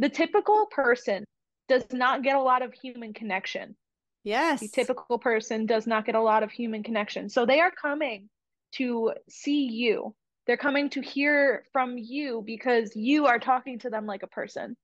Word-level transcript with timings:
the 0.00 0.08
typical 0.08 0.66
person 0.66 1.24
does 1.68 1.84
not 1.92 2.22
get 2.22 2.34
a 2.34 2.40
lot 2.40 2.62
of 2.62 2.72
human 2.72 3.12
connection. 3.12 3.76
Yes. 4.24 4.60
The 4.60 4.68
typical 4.68 5.18
person 5.18 5.66
does 5.66 5.86
not 5.86 6.06
get 6.06 6.14
a 6.14 6.22
lot 6.22 6.42
of 6.42 6.50
human 6.50 6.82
connection. 6.82 7.28
So 7.28 7.44
they 7.44 7.60
are 7.60 7.70
coming 7.70 8.28
to 8.72 9.12
see 9.28 9.66
you. 9.66 10.14
They're 10.46 10.56
coming 10.56 10.88
to 10.90 11.02
hear 11.02 11.64
from 11.72 11.98
you 11.98 12.42
because 12.44 12.96
you 12.96 13.26
are 13.26 13.38
talking 13.38 13.78
to 13.80 13.90
them 13.90 14.06
like 14.06 14.22
a 14.22 14.26
person 14.26 14.74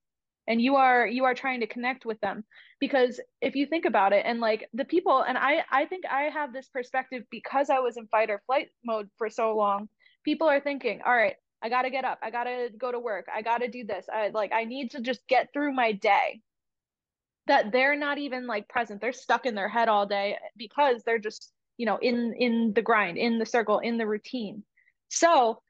and 0.47 0.61
you 0.61 0.77
are 0.77 1.07
you 1.07 1.25
are 1.25 1.35
trying 1.35 1.61
to 1.61 1.67
connect 1.67 2.05
with 2.05 2.21
them 2.21 2.45
because 2.79 3.19
if 3.41 3.57
you 3.57 3.67
think 3.67 3.85
about 3.85 4.13
it 4.13 4.25
and 4.27 4.39
like 4.39 4.69
the 4.75 4.85
people 4.85 5.23
and 5.23 5.37
I 5.37 5.65
I 5.71 5.87
think 5.87 6.05
I 6.07 6.25
have 6.25 6.53
this 6.53 6.69
perspective 6.69 7.25
because 7.31 7.71
I 7.71 7.81
was 7.81 7.97
in 7.97 8.07
fight 8.09 8.31
or 8.31 8.43
flight 8.47 8.69
mode 8.85 9.09
for 9.17 9.31
so 9.31 9.57
long. 9.57 9.89
People 10.25 10.49
are 10.49 10.61
thinking, 10.61 11.01
"All 11.05 11.15
right, 11.15 11.37
I 11.67 11.69
got 11.69 11.83
to 11.83 11.91
get 11.91 12.05
up. 12.05 12.19
I 12.23 12.31
got 12.31 12.45
to 12.45 12.69
go 12.79 12.93
to 12.93 12.99
work. 13.01 13.27
I 13.35 13.43
got 13.43 13.59
to 13.59 13.69
do 13.69 13.85
this. 13.85 14.07
I 14.13 14.29
like 14.29 14.53
I 14.53 14.65
need 14.65 14.93
to 14.93 15.01
just 15.01 15.27
get 15.27 15.49
through 15.53 15.73
my 15.73 15.93
day." 15.93 16.41
That 17.49 17.73
they're 17.73 17.97
not 17.97 18.19
even 18.19 18.47
like 18.47 18.69
present. 18.69 19.01
They're 19.01 19.13
stuck 19.13 19.47
in 19.47 19.55
their 19.55 19.69
head 19.69 19.89
all 19.89 20.07
day 20.07 20.37
because 20.57 21.03
they're 21.03 21.19
just, 21.19 21.53
you 21.77 21.87
know, 21.87 21.99
in 21.99 22.35
in 22.39 22.73
the 22.75 22.83
grind, 22.83 23.19
in 23.19 23.39
the 23.39 23.47
circle, 23.47 23.81
in 23.81 23.99
the 23.99 24.07
routine. 24.07 24.63
So, 25.09 25.61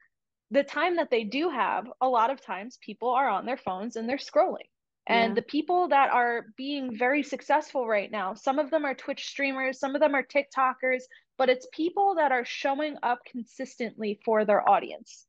the 0.51 0.63
time 0.63 0.95
that 0.97 1.09
they 1.09 1.23
do 1.23 1.49
have, 1.49 1.87
a 2.01 2.07
lot 2.07 2.29
of 2.29 2.41
times 2.41 2.77
people 2.81 3.09
are 3.09 3.29
on 3.29 3.45
their 3.45 3.57
phones 3.57 3.95
and 3.95 4.07
they're 4.07 4.17
scrolling. 4.17 4.69
And 5.07 5.31
yeah. 5.31 5.35
the 5.35 5.41
people 5.43 5.87
that 5.87 6.11
are 6.11 6.47
being 6.57 6.97
very 6.97 7.23
successful 7.23 7.87
right 7.87 8.11
now, 8.11 8.33
some 8.33 8.59
of 8.59 8.69
them 8.69 8.85
are 8.85 8.93
Twitch 8.93 9.27
streamers, 9.27 9.79
some 9.79 9.95
of 9.95 10.01
them 10.01 10.13
are 10.13 10.23
TikTokers, 10.23 11.03
but 11.37 11.49
it's 11.49 11.67
people 11.71 12.15
that 12.15 12.31
are 12.31 12.43
showing 12.43 12.97
up 13.03 13.19
consistently 13.29 14.19
for 14.25 14.43
their 14.43 14.67
audience. 14.67 15.25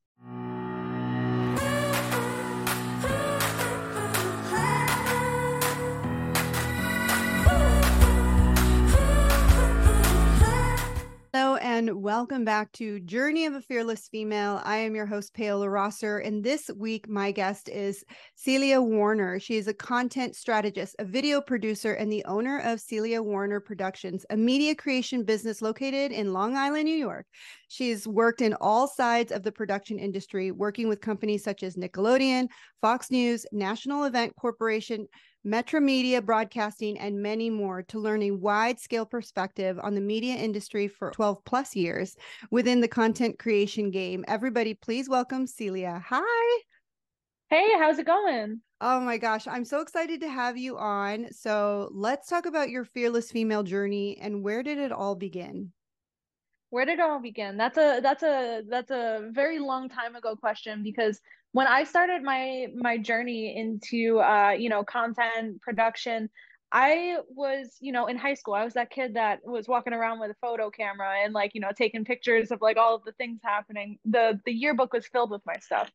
And 11.79 12.02
welcome 12.02 12.45
back 12.45 12.73
to 12.73 12.98
Journey 12.98 13.46
of 13.46 13.54
a 13.54 13.60
Fearless 13.60 14.09
Female. 14.09 14.60
I 14.65 14.79
am 14.79 14.96
your 14.96 15.07
host, 15.07 15.32
Paola 15.32 15.71
Rosser, 15.71 16.18
and 16.18 16.43
this 16.43 16.68
week 16.76 17.09
my 17.09 17.30
guest 17.30 17.68
is 17.68 18.02
Celia 18.35 18.82
Werner. 18.82 19.38
She 19.38 19.59
is 19.59 19.68
a 19.68 19.74
content 19.74 20.35
strategist, 20.35 20.96
a 20.98 21.04
video 21.04 21.40
producer, 21.40 21.93
and 21.93 22.10
the 22.10 22.24
owner 22.24 22.59
of 22.65 22.80
Celia 22.80 23.23
Werner 23.23 23.60
Productions, 23.60 24.26
a 24.29 24.37
media 24.37 24.74
creation 24.74 25.23
business 25.23 25.62
located 25.62 26.10
in 26.10 26.32
Long 26.32 26.57
Island, 26.57 26.87
New 26.87 26.96
York. 26.96 27.26
She's 27.68 28.09
worked 28.09 28.40
in 28.40 28.54
all 28.54 28.88
sides 28.88 29.30
of 29.30 29.45
the 29.45 29.52
production 29.52 30.01
industry, 30.01 30.51
working 30.51 30.88
with 30.88 31.01
companies 31.01 31.45
such 31.45 31.63
as 31.63 31.76
Nickelodeon, 31.76 32.48
Fox 32.80 33.09
News, 33.13 33.46
National 33.52 34.02
Event 34.02 34.35
Corporation, 34.35 35.07
Metramedia 35.49 36.23
Broadcasting, 36.23 36.99
and 36.99 37.23
many 37.23 37.49
more 37.49 37.82
to 37.85 37.99
learn 37.99 38.23
a 38.23 38.32
wide 38.32 38.79
scale 38.79 39.07
perspective 39.07 39.80
on 39.82 39.95
the 39.95 40.01
media 40.01 40.35
industry 40.35 40.88
for 40.88 41.10
12 41.13 41.43
plus 41.46 41.74
years 41.74 42.16
within 42.51 42.82
the 42.82 42.88
content 42.88 43.38
creation 43.38 43.91
game. 43.91 44.26
Everybody, 44.29 44.74
please 44.74 45.09
welcome 45.09 45.46
Celia. 45.46 46.04
Hi. 46.07 46.60
Hey, 47.49 47.66
how's 47.79 47.99
it 47.99 48.04
going? 48.04 48.60
Oh 48.82 49.01
my 49.01 49.16
gosh, 49.16 49.49
I'm 49.49 49.65
so 49.65 49.80
excited 49.80 50.21
to 50.21 50.29
have 50.29 50.59
you 50.59 50.76
on. 50.76 51.32
So 51.32 51.88
let's 51.93 52.29
talk 52.29 52.45
about 52.45 52.69
your 52.69 52.85
fearless 52.85 53.30
female 53.30 53.63
journey 53.63 54.19
and 54.21 54.45
where 54.45 54.63
did 54.63 54.76
it 54.76 54.93
all 54.93 55.15
begin? 55.15 55.73
Where 56.69 56.85
did 56.85 56.99
it 56.99 57.01
all 57.01 57.21
begin? 57.21 57.57
That's 57.57 57.79
a 57.79 58.01
that's 58.02 58.23
a 58.23 58.63
that's 58.69 58.91
a 58.91 59.30
very 59.32 59.59
long 59.59 59.88
time 59.88 60.15
ago 60.15 60.37
question 60.37 60.82
because 60.82 61.19
when 61.52 61.66
I 61.66 61.85
started 61.85 62.23
my 62.23 62.68
my 62.74 62.99
journey 62.99 63.57
into 63.57 64.21
uh, 64.21 64.50
you 64.50 64.69
know 64.69 64.84
content 64.84 65.60
production, 65.60 66.31
I 66.72 67.19
was 67.28 67.77
you 67.81 67.93
know 67.93 68.06
in 68.06 68.16
high 68.16 68.34
school. 68.34 68.54
I 68.54 68.65
was 68.65 68.75
that 68.75 68.91
kid 68.91 69.15
that 69.15 69.41
was 69.44 69.69
walking 69.69 69.93
around 69.93 70.21
with 70.21 70.31
a 70.31 70.37
photo 70.41 70.71
camera 70.71 71.16
and 71.25 71.32
like 71.32 71.53
you 71.54 71.60
know 71.60 71.71
taking 71.76 72.04
pictures 72.04 72.50
of 72.50 72.60
like 72.60 72.76
all 72.76 72.94
of 72.94 73.04
the 73.04 73.12
things 73.12 73.41
happening. 73.42 73.98
the 74.04 74.41
The 74.44 74.53
yearbook 74.53 74.92
was 74.92 75.06
filled 75.06 75.31
with 75.31 75.42
my 75.47 75.56
stuff, 75.60 75.91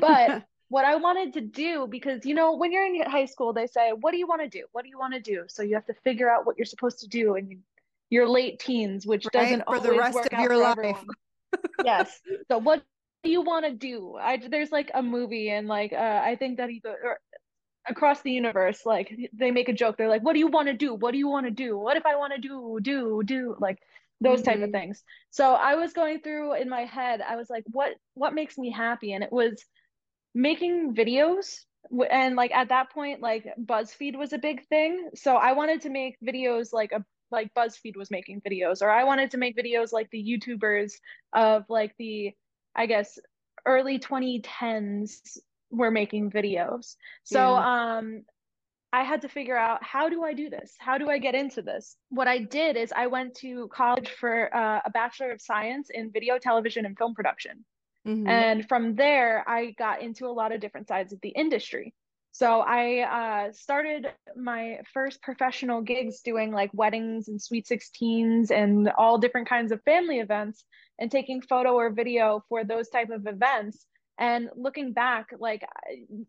but. 0.00 0.44
what 0.70 0.84
I 0.84 0.96
wanted 0.96 1.32
to 1.32 1.40
do 1.40 1.86
because 1.88 2.26
you 2.26 2.34
know 2.34 2.54
when 2.54 2.72
you're 2.72 2.84
in 2.84 3.00
high 3.02 3.24
school 3.24 3.54
they 3.54 3.66
say 3.66 3.92
what 3.98 4.10
do 4.10 4.18
you 4.18 4.26
want 4.26 4.42
to 4.42 4.48
do 4.48 4.66
what 4.72 4.82
do 4.82 4.90
you 4.90 4.98
want 4.98 5.14
to 5.14 5.20
do 5.20 5.44
so 5.48 5.62
you 5.62 5.74
have 5.74 5.86
to 5.86 5.94
figure 6.04 6.30
out 6.30 6.44
what 6.44 6.58
you're 6.58 6.66
supposed 6.66 6.98
to 7.00 7.08
do 7.08 7.36
and 7.36 7.50
you, 7.50 7.58
you're 8.10 8.28
late 8.28 8.58
teens 8.58 9.06
which 9.06 9.24
right, 9.32 9.44
doesn't 9.44 9.64
for 9.66 9.80
the 9.80 9.92
rest 9.92 10.18
of 10.30 10.38
your 10.40 10.58
life 10.58 11.02
yes 11.84 12.20
so 12.50 12.58
what 12.58 12.82
you 13.24 13.42
want 13.42 13.64
to 13.64 13.72
do? 13.72 14.16
I 14.20 14.36
there's 14.36 14.70
like 14.70 14.90
a 14.94 15.02
movie 15.02 15.50
and 15.50 15.66
like 15.66 15.92
uh, 15.92 16.20
I 16.24 16.36
think 16.36 16.58
that 16.58 16.70
either 16.70 16.96
or 17.02 17.18
across 17.88 18.20
the 18.22 18.30
universe 18.30 18.84
like 18.84 19.16
they 19.32 19.50
make 19.50 19.68
a 19.68 19.72
joke. 19.72 19.96
They're 19.96 20.08
like, 20.08 20.22
"What 20.22 20.34
do 20.34 20.38
you 20.38 20.48
want 20.48 20.68
to 20.68 20.74
do? 20.74 20.94
What 20.94 21.12
do 21.12 21.18
you 21.18 21.28
want 21.28 21.46
to 21.46 21.50
do? 21.50 21.76
What 21.78 21.96
if 21.96 22.06
I 22.06 22.16
want 22.16 22.34
to 22.34 22.40
do 22.40 22.78
do 22.82 23.22
do 23.24 23.56
like 23.58 23.78
those 24.20 24.40
mm-hmm. 24.40 24.44
type 24.44 24.56
of 24.56 24.62
mm-hmm. 24.64 24.72
things." 24.72 25.02
So 25.30 25.54
I 25.54 25.74
was 25.74 25.92
going 25.92 26.20
through 26.20 26.54
in 26.54 26.68
my 26.68 26.84
head. 26.84 27.20
I 27.20 27.36
was 27.36 27.50
like, 27.50 27.64
"What 27.66 27.94
what 28.14 28.34
makes 28.34 28.58
me 28.58 28.70
happy?" 28.70 29.12
And 29.12 29.24
it 29.24 29.32
was 29.32 29.64
making 30.34 30.94
videos 30.94 31.64
and 32.10 32.36
like 32.36 32.52
at 32.52 32.68
that 32.68 32.90
point 32.90 33.20
like 33.20 33.46
BuzzFeed 33.64 34.16
was 34.16 34.32
a 34.32 34.38
big 34.38 34.66
thing. 34.68 35.10
So 35.14 35.36
I 35.36 35.52
wanted 35.52 35.82
to 35.82 35.90
make 35.90 36.16
videos 36.24 36.68
like 36.72 36.92
a 36.92 37.04
like 37.30 37.52
BuzzFeed 37.54 37.96
was 37.96 38.10
making 38.10 38.40
videos 38.40 38.82
or 38.82 38.90
I 38.90 39.04
wanted 39.04 39.30
to 39.32 39.38
make 39.38 39.56
videos 39.56 39.92
like 39.92 40.08
the 40.10 40.22
YouTubers 40.22 40.92
of 41.34 41.64
like 41.68 41.94
the 41.98 42.32
I 42.78 42.86
guess 42.86 43.18
early 43.66 43.98
2010s 43.98 45.38
were 45.70 45.90
making 45.90 46.30
videos. 46.30 46.96
So 47.24 47.40
yeah. 47.40 47.96
um 47.98 48.22
I 48.90 49.02
had 49.02 49.20
to 49.22 49.28
figure 49.28 49.56
out 49.56 49.84
how 49.84 50.08
do 50.08 50.24
I 50.24 50.32
do 50.32 50.48
this? 50.48 50.74
How 50.78 50.96
do 50.96 51.10
I 51.10 51.18
get 51.18 51.34
into 51.34 51.60
this? 51.60 51.96
What 52.08 52.26
I 52.26 52.38
did 52.38 52.76
is 52.76 52.90
I 52.96 53.08
went 53.08 53.34
to 53.36 53.68
college 53.68 54.08
for 54.08 54.54
uh, 54.56 54.80
a 54.82 54.90
bachelor 54.90 55.30
of 55.30 55.42
science 55.42 55.90
in 55.92 56.10
video, 56.10 56.38
television, 56.38 56.86
and 56.86 56.96
film 56.96 57.14
production. 57.14 57.66
Mm-hmm. 58.06 58.26
And 58.26 58.66
from 58.66 58.94
there, 58.94 59.44
I 59.46 59.72
got 59.72 60.00
into 60.00 60.26
a 60.26 60.32
lot 60.32 60.52
of 60.52 60.60
different 60.60 60.88
sides 60.88 61.12
of 61.12 61.20
the 61.20 61.28
industry. 61.28 61.92
So 62.32 62.60
I 62.60 63.48
uh, 63.48 63.52
started 63.52 64.06
my 64.36 64.78
first 64.94 65.20
professional 65.20 65.82
gigs 65.82 66.20
doing 66.20 66.52
like 66.52 66.70
weddings 66.72 67.28
and 67.28 67.42
sweet 67.42 67.66
16s 67.66 68.50
and 68.50 68.90
all 68.96 69.18
different 69.18 69.48
kinds 69.48 69.72
of 69.72 69.82
family 69.82 70.20
events 70.20 70.64
and 70.98 71.10
taking 71.10 71.40
photo 71.40 71.74
or 71.74 71.90
video 71.90 72.44
for 72.48 72.64
those 72.64 72.88
type 72.88 73.10
of 73.10 73.26
events 73.26 73.86
and 74.18 74.50
looking 74.56 74.92
back 74.92 75.28
like 75.38 75.64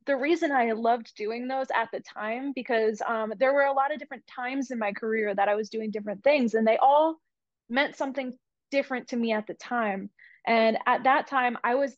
the 0.05 0.15
reason 0.15 0.51
i 0.51 0.71
loved 0.71 1.11
doing 1.15 1.47
those 1.47 1.67
at 1.75 1.89
the 1.91 1.99
time 1.99 2.51
because 2.55 3.01
um, 3.07 3.33
there 3.39 3.53
were 3.53 3.63
a 3.63 3.73
lot 3.73 3.91
of 3.91 3.99
different 3.99 4.23
times 4.27 4.71
in 4.71 4.79
my 4.79 4.91
career 4.91 5.33
that 5.33 5.49
i 5.49 5.55
was 5.55 5.69
doing 5.69 5.91
different 5.91 6.23
things 6.23 6.53
and 6.53 6.65
they 6.67 6.77
all 6.77 7.17
meant 7.69 7.95
something 7.95 8.33
different 8.71 9.07
to 9.07 9.17
me 9.17 9.31
at 9.31 9.47
the 9.47 9.53
time 9.55 10.09
and 10.47 10.77
at 10.85 11.03
that 11.03 11.27
time 11.27 11.57
i 11.63 11.75
was 11.75 11.95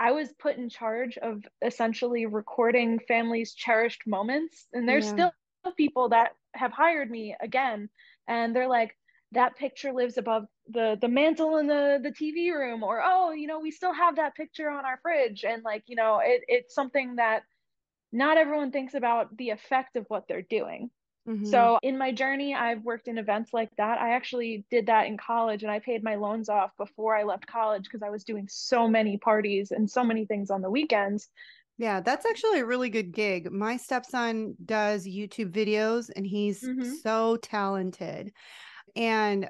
i 0.00 0.10
was 0.10 0.28
put 0.40 0.56
in 0.56 0.68
charge 0.68 1.16
of 1.18 1.42
essentially 1.64 2.26
recording 2.26 2.98
families 3.06 3.54
cherished 3.54 4.02
moments 4.06 4.66
and 4.72 4.88
there's 4.88 5.06
yeah. 5.06 5.12
still 5.12 5.32
people 5.76 6.08
that 6.08 6.30
have 6.54 6.72
hired 6.72 7.10
me 7.10 7.36
again 7.40 7.88
and 8.26 8.56
they're 8.56 8.68
like 8.68 8.96
that 9.32 9.56
picture 9.56 9.92
lives 9.92 10.16
above 10.16 10.46
the 10.70 10.96
the 11.00 11.08
mantle 11.08 11.58
in 11.58 11.66
the 11.66 11.98
the 12.02 12.10
TV 12.10 12.52
room 12.52 12.82
or 12.82 13.02
oh 13.04 13.32
you 13.32 13.46
know 13.46 13.60
we 13.60 13.70
still 13.70 13.92
have 13.92 14.16
that 14.16 14.34
picture 14.34 14.70
on 14.70 14.84
our 14.84 14.98
fridge 15.02 15.44
and 15.44 15.62
like 15.62 15.82
you 15.86 15.96
know 15.96 16.20
it, 16.22 16.42
it's 16.48 16.74
something 16.74 17.16
that 17.16 17.42
not 18.10 18.38
everyone 18.38 18.70
thinks 18.70 18.94
about 18.94 19.36
the 19.36 19.50
effect 19.50 19.96
of 19.96 20.06
what 20.08 20.26
they're 20.28 20.42
doing 20.42 20.90
mm-hmm. 21.28 21.44
so 21.44 21.78
in 21.82 21.98
my 21.98 22.10
journey 22.10 22.54
I've 22.54 22.82
worked 22.84 23.06
in 23.06 23.18
events 23.18 23.52
like 23.52 23.70
that 23.76 24.00
I 24.00 24.14
actually 24.14 24.64
did 24.70 24.86
that 24.86 25.06
in 25.06 25.18
college 25.18 25.62
and 25.62 25.70
I 25.70 25.78
paid 25.78 26.02
my 26.02 26.14
loans 26.14 26.48
off 26.48 26.70
before 26.78 27.14
I 27.14 27.24
left 27.24 27.46
college 27.46 27.84
because 27.84 28.02
I 28.02 28.10
was 28.10 28.24
doing 28.24 28.46
so 28.48 28.88
many 28.88 29.18
parties 29.18 29.72
and 29.72 29.90
so 29.90 30.02
many 30.02 30.24
things 30.24 30.50
on 30.50 30.62
the 30.62 30.70
weekends 30.70 31.28
yeah, 31.80 32.00
that's 32.00 32.26
actually 32.26 32.58
a 32.58 32.66
really 32.66 32.90
good 32.90 33.12
gig. 33.12 33.52
My 33.52 33.76
stepson 33.76 34.56
does 34.66 35.06
YouTube 35.06 35.52
videos 35.52 36.10
and 36.14 36.26
he's 36.26 36.60
mm-hmm. 36.60 36.90
so 37.04 37.36
talented. 37.36 38.32
And 38.98 39.48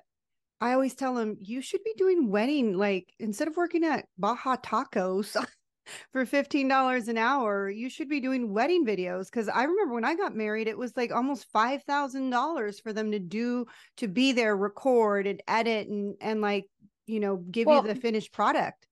I 0.61 0.75
always 0.75 0.95
tell 0.95 1.15
them, 1.15 1.37
you 1.41 1.63
should 1.63 1.83
be 1.83 1.95
doing 1.97 2.31
wedding, 2.31 2.77
like 2.77 3.09
instead 3.19 3.49
of 3.49 3.57
working 3.57 3.83
at 3.83 4.05
Baja 4.19 4.57
Tacos 4.57 5.35
for 6.13 6.27
$15 6.27 7.09
an 7.09 7.17
hour, 7.17 7.71
you 7.71 7.89
should 7.89 8.11
be 8.11 8.21
doing 8.21 8.53
wedding 8.53 8.85
videos. 8.85 9.31
Cause 9.33 9.49
I 9.49 9.65
remember 9.65 9.95
when 9.95 10.05
I 10.05 10.15
got 10.17 10.37
married, 10.37 10.69
it 10.69 10.77
was 10.77 10.93
like 10.99 11.13
almost 11.13 11.51
$5,000 11.53 12.83
for 12.83 12.93
them 12.93 13.11
to 13.13 13.19
do, 13.19 13.65
to 13.97 14.07
be 14.07 14.33
there, 14.33 14.55
record 14.55 15.27
and 15.27 15.43
edit 15.49 15.89
and, 15.89 16.15
and 16.21 16.43
like, 16.43 16.67
you 17.07 17.19
know, 17.19 17.37
give 17.51 17.67
well, 17.67 17.81
you 17.81 17.89
the 17.89 17.99
finished 17.99 18.33
product. 18.33 18.87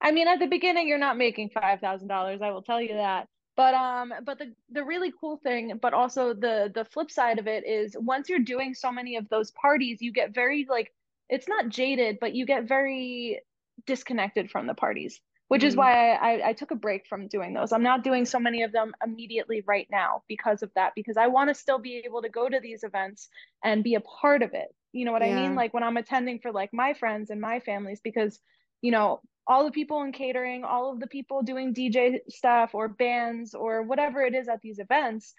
I 0.00 0.12
mean, 0.12 0.28
at 0.28 0.38
the 0.38 0.46
beginning, 0.46 0.88
you're 0.88 0.96
not 0.96 1.18
making 1.18 1.50
$5,000. 1.50 2.40
I 2.40 2.50
will 2.50 2.62
tell 2.62 2.80
you 2.80 2.94
that 2.94 3.28
but 3.56 3.74
um 3.74 4.12
but 4.24 4.38
the 4.38 4.52
the 4.70 4.84
really 4.84 5.12
cool 5.20 5.36
thing 5.38 5.78
but 5.80 5.92
also 5.92 6.32
the 6.34 6.70
the 6.74 6.84
flip 6.84 7.10
side 7.10 7.38
of 7.38 7.46
it 7.46 7.66
is 7.66 7.96
once 7.98 8.28
you're 8.28 8.38
doing 8.38 8.74
so 8.74 8.90
many 8.90 9.16
of 9.16 9.28
those 9.28 9.50
parties 9.52 9.98
you 10.00 10.12
get 10.12 10.34
very 10.34 10.66
like 10.68 10.92
it's 11.28 11.48
not 11.48 11.68
jaded 11.68 12.18
but 12.20 12.34
you 12.34 12.46
get 12.46 12.68
very 12.68 13.40
disconnected 13.86 14.50
from 14.50 14.66
the 14.66 14.74
parties 14.74 15.20
which 15.50 15.62
mm-hmm. 15.62 15.68
is 15.68 15.76
why 15.76 16.12
I, 16.12 16.14
I, 16.14 16.48
I 16.50 16.52
took 16.52 16.70
a 16.70 16.76
break 16.76 17.08
from 17.08 17.26
doing 17.26 17.54
those. 17.54 17.72
I'm 17.72 17.82
not 17.82 18.04
doing 18.04 18.24
so 18.24 18.38
many 18.38 18.62
of 18.62 18.70
them 18.70 18.94
immediately 19.04 19.64
right 19.66 19.88
now 19.90 20.22
because 20.28 20.62
of 20.62 20.70
that, 20.76 20.92
because 20.94 21.16
I 21.16 21.26
want 21.26 21.50
to 21.50 21.54
still 21.54 21.80
be 21.80 22.04
able 22.06 22.22
to 22.22 22.28
go 22.28 22.48
to 22.48 22.60
these 22.60 22.84
events 22.84 23.28
and 23.64 23.82
be 23.82 23.96
a 23.96 24.00
part 24.00 24.42
of 24.42 24.54
it. 24.54 24.68
You 24.92 25.04
know 25.04 25.10
what 25.10 25.26
yeah. 25.26 25.36
I 25.36 25.42
mean? 25.42 25.56
Like 25.56 25.74
when 25.74 25.82
I'm 25.82 25.96
attending 25.96 26.38
for 26.38 26.52
like 26.52 26.70
my 26.72 26.94
friends 26.94 27.30
and 27.30 27.40
my 27.40 27.58
families, 27.58 28.00
because, 28.00 28.38
you 28.80 28.92
know, 28.92 29.22
all 29.50 29.64
the 29.64 29.72
people 29.72 30.02
in 30.02 30.12
catering, 30.12 30.62
all 30.62 30.92
of 30.92 31.00
the 31.00 31.08
people 31.08 31.42
doing 31.42 31.74
DJ 31.74 32.20
stuff 32.28 32.70
or 32.72 32.86
bands 32.86 33.52
or 33.52 33.82
whatever 33.82 34.22
it 34.22 34.32
is 34.32 34.48
at 34.48 34.60
these 34.62 34.78
events, 34.78 35.34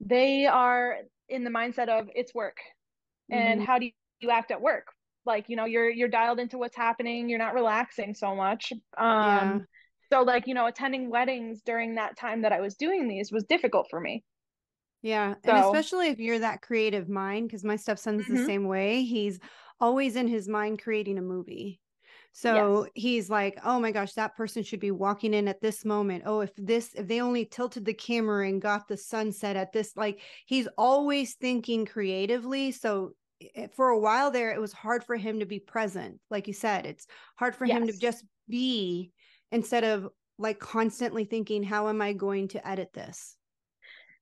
they 0.00 0.46
are 0.46 0.98
in 1.28 1.42
the 1.42 1.50
mindset 1.50 1.88
of 1.88 2.08
it's 2.14 2.32
work. 2.32 2.58
Mm-hmm. 3.32 3.42
And 3.42 3.62
how 3.62 3.80
do 3.80 3.90
you 4.20 4.30
act 4.30 4.52
at 4.52 4.62
work? 4.62 4.86
like 5.24 5.46
you 5.48 5.56
know 5.56 5.64
you're 5.64 5.90
you're 5.90 6.06
dialed 6.08 6.38
into 6.38 6.56
what's 6.56 6.76
happening 6.76 7.28
you're 7.28 7.38
not 7.38 7.52
relaxing 7.52 8.14
so 8.14 8.34
much 8.34 8.72
um 8.72 8.78
yeah. 9.08 9.58
so 10.12 10.22
like 10.22 10.46
you 10.46 10.54
know 10.54 10.66
attending 10.66 11.10
weddings 11.10 11.60
during 11.66 11.96
that 11.96 12.16
time 12.16 12.42
that 12.42 12.52
i 12.52 12.60
was 12.60 12.76
doing 12.76 13.08
these 13.08 13.32
was 13.32 13.42
difficult 13.44 13.88
for 13.90 14.00
me 14.00 14.22
yeah 15.02 15.34
so, 15.44 15.50
and 15.50 15.64
especially 15.64 16.06
if 16.08 16.18
you're 16.18 16.38
that 16.38 16.62
creative 16.62 17.08
mind 17.08 17.48
because 17.48 17.64
my 17.64 17.74
stepson's 17.74 18.22
mm-hmm. 18.22 18.36
the 18.36 18.44
same 18.44 18.68
way 18.68 19.02
he's 19.02 19.40
always 19.80 20.14
in 20.14 20.28
his 20.28 20.48
mind 20.48 20.80
creating 20.80 21.18
a 21.18 21.22
movie 21.22 21.80
so 22.36 22.82
yes. 22.82 22.90
he's 22.94 23.30
like, 23.30 23.58
oh 23.64 23.80
my 23.80 23.92
gosh, 23.92 24.12
that 24.12 24.36
person 24.36 24.62
should 24.62 24.78
be 24.78 24.90
walking 24.90 25.32
in 25.32 25.48
at 25.48 25.62
this 25.62 25.86
moment. 25.86 26.24
Oh, 26.26 26.40
if 26.40 26.50
this, 26.58 26.90
if 26.94 27.08
they 27.08 27.22
only 27.22 27.46
tilted 27.46 27.86
the 27.86 27.94
camera 27.94 28.46
and 28.46 28.60
got 28.60 28.88
the 28.88 28.96
sunset 28.98 29.56
at 29.56 29.72
this, 29.72 29.96
like 29.96 30.20
he's 30.44 30.68
always 30.76 31.32
thinking 31.32 31.86
creatively. 31.86 32.72
So 32.72 33.12
for 33.74 33.88
a 33.88 33.98
while 33.98 34.30
there 34.30 34.50
it 34.50 34.60
was 34.60 34.74
hard 34.74 35.02
for 35.04 35.14
him 35.14 35.40
to 35.40 35.44
be 35.44 35.58
present 35.58 36.18
like 36.30 36.46
you 36.46 36.54
said 36.54 36.86
it's 36.86 37.06
hard 37.38 37.54
for 37.54 37.66
yes. 37.66 37.76
him 37.76 37.86
to 37.86 37.92
just 37.92 38.24
be 38.48 39.12
instead 39.52 39.84
of 39.84 40.08
like 40.38 40.58
constantly 40.58 41.26
thinking 41.26 41.62
how 41.62 41.90
am 41.90 42.00
i 42.00 42.14
going 42.14 42.48
to 42.48 42.66
edit 42.66 42.88
this 42.94 43.36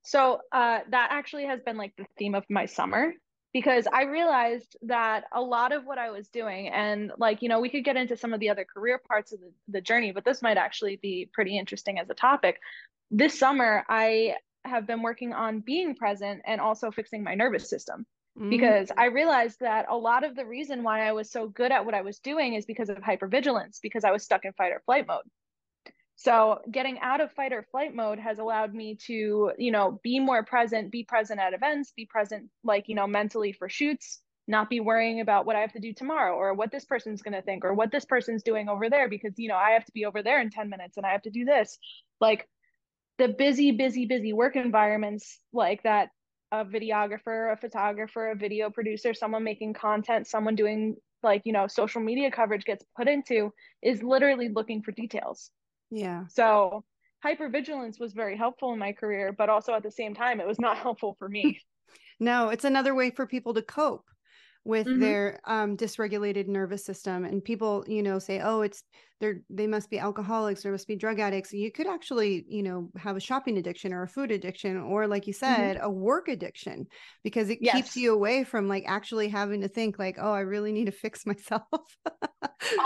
so 0.03 0.41
uh, 0.51 0.81
that 0.91 1.11
actually 1.13 1.47
has 1.47 1.61
been 1.65 1.77
like 1.77 1.93
the 1.97 2.07
theme 2.19 2.35
of 2.35 2.45
my 2.51 2.67
summer 2.67 3.13
because 3.55 3.87
i 3.93 4.03
realized 4.03 4.77
that 4.83 5.25
a 5.33 5.41
lot 5.41 5.73
of 5.73 5.87
what 5.87 5.97
i 5.97 6.11
was 6.11 6.29
doing 6.29 6.69
and 6.69 7.11
like 7.17 7.41
you 7.41 7.49
know 7.49 7.61
we 7.61 7.71
could 7.71 7.85
get 7.85 7.97
into 7.97 8.17
some 8.17 8.35
of 8.35 8.41
the 8.41 8.51
other 8.51 8.67
career 8.67 9.01
parts 9.09 9.33
of 9.33 9.41
the, 9.41 9.51
the 9.69 9.81
journey 9.81 10.13
but 10.13 10.25
this 10.25 10.43
might 10.43 10.59
actually 10.59 10.97
be 10.97 11.31
pretty 11.33 11.57
interesting 11.57 11.99
as 11.99 12.11
a 12.11 12.15
topic 12.15 12.61
this 13.11 13.39
summer 13.39 13.83
i 13.89 14.35
have 14.67 14.87
been 14.87 15.03
working 15.03 15.33
on 15.33 15.61
being 15.61 15.95
present 15.95 16.43
and 16.47 16.61
also 16.61 16.91
fixing 16.91 17.23
my 17.23 17.35
nervous 17.35 17.71
system 17.71 18.05
mm-hmm. 18.39 18.51
because 18.51 18.91
I 18.97 19.07
realized 19.07 19.61
that 19.61 19.87
a 19.91 19.97
lot 19.97 20.25
of 20.25 20.35
the 20.35 20.47
reason 20.47 20.83
why 20.83 21.07
I 21.07 21.13
was 21.13 21.31
so 21.31 21.49
good 21.49 21.73
at 21.73 21.85
what 21.85 21.95
I 21.95 22.03
was 22.03 22.19
doing 22.19 22.55
is 22.55 22.65
because 22.65 22.89
of 22.89 22.97
hypervigilance, 22.99 23.79
because 23.83 24.05
I 24.05 24.11
was 24.11 24.25
stuck 24.25 24.45
in 24.45 24.53
fight 24.53 24.73
or 24.73 24.83
flight 24.87 25.07
mode. 25.07 25.25
So 26.17 26.61
getting 26.71 26.99
out 27.01 27.21
of 27.21 27.33
fight 27.33 27.53
or 27.53 27.67
flight 27.71 27.95
mode 27.95 28.19
has 28.19 28.39
allowed 28.39 28.73
me 28.73 28.97
to, 29.07 29.53
you 29.59 29.71
know, 29.73 30.01
be 30.03 30.21
more 30.21 30.45
present, 30.45 30.93
be 30.93 31.05
present 31.05 31.41
at 31.41 31.55
events, 31.55 31.93
be 31.97 32.07
present 32.07 32.51
like, 32.63 32.89
you 32.89 32.95
know, 32.95 33.07
mentally 33.07 33.53
for 33.53 33.69
shoots, 33.69 34.21
not 34.47 34.71
be 34.71 34.81
worrying 34.81 35.21
about 35.21 35.45
what 35.45 35.57
I 35.57 35.61
have 35.61 35.73
to 35.73 35.81
do 35.81 35.93
tomorrow 35.93 36.37
or 36.37 36.55
what 36.55 36.71
this 36.71 36.85
person's 36.85 37.23
going 37.23 37.35
to 37.35 37.43
think 37.43 37.65
or 37.65 37.75
what 37.75 37.91
this 37.91 38.05
person's 38.05 38.43
doing 38.43 38.69
over 38.69 38.89
there 38.89 39.09
because, 39.09 39.33
you 39.37 39.49
know, 39.49 39.57
I 39.57 39.71
have 39.71 39.85
to 39.87 39.93
be 39.93 40.05
over 40.05 40.23
there 40.23 40.41
in 40.41 40.51
10 40.51 40.69
minutes 40.69 40.97
and 40.97 41.05
I 41.05 41.13
have 41.13 41.23
to 41.23 41.31
do 41.31 41.45
this. 41.45 41.79
Like 42.21 42.49
the 43.19 43.29
busy, 43.29 43.73
busy, 43.73 44.07
busy 44.07 44.33
work 44.33 44.57
environments 44.57 45.41
like 45.53 45.83
that 45.83 46.11
a 46.53 46.65
videographer, 46.65 47.53
a 47.53 47.57
photographer, 47.57 48.31
a 48.31 48.37
video 48.37 48.71
producer, 48.71 49.13
someone 49.15 49.43
making 49.43 49.75
content, 49.75 50.27
someone 50.27 50.55
doing 50.55 50.95
like, 51.23 51.43
you 51.45 51.53
know, 51.53 51.67
social 51.67 52.01
media 52.01 52.31
coverage 52.31 52.65
gets 52.65 52.85
put 52.97 53.09
into 53.09 53.53
is 53.83 54.03
literally 54.03 54.49
looking 54.49 54.83
for 54.83 54.93
details. 54.93 55.51
Yeah. 55.95 56.25
So 56.29 56.85
hypervigilance 57.25 58.01
was 58.01 58.13
very 58.13 58.37
helpful 58.37 58.73
in 58.73 58.79
my 58.79 58.93
career, 58.93 59.33
but 59.33 59.49
also 59.49 59.73
at 59.75 59.83
the 59.83 59.91
same 59.91 60.15
time, 60.15 60.41
it 60.41 60.47
was 60.47 60.59
not 60.59 60.77
helpful 60.87 61.17
for 61.19 61.29
me. 61.29 61.61
no, 62.21 62.49
it's 62.49 62.65
another 62.65 62.95
way 62.95 63.11
for 63.11 63.27
people 63.27 63.55
to 63.55 63.63
cope 63.63 64.05
with 64.65 64.87
mm-hmm. 64.87 65.01
their 65.01 65.41
um, 65.45 65.77
dysregulated 65.77 66.49
nervous 66.49 66.85
system 66.85 67.25
and 67.25 67.45
people 67.45 67.85
you 67.87 68.03
know 68.03 68.19
say 68.19 68.41
oh 68.41 68.63
it's 68.63 68.83
they're 69.21 69.43
they 69.51 69.67
must 69.67 69.91
be 69.91 69.99
alcoholics 69.99 70.63
there 70.63 70.73
must 70.73 70.89
be 70.89 70.97
drug 70.97 71.21
addicts 71.21 71.53
you 71.53 71.71
could 71.71 71.87
actually 71.87 72.45
you 72.49 72.63
know 72.63 72.89
have 72.97 73.17
a 73.17 73.21
shopping 73.21 73.59
addiction 73.59 73.93
or 73.93 74.05
a 74.05 74.09
food 74.09 74.31
addiction 74.31 74.79
or 74.79 75.07
like 75.07 75.27
you 75.27 75.35
mm-hmm. 75.35 75.55
said 75.55 75.77
mm-hmm. 75.77 75.85
a 75.85 75.91
work 75.91 76.29
addiction 76.29 76.87
because 77.23 77.51
it 77.51 77.59
yes. 77.61 77.75
keeps 77.75 77.97
you 77.97 78.15
away 78.15 78.43
from 78.43 78.67
like 78.67 78.85
actually 78.87 79.29
having 79.29 79.61
to 79.61 79.69
think 79.69 79.99
like 79.99 80.17
oh 80.19 80.33
i 80.33 80.41
really 80.41 80.73
need 80.73 80.87
to 80.87 80.93
fix 80.93 81.27
myself 81.27 81.63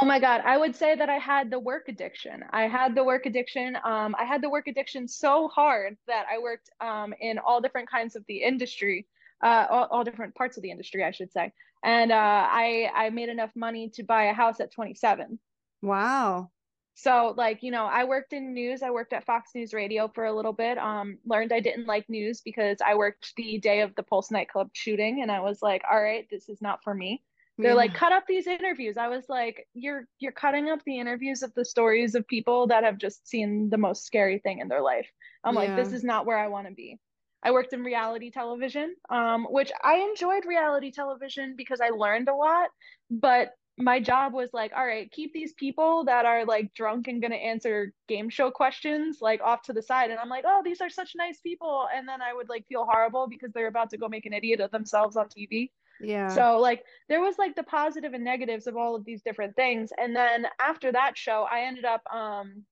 oh 0.00 0.04
my 0.04 0.18
god 0.18 0.40
i 0.44 0.56
would 0.56 0.74
say 0.74 0.94
that 0.94 1.08
i 1.08 1.16
had 1.16 1.50
the 1.50 1.58
work 1.58 1.88
addiction 1.88 2.44
i 2.50 2.62
had 2.62 2.94
the 2.94 3.02
work 3.04 3.26
addiction 3.26 3.76
um, 3.84 4.14
i 4.18 4.24
had 4.24 4.42
the 4.42 4.50
work 4.50 4.66
addiction 4.66 5.06
so 5.06 5.48
hard 5.48 5.96
that 6.06 6.26
i 6.32 6.38
worked 6.38 6.70
um, 6.80 7.14
in 7.20 7.38
all 7.38 7.60
different 7.60 7.90
kinds 7.90 8.16
of 8.16 8.24
the 8.28 8.42
industry 8.42 9.06
uh, 9.44 9.66
all, 9.70 9.88
all 9.90 10.04
different 10.04 10.34
parts 10.34 10.56
of 10.56 10.62
the 10.62 10.70
industry 10.70 11.04
i 11.04 11.10
should 11.10 11.32
say 11.32 11.52
and 11.84 12.10
uh, 12.10 12.16
I 12.50 12.90
I 12.94 13.10
made 13.10 13.28
enough 13.28 13.54
money 13.54 13.90
to 13.94 14.02
buy 14.02 14.24
a 14.24 14.32
house 14.32 14.60
at 14.60 14.72
27. 14.72 15.38
Wow. 15.82 16.50
So 16.94 17.34
like 17.36 17.62
you 17.62 17.70
know 17.70 17.84
I 17.84 18.04
worked 18.04 18.32
in 18.32 18.52
news. 18.52 18.82
I 18.82 18.90
worked 18.90 19.12
at 19.12 19.24
Fox 19.24 19.50
News 19.54 19.72
Radio 19.72 20.08
for 20.12 20.26
a 20.26 20.34
little 20.34 20.52
bit. 20.52 20.78
Um, 20.78 21.18
learned 21.24 21.52
I 21.52 21.60
didn't 21.60 21.86
like 21.86 22.08
news 22.08 22.40
because 22.40 22.78
I 22.84 22.96
worked 22.96 23.34
the 23.36 23.58
day 23.58 23.80
of 23.82 23.94
the 23.94 24.02
Pulse 24.02 24.30
nightclub 24.30 24.70
shooting, 24.72 25.22
and 25.22 25.30
I 25.30 25.40
was 25.40 25.62
like, 25.62 25.82
all 25.90 26.02
right, 26.02 26.26
this 26.30 26.48
is 26.48 26.60
not 26.60 26.82
for 26.82 26.94
me. 26.94 27.22
They're 27.58 27.72
yeah. 27.72 27.74
like, 27.74 27.94
cut 27.94 28.12
up 28.12 28.24
these 28.28 28.46
interviews. 28.46 28.96
I 28.96 29.08
was 29.08 29.24
like, 29.28 29.66
you're 29.74 30.06
you're 30.20 30.32
cutting 30.32 30.70
up 30.70 30.78
the 30.86 30.98
interviews 30.98 31.42
of 31.42 31.52
the 31.54 31.64
stories 31.64 32.14
of 32.14 32.26
people 32.28 32.68
that 32.68 32.84
have 32.84 32.98
just 32.98 33.26
seen 33.26 33.68
the 33.68 33.78
most 33.78 34.06
scary 34.06 34.38
thing 34.38 34.60
in 34.60 34.68
their 34.68 34.80
life. 34.80 35.08
I'm 35.42 35.54
yeah. 35.54 35.60
like, 35.60 35.76
this 35.76 35.92
is 35.92 36.04
not 36.04 36.24
where 36.24 36.38
I 36.38 36.46
want 36.46 36.68
to 36.68 36.72
be. 36.72 36.98
I 37.42 37.50
worked 37.50 37.72
in 37.72 37.82
reality 37.82 38.30
television, 38.30 38.94
um, 39.10 39.46
which 39.50 39.72
I 39.82 39.96
enjoyed 39.96 40.44
reality 40.46 40.92
television 40.92 41.54
because 41.56 41.80
I 41.80 41.90
learned 41.90 42.28
a 42.28 42.34
lot. 42.34 42.68
But 43.10 43.50
my 43.76 44.00
job 44.00 44.32
was 44.32 44.50
like, 44.52 44.72
all 44.76 44.84
right, 44.84 45.10
keep 45.10 45.32
these 45.32 45.52
people 45.52 46.04
that 46.04 46.26
are 46.26 46.44
like 46.44 46.74
drunk 46.74 47.08
and 47.08 47.22
gonna 47.22 47.36
answer 47.36 47.92
game 48.08 48.28
show 48.28 48.50
questions 48.50 49.18
like 49.20 49.40
off 49.40 49.62
to 49.62 49.72
the 49.72 49.82
side. 49.82 50.10
And 50.10 50.18
I'm 50.18 50.28
like, 50.28 50.44
oh, 50.46 50.62
these 50.64 50.80
are 50.80 50.90
such 50.90 51.12
nice 51.16 51.40
people. 51.40 51.88
And 51.94 52.08
then 52.08 52.20
I 52.20 52.34
would 52.34 52.48
like 52.48 52.66
feel 52.68 52.84
horrible 52.84 53.28
because 53.28 53.52
they're 53.52 53.68
about 53.68 53.90
to 53.90 53.98
go 53.98 54.08
make 54.08 54.26
an 54.26 54.32
idiot 54.32 54.60
of 54.60 54.70
themselves 54.70 55.16
on 55.16 55.26
TV. 55.26 55.70
Yeah. 56.00 56.28
So 56.28 56.58
like 56.58 56.84
there 57.08 57.20
was 57.20 57.36
like 57.38 57.56
the 57.56 57.62
positive 57.62 58.14
and 58.14 58.24
negatives 58.24 58.66
of 58.66 58.76
all 58.76 58.94
of 58.94 59.04
these 59.04 59.22
different 59.22 59.56
things. 59.56 59.90
And 59.96 60.14
then 60.14 60.46
after 60.60 60.92
that 60.92 61.18
show, 61.18 61.46
I 61.50 61.62
ended 61.62 61.84
up 61.84 62.02
um 62.12 62.64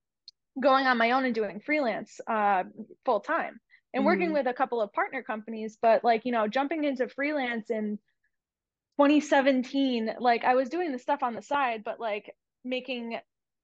going 0.61 0.87
on 0.87 0.99
my 0.99 1.11
own 1.12 1.25
and 1.25 1.34
doing 1.34 1.61
freelance 1.61 2.20
uh 2.26 2.64
full 3.05 3.20
time 3.20 3.61
and 3.93 4.00
mm-hmm. 4.00 4.06
working 4.06 4.32
with 4.32 4.46
a 4.46 4.55
couple 4.55 4.81
of 4.81 4.93
partner 4.93 5.23
companies 5.23 5.76
but 5.81 6.02
like 6.05 6.25
you 6.25 6.33
know 6.33 6.49
jumping 6.49 6.85
into 6.85 7.09
freelance 7.09 7.71
in 7.71 7.99
2017 8.99 10.14
like 10.18 10.45
i 10.45 10.54
was 10.54 10.68
doing 10.68 10.92
the 10.92 10.99
stuff 10.99 11.23
on 11.23 11.35
the 11.35 11.42
side 11.42 11.83
but 11.85 12.00
like 12.00 12.35
making 12.64 13.18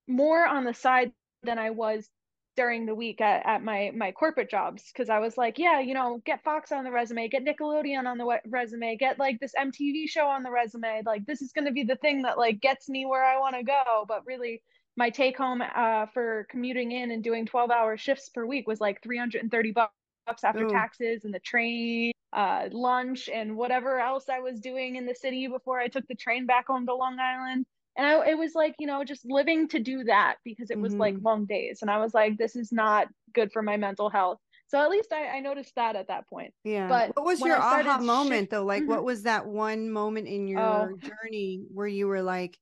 more 0.07 0.45
on 0.45 0.65
the 0.65 0.73
side 0.73 1.11
than 1.43 1.57
i 1.57 1.71
was 1.71 2.07
during 2.55 2.85
the 2.85 2.95
week 2.95 3.21
at, 3.21 3.45
at 3.45 3.63
my 3.63 3.91
my 3.95 4.11
corporate 4.11 4.49
jobs 4.49 4.83
because 4.91 5.09
i 5.09 5.19
was 5.19 5.37
like 5.37 5.57
yeah 5.57 5.79
you 5.79 5.93
know 5.93 6.21
get 6.25 6.43
fox 6.43 6.71
on 6.71 6.83
the 6.83 6.91
resume 6.91 7.27
get 7.27 7.43
nickelodeon 7.45 8.05
on 8.05 8.17
the 8.17 8.39
resume 8.47 8.95
get 8.95 9.17
like 9.19 9.39
this 9.39 9.53
mtv 9.59 10.07
show 10.07 10.27
on 10.27 10.43
the 10.43 10.51
resume 10.51 11.01
like 11.05 11.25
this 11.25 11.41
is 11.41 11.51
going 11.51 11.65
to 11.65 11.71
be 11.71 11.83
the 11.83 11.95
thing 11.97 12.21
that 12.21 12.37
like 12.37 12.61
gets 12.61 12.89
me 12.89 13.05
where 13.05 13.23
i 13.23 13.37
want 13.37 13.55
to 13.55 13.63
go 13.63 14.05
but 14.07 14.25
really 14.25 14.61
my 14.95 15.09
take 15.09 15.35
home 15.35 15.63
uh, 15.75 16.05
for 16.13 16.45
commuting 16.51 16.91
in 16.91 17.09
and 17.09 17.23
doing 17.23 17.47
12 17.47 17.71
hour 17.71 17.97
shifts 17.97 18.29
per 18.29 18.45
week 18.45 18.67
was 18.67 18.79
like 18.79 19.01
330 19.01 19.71
bucks 19.71 19.91
bucks 20.25 20.43
after 20.43 20.65
Ooh. 20.65 20.69
taxes 20.69 21.25
and 21.25 21.33
the 21.33 21.39
train, 21.39 22.11
uh, 22.33 22.67
lunch, 22.71 23.29
and 23.33 23.55
whatever 23.55 23.99
else 23.99 24.29
I 24.29 24.39
was 24.39 24.59
doing 24.59 24.95
in 24.95 25.05
the 25.05 25.15
city 25.15 25.47
before 25.47 25.79
I 25.79 25.87
took 25.87 26.07
the 26.07 26.15
train 26.15 26.45
back 26.45 26.67
home 26.67 26.85
to 26.87 26.95
Long 26.95 27.17
Island. 27.19 27.65
And 27.95 28.07
I, 28.07 28.29
it 28.29 28.37
was 28.37 28.53
like, 28.55 28.75
you 28.79 28.87
know, 28.87 29.03
just 29.03 29.25
living 29.25 29.67
to 29.69 29.79
do 29.79 30.03
that 30.05 30.35
because 30.43 30.71
it 30.71 30.79
was 30.79 30.93
mm-hmm. 30.93 31.01
like 31.01 31.15
long 31.21 31.45
days. 31.45 31.79
And 31.81 31.91
I 31.91 31.99
was 31.99 32.13
like, 32.13 32.37
this 32.37 32.55
is 32.55 32.71
not 32.71 33.07
good 33.33 33.51
for 33.51 33.61
my 33.61 33.77
mental 33.77 34.09
health. 34.09 34.39
So 34.67 34.79
at 34.79 34.89
least 34.89 35.13
I, 35.13 35.37
I 35.37 35.39
noticed 35.39 35.73
that 35.75 35.95
at 35.95 36.07
that 36.07 36.27
point. 36.27 36.53
Yeah. 36.63 36.87
But 36.87 37.15
what 37.15 37.25
was 37.25 37.39
your 37.41 37.57
aha 37.57 37.99
moment 37.99 38.49
though? 38.49 38.65
Like, 38.65 38.81
mm-hmm. 38.81 38.89
what 38.89 39.03
was 39.03 39.23
that 39.23 39.45
one 39.45 39.91
moment 39.91 40.27
in 40.27 40.47
your 40.47 40.59
oh. 40.59 40.97
journey 40.99 41.61
where 41.71 41.87
you 41.87 42.07
were 42.07 42.23
like, 42.23 42.57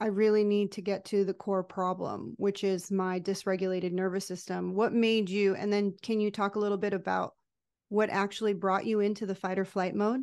I 0.00 0.06
really 0.06 0.44
need 0.44 0.70
to 0.72 0.80
get 0.80 1.06
to 1.06 1.24
the 1.24 1.34
core 1.34 1.64
problem, 1.64 2.34
which 2.36 2.62
is 2.62 2.92
my 2.92 3.18
dysregulated 3.18 3.90
nervous 3.90 4.28
system. 4.28 4.74
What 4.74 4.92
made 4.92 5.28
you, 5.28 5.56
and 5.56 5.72
then 5.72 5.94
can 6.02 6.20
you 6.20 6.30
talk 6.30 6.54
a 6.54 6.60
little 6.60 6.78
bit 6.78 6.92
about 6.92 7.32
what 7.88 8.10
actually 8.10 8.52
brought 8.52 8.86
you 8.86 9.00
into 9.00 9.26
the 9.26 9.34
fight 9.34 9.58
or 9.58 9.64
flight 9.64 9.96
mode? 9.96 10.20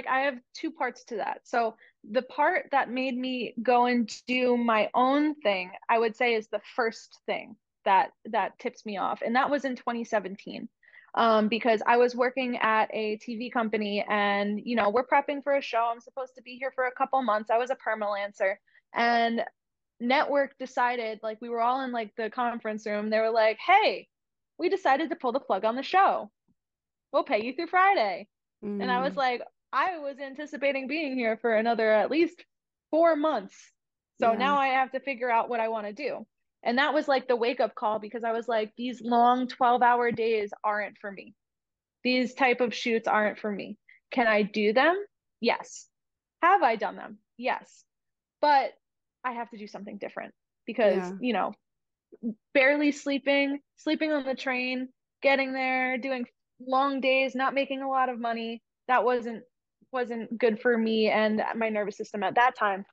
Like 0.00 0.08
I 0.08 0.20
have 0.20 0.38
two 0.54 0.72
parts 0.72 1.04
to 1.04 1.16
that. 1.16 1.42
So 1.44 1.76
the 2.08 2.22
part 2.22 2.66
that 2.72 2.90
made 2.90 3.16
me 3.16 3.54
go 3.62 3.86
and 3.86 4.10
do 4.26 4.56
my 4.56 4.88
own 4.94 5.34
thing, 5.36 5.72
I 5.88 5.98
would 5.98 6.16
say 6.16 6.34
is 6.34 6.48
the 6.48 6.60
first 6.74 7.18
thing 7.26 7.56
that 7.84 8.10
that 8.26 8.58
tips 8.58 8.86
me 8.86 8.98
off. 8.98 9.22
And 9.24 9.36
that 9.36 9.50
was 9.50 9.64
in 9.64 9.76
2017 9.76 10.68
um, 11.14 11.48
because 11.48 11.82
I 11.86 11.96
was 11.96 12.14
working 12.14 12.56
at 12.58 12.88
a 12.92 13.18
TV 13.18 13.52
company 13.52 14.04
and, 14.08 14.60
you 14.64 14.76
know, 14.76 14.90
we're 14.90 15.06
prepping 15.06 15.42
for 15.42 15.56
a 15.56 15.62
show. 15.62 15.90
I'm 15.92 16.00
supposed 16.00 16.34
to 16.36 16.42
be 16.42 16.56
here 16.56 16.72
for 16.74 16.86
a 16.86 16.92
couple 16.92 17.22
months. 17.22 17.50
I 17.50 17.58
was 17.58 17.70
a 17.70 17.76
permalancer. 17.76 18.56
And 18.94 19.42
network 20.00 20.56
decided 20.58 21.20
like 21.22 21.38
we 21.40 21.48
were 21.48 21.60
all 21.60 21.82
in 21.82 21.92
like 21.92 22.10
the 22.16 22.30
conference 22.30 22.86
room 22.86 23.10
they 23.10 23.20
were 23.20 23.30
like 23.30 23.58
hey 23.64 24.08
we 24.58 24.70
decided 24.70 25.10
to 25.10 25.16
pull 25.16 25.30
the 25.30 25.38
plug 25.38 25.64
on 25.64 25.76
the 25.76 25.82
show 25.82 26.30
we'll 27.12 27.22
pay 27.22 27.44
you 27.44 27.54
through 27.54 27.66
friday 27.66 28.26
mm. 28.64 28.80
and 28.80 28.90
i 28.90 29.02
was 29.02 29.12
mm. 29.12 29.18
like 29.18 29.42
i 29.72 29.98
was 29.98 30.18
anticipating 30.18 30.86
being 30.86 31.16
here 31.16 31.36
for 31.36 31.54
another 31.54 31.90
at 31.92 32.10
least 32.10 32.44
four 32.90 33.16
months. 33.16 33.56
So 34.20 34.32
yeah. 34.32 34.38
now 34.38 34.58
i 34.58 34.68
have 34.68 34.92
to 34.92 35.00
figure 35.00 35.30
out 35.30 35.48
what 35.48 35.60
i 35.60 35.68
want 35.68 35.86
to 35.86 35.92
do. 35.92 36.26
And 36.62 36.76
that 36.76 36.92
was 36.92 37.08
like 37.08 37.26
the 37.26 37.36
wake 37.36 37.60
up 37.60 37.74
call 37.74 37.98
because 37.98 38.24
i 38.24 38.32
was 38.32 38.48
like 38.48 38.72
these 38.76 39.00
long 39.00 39.48
12 39.48 39.82
hour 39.82 40.12
days 40.12 40.50
aren't 40.62 40.98
for 40.98 41.10
me. 41.10 41.34
These 42.02 42.34
type 42.34 42.60
of 42.60 42.74
shoots 42.74 43.08
aren't 43.08 43.38
for 43.38 43.50
me. 43.50 43.78
Can 44.10 44.26
i 44.26 44.42
do 44.42 44.72
them? 44.72 44.96
Yes. 45.40 45.86
Have 46.42 46.62
i 46.62 46.76
done 46.76 46.96
them? 46.96 47.18
Yes. 47.36 47.84
But 48.40 48.72
I 49.24 49.32
have 49.32 49.50
to 49.50 49.58
do 49.58 49.66
something 49.66 49.98
different 49.98 50.32
because, 50.66 50.96
yeah. 50.96 51.12
you 51.20 51.32
know, 51.32 51.52
barely 52.54 52.92
sleeping, 52.92 53.60
sleeping 53.76 54.12
on 54.12 54.24
the 54.24 54.34
train, 54.34 54.88
getting 55.22 55.52
there, 55.52 55.98
doing 55.98 56.26
long 56.66 57.00
days, 57.00 57.34
not 57.34 57.54
making 57.54 57.82
a 57.82 57.88
lot 57.88 58.08
of 58.08 58.18
money, 58.18 58.62
that 58.88 59.04
wasn't 59.04 59.42
wasn't 59.92 60.38
good 60.38 60.60
for 60.60 60.76
me 60.76 61.08
and 61.08 61.42
my 61.56 61.68
nervous 61.68 61.96
system 61.96 62.22
at 62.22 62.36
that 62.36 62.56
time. 62.56 62.84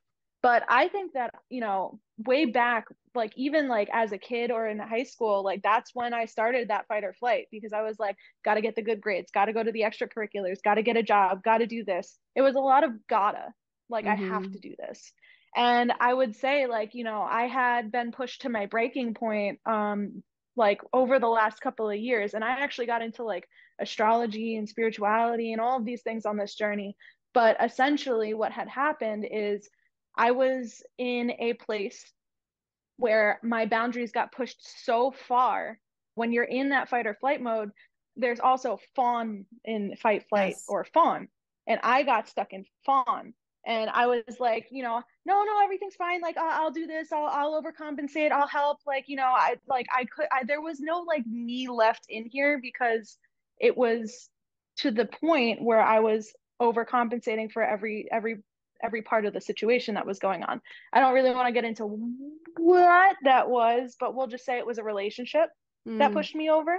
But 0.42 0.62
I 0.68 0.88
think 0.88 1.14
that, 1.14 1.34
you 1.50 1.60
know, 1.60 1.98
way 2.24 2.44
back 2.44 2.86
like 3.14 3.32
even 3.36 3.68
like 3.68 3.88
as 3.92 4.12
a 4.12 4.18
kid 4.18 4.50
or 4.50 4.66
in 4.66 4.78
high 4.78 5.02
school 5.02 5.42
like 5.42 5.62
that's 5.62 5.90
when 5.94 6.14
i 6.14 6.24
started 6.24 6.68
that 6.68 6.86
fight 6.86 7.04
or 7.04 7.12
flight 7.12 7.46
because 7.50 7.72
i 7.72 7.82
was 7.82 7.98
like 7.98 8.16
got 8.44 8.54
to 8.54 8.60
get 8.60 8.74
the 8.74 8.82
good 8.82 9.00
grades 9.00 9.30
got 9.30 9.46
to 9.46 9.52
go 9.52 9.62
to 9.62 9.72
the 9.72 9.82
extracurriculars 9.82 10.62
got 10.62 10.74
to 10.74 10.82
get 10.82 10.96
a 10.96 11.02
job 11.02 11.42
got 11.42 11.58
to 11.58 11.66
do 11.66 11.84
this 11.84 12.18
it 12.34 12.42
was 12.42 12.54
a 12.54 12.60
lot 12.60 12.84
of 12.84 12.90
gotta 13.08 13.52
like 13.88 14.04
mm-hmm. 14.04 14.22
i 14.22 14.26
have 14.26 14.42
mm-hmm. 14.42 14.52
to 14.52 14.58
do 14.58 14.74
this 14.78 15.12
and 15.56 15.92
i 16.00 16.12
would 16.12 16.34
say 16.34 16.66
like 16.66 16.94
you 16.94 17.04
know 17.04 17.22
i 17.22 17.42
had 17.46 17.92
been 17.92 18.12
pushed 18.12 18.42
to 18.42 18.48
my 18.48 18.66
breaking 18.66 19.14
point 19.14 19.58
um 19.66 20.22
like 20.56 20.80
over 20.92 21.18
the 21.18 21.28
last 21.28 21.60
couple 21.60 21.88
of 21.88 21.96
years 21.96 22.34
and 22.34 22.44
i 22.44 22.50
actually 22.50 22.86
got 22.86 23.02
into 23.02 23.24
like 23.24 23.48
astrology 23.80 24.56
and 24.56 24.68
spirituality 24.68 25.52
and 25.52 25.60
all 25.60 25.78
of 25.78 25.84
these 25.84 26.02
things 26.02 26.26
on 26.26 26.36
this 26.36 26.54
journey. 26.54 26.96
But 27.34 27.56
essentially 27.62 28.34
what 28.34 28.52
had 28.52 28.68
happened 28.68 29.26
is 29.30 29.68
i 30.16 30.30
was 30.32 30.82
in 30.98 31.32
a 31.38 31.52
place 31.54 32.04
where 32.96 33.38
my 33.44 33.66
boundaries 33.66 34.10
got 34.10 34.32
pushed 34.32 34.84
so 34.84 35.12
far. 35.12 35.78
When 36.14 36.32
you're 36.32 36.42
in 36.42 36.70
that 36.70 36.88
fight 36.88 37.06
or 37.06 37.14
flight 37.14 37.40
mode 37.40 37.70
there's 38.16 38.40
also 38.40 38.80
fawn 38.96 39.46
in 39.64 39.94
fight 39.94 40.28
flight 40.28 40.54
yes. 40.54 40.64
or 40.68 40.84
fawn. 40.84 41.28
And 41.68 41.78
i 41.82 42.02
got 42.02 42.28
stuck 42.28 42.52
in 42.52 42.64
fawn. 42.84 43.34
And 43.66 43.90
i 43.90 44.06
was 44.06 44.40
like 44.40 44.66
you 44.70 44.82
know 44.82 45.02
no 45.24 45.44
no 45.44 45.62
everything's 45.62 45.94
fine. 45.94 46.20
Like 46.20 46.36
i'll, 46.36 46.64
I'll 46.64 46.70
do 46.72 46.86
this. 46.86 47.12
I'll, 47.12 47.26
I'll 47.26 47.62
overcompensate. 47.62 48.32
I'll 48.32 48.48
help. 48.48 48.78
Like 48.86 49.04
you 49.06 49.16
know 49.16 49.32
i 49.36 49.54
like 49.68 49.86
i 49.96 50.04
could 50.04 50.26
I, 50.32 50.42
there 50.44 50.60
was 50.60 50.80
no 50.80 51.00
like 51.00 51.26
me 51.26 51.68
left 51.68 52.06
in 52.08 52.24
here 52.24 52.58
because 52.60 53.18
it 53.60 53.76
was 53.76 54.28
to 54.78 54.90
the 54.90 55.06
point 55.06 55.62
where 55.62 55.82
i 55.82 56.00
was 56.00 56.32
overcompensating 56.60 57.50
for 57.50 57.62
every 57.62 58.08
every 58.10 58.42
every 58.82 59.02
part 59.02 59.26
of 59.26 59.32
the 59.32 59.40
situation 59.40 59.94
that 59.94 60.06
was 60.06 60.20
going 60.20 60.44
on. 60.44 60.60
I 60.92 61.00
don't 61.00 61.14
really 61.14 61.32
want 61.32 61.48
to 61.48 61.52
get 61.52 61.64
into 61.64 61.84
what 62.56 63.16
that 63.24 63.48
was 63.48 63.96
but 63.98 64.14
we'll 64.14 64.26
just 64.26 64.44
say 64.44 64.58
it 64.58 64.66
was 64.66 64.78
a 64.78 64.84
relationship 64.84 65.50
mm. 65.88 65.98
that 65.98 66.12
pushed 66.12 66.34
me 66.34 66.50
over. 66.50 66.78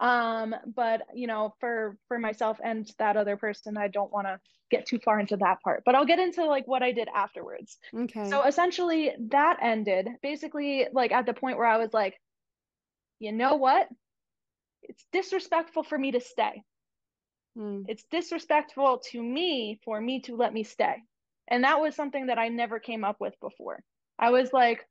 Um 0.00 0.54
but 0.74 1.02
you 1.14 1.26
know 1.26 1.54
for 1.60 1.96
for 2.06 2.18
myself 2.18 2.58
and 2.62 2.88
that 2.98 3.16
other 3.16 3.36
person 3.36 3.76
i 3.76 3.88
don't 3.88 4.12
want 4.12 4.28
to 4.28 4.38
get 4.70 4.86
too 4.86 4.98
far 4.98 5.18
into 5.18 5.36
that 5.38 5.60
part 5.62 5.82
but 5.84 5.94
i'll 5.94 6.04
get 6.04 6.18
into 6.20 6.44
like 6.44 6.68
what 6.68 6.82
i 6.82 6.92
did 6.92 7.08
afterwards. 7.14 7.78
Okay. 7.94 8.30
So 8.30 8.44
essentially 8.44 9.12
that 9.30 9.58
ended 9.60 10.08
basically 10.22 10.86
like 10.92 11.10
at 11.10 11.26
the 11.26 11.34
point 11.34 11.58
where 11.58 11.66
i 11.66 11.78
was 11.78 11.92
like 11.92 12.14
you 13.18 13.32
know 13.32 13.56
what 13.56 13.88
it's 14.82 15.04
disrespectful 15.12 15.82
for 15.82 15.98
me 15.98 16.12
to 16.12 16.20
stay 16.20 16.62
mm. 17.56 17.84
it's 17.88 18.04
disrespectful 18.10 19.02
to 19.10 19.22
me 19.22 19.80
for 19.84 20.00
me 20.00 20.20
to 20.20 20.36
let 20.36 20.52
me 20.52 20.64
stay 20.64 20.96
and 21.48 21.64
that 21.64 21.80
was 21.80 21.94
something 21.94 22.26
that 22.26 22.38
i 22.38 22.48
never 22.48 22.78
came 22.78 23.04
up 23.04 23.16
with 23.20 23.34
before 23.40 23.82
i 24.18 24.30
was 24.30 24.52
like 24.52 24.86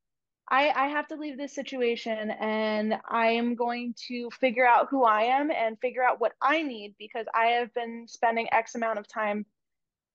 I, 0.49 0.69
I 0.69 0.87
have 0.87 1.07
to 1.07 1.15
leave 1.15 1.37
this 1.37 1.53
situation 1.53 2.31
and 2.31 2.95
I 3.09 3.31
am 3.31 3.55
going 3.55 3.95
to 4.07 4.29
figure 4.31 4.65
out 4.65 4.87
who 4.89 5.03
I 5.03 5.23
am 5.23 5.51
and 5.51 5.77
figure 5.79 6.03
out 6.03 6.21
what 6.21 6.33
I 6.41 6.61
need 6.61 6.95
because 6.97 7.25
I 7.33 7.47
have 7.47 7.73
been 7.73 8.05
spending 8.07 8.47
X 8.53 8.75
amount 8.75 8.97
of 8.97 9.07
time 9.09 9.45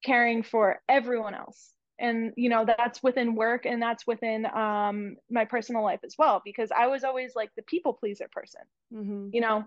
caring 0.05 0.43
for 0.43 0.81
everyone 0.89 1.35
else. 1.35 1.72
And 1.99 2.33
you 2.37 2.49
know 2.49 2.65
that's 2.65 3.03
within 3.03 3.35
work 3.35 3.65
and 3.67 3.81
that's 3.81 4.07
within 4.07 4.47
um, 4.47 5.17
my 5.31 5.45
personal 5.45 5.85
life 5.85 6.01
as 6.05 6.15
well 6.19 6.43
because 6.45 6.71
I 6.77 6.87
was 6.89 7.05
always 7.05 7.33
like 7.37 7.51
the 7.57 7.63
people 7.63 7.93
pleaser 7.93 8.29
person. 8.33 8.63
Mm-hmm. 8.93 9.29
You 9.33 9.41
know, 9.41 9.65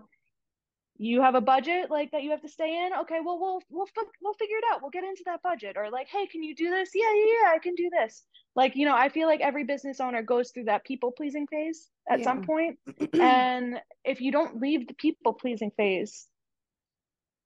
you 0.98 1.20
have 1.20 1.34
a 1.34 1.40
budget 1.40 1.90
like 1.90 2.10
that 2.12 2.22
you 2.22 2.30
have 2.30 2.40
to 2.40 2.48
stay 2.48 2.86
in 2.86 2.92
okay 3.00 3.18
well 3.24 3.38
we'll 3.38 3.60
we'll 3.70 3.86
we'll 4.22 4.34
figure 4.34 4.56
it 4.56 4.64
out 4.72 4.80
we'll 4.80 4.90
get 4.90 5.04
into 5.04 5.22
that 5.26 5.42
budget 5.42 5.76
or 5.76 5.90
like 5.90 6.08
hey 6.08 6.26
can 6.26 6.42
you 6.42 6.54
do 6.54 6.70
this 6.70 6.90
yeah 6.94 7.12
yeah 7.14 7.24
yeah 7.42 7.54
i 7.54 7.58
can 7.58 7.74
do 7.74 7.90
this 7.90 8.24
like 8.54 8.76
you 8.76 8.86
know 8.86 8.94
i 8.94 9.08
feel 9.08 9.26
like 9.26 9.40
every 9.40 9.64
business 9.64 10.00
owner 10.00 10.22
goes 10.22 10.50
through 10.50 10.64
that 10.64 10.84
people 10.84 11.12
pleasing 11.12 11.46
phase 11.46 11.88
at 12.08 12.20
yeah. 12.20 12.24
some 12.24 12.42
point 12.42 12.78
and 13.14 13.80
if 14.04 14.20
you 14.20 14.32
don't 14.32 14.60
leave 14.60 14.86
the 14.88 14.94
people 14.94 15.32
pleasing 15.34 15.70
phase 15.76 16.26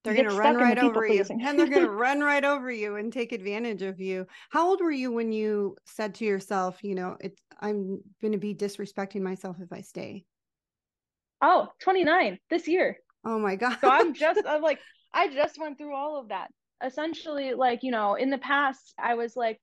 they're 0.02 0.14
going 0.14 0.28
to 0.28 0.35
run 0.35 0.57
right 0.57 0.78
over 0.78 1.07
you. 1.07 1.25
and 1.30 1.59
they're 1.59 1.66
going 1.66 1.83
to 1.87 1.90
run 1.90 2.21
right 2.21 2.45
over 2.45 2.71
you 2.71 2.97
and 2.97 3.12
take 3.12 3.33
advantage 3.33 3.83
of 3.83 4.00
you. 4.00 4.26
How 4.50 4.69
old 4.69 4.80
were 4.80 4.90
you 4.90 5.12
when 5.12 5.33
you 5.33 5.76
said 5.85 6.14
to 6.16 6.25
yourself 6.25 6.78
you 6.83 6.95
know 6.95 7.16
it's 7.21 7.40
i'm 7.61 8.00
going 8.23 8.33
to 8.33 8.38
be 8.38 8.54
disrespecting 8.54 9.21
myself 9.21 9.57
if 9.61 9.73
i 9.73 9.80
stay? 9.80 10.25
Oh 11.42 11.69
29 11.83 12.38
this 12.49 12.69
year. 12.69 12.99
Oh 13.25 13.38
my 13.38 13.57
god. 13.57 13.78
so 13.80 13.90
I'm 13.90 14.14
just 14.26 14.42
I'm 14.47 14.62
like 14.62 14.78
I 15.12 15.28
just 15.28 15.59
went 15.59 15.78
through 15.78 15.95
all 15.95 16.19
of 16.21 16.28
that. 16.28 16.49
Essentially 16.83 17.54
like, 17.54 17.80
you 17.83 17.90
know, 17.90 18.14
in 18.14 18.30
the 18.30 18.38
past 18.38 18.95
I 18.99 19.14
was 19.14 19.37
like 19.37 19.61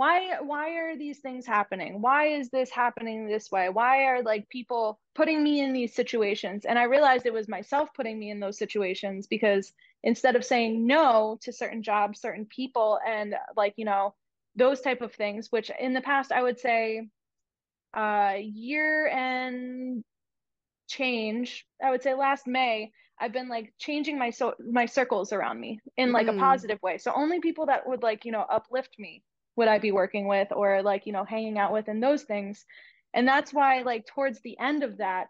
why 0.00 0.38
why 0.40 0.70
are 0.76 0.96
these 0.96 1.18
things 1.18 1.44
happening? 1.44 2.00
Why 2.00 2.28
is 2.28 2.48
this 2.48 2.70
happening 2.70 3.28
this 3.28 3.50
way? 3.50 3.68
Why 3.68 4.04
are 4.06 4.22
like 4.22 4.48
people 4.48 4.98
putting 5.14 5.42
me 5.42 5.60
in 5.60 5.74
these 5.74 5.94
situations? 5.94 6.64
And 6.64 6.78
I 6.78 6.84
realized 6.84 7.26
it 7.26 7.34
was 7.34 7.50
myself 7.50 7.90
putting 7.94 8.18
me 8.18 8.30
in 8.30 8.40
those 8.40 8.56
situations 8.56 9.26
because 9.26 9.74
instead 10.02 10.36
of 10.36 10.44
saying 10.46 10.86
no 10.86 11.36
to 11.42 11.52
certain 11.52 11.82
jobs, 11.82 12.18
certain 12.18 12.46
people 12.46 12.98
and 13.06 13.34
like, 13.58 13.74
you 13.76 13.84
know, 13.84 14.14
those 14.56 14.80
type 14.80 15.02
of 15.02 15.12
things, 15.12 15.48
which 15.52 15.70
in 15.78 15.92
the 15.92 16.00
past 16.00 16.32
I 16.32 16.42
would 16.42 16.58
say 16.58 17.06
uh 17.92 18.36
year 18.40 19.08
and 19.08 20.02
change 20.86 21.66
i 21.82 21.90
would 21.90 22.02
say 22.02 22.14
last 22.14 22.46
may 22.46 22.92
i've 23.20 23.32
been 23.32 23.48
like 23.48 23.72
changing 23.78 24.16
my 24.16 24.30
so 24.30 24.54
my 24.72 24.86
circles 24.86 25.32
around 25.32 25.58
me 25.58 25.80
in 25.96 26.12
like 26.12 26.28
mm. 26.28 26.36
a 26.36 26.38
positive 26.38 26.80
way 26.82 26.98
so 26.98 27.12
only 27.16 27.40
people 27.40 27.66
that 27.66 27.84
would 27.88 28.00
like 28.04 28.24
you 28.24 28.30
know 28.30 28.46
uplift 28.48 28.96
me 28.96 29.24
would 29.60 29.68
i 29.68 29.78
be 29.78 29.92
working 29.92 30.26
with 30.26 30.48
or 30.52 30.82
like 30.82 31.04
you 31.04 31.12
know 31.12 31.24
hanging 31.24 31.58
out 31.58 31.72
with 31.72 31.86
and 31.88 32.02
those 32.02 32.22
things. 32.22 32.64
And 33.12 33.28
that's 33.28 33.52
why 33.52 33.82
like 33.82 34.06
towards 34.06 34.40
the 34.40 34.58
end 34.58 34.82
of 34.82 34.98
that 34.98 35.26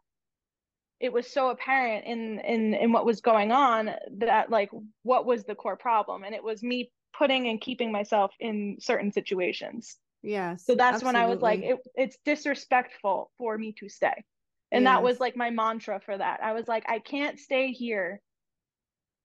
it 1.00 1.12
was 1.12 1.26
so 1.26 1.50
apparent 1.50 2.04
in 2.06 2.38
in 2.40 2.74
in 2.74 2.92
what 2.92 3.04
was 3.04 3.20
going 3.20 3.50
on 3.50 3.90
that 4.18 4.50
like 4.50 4.70
what 5.02 5.26
was 5.26 5.44
the 5.44 5.56
core 5.56 5.76
problem? 5.76 6.22
And 6.22 6.34
it 6.34 6.44
was 6.44 6.62
me 6.62 6.90
putting 7.18 7.48
and 7.48 7.60
keeping 7.60 7.90
myself 7.90 8.32
in 8.38 8.76
certain 8.80 9.10
situations. 9.12 9.96
Yeah 10.22 10.56
so 10.56 10.74
that's 10.76 10.96
absolutely. 10.96 11.18
when 11.18 11.28
i 11.28 11.32
was 11.32 11.42
like 11.42 11.60
it, 11.62 11.78
it's 11.96 12.16
disrespectful 12.24 13.30
for 13.36 13.58
me 13.58 13.74
to 13.80 13.88
stay. 13.88 14.24
And 14.72 14.84
yes. 14.84 14.90
that 14.90 15.02
was 15.02 15.18
like 15.18 15.36
my 15.36 15.50
mantra 15.50 16.00
for 16.06 16.16
that. 16.16 16.40
I 16.42 16.52
was 16.52 16.68
like 16.68 16.84
i 16.88 17.00
can't 17.00 17.38
stay 17.40 17.72
here 17.72 18.20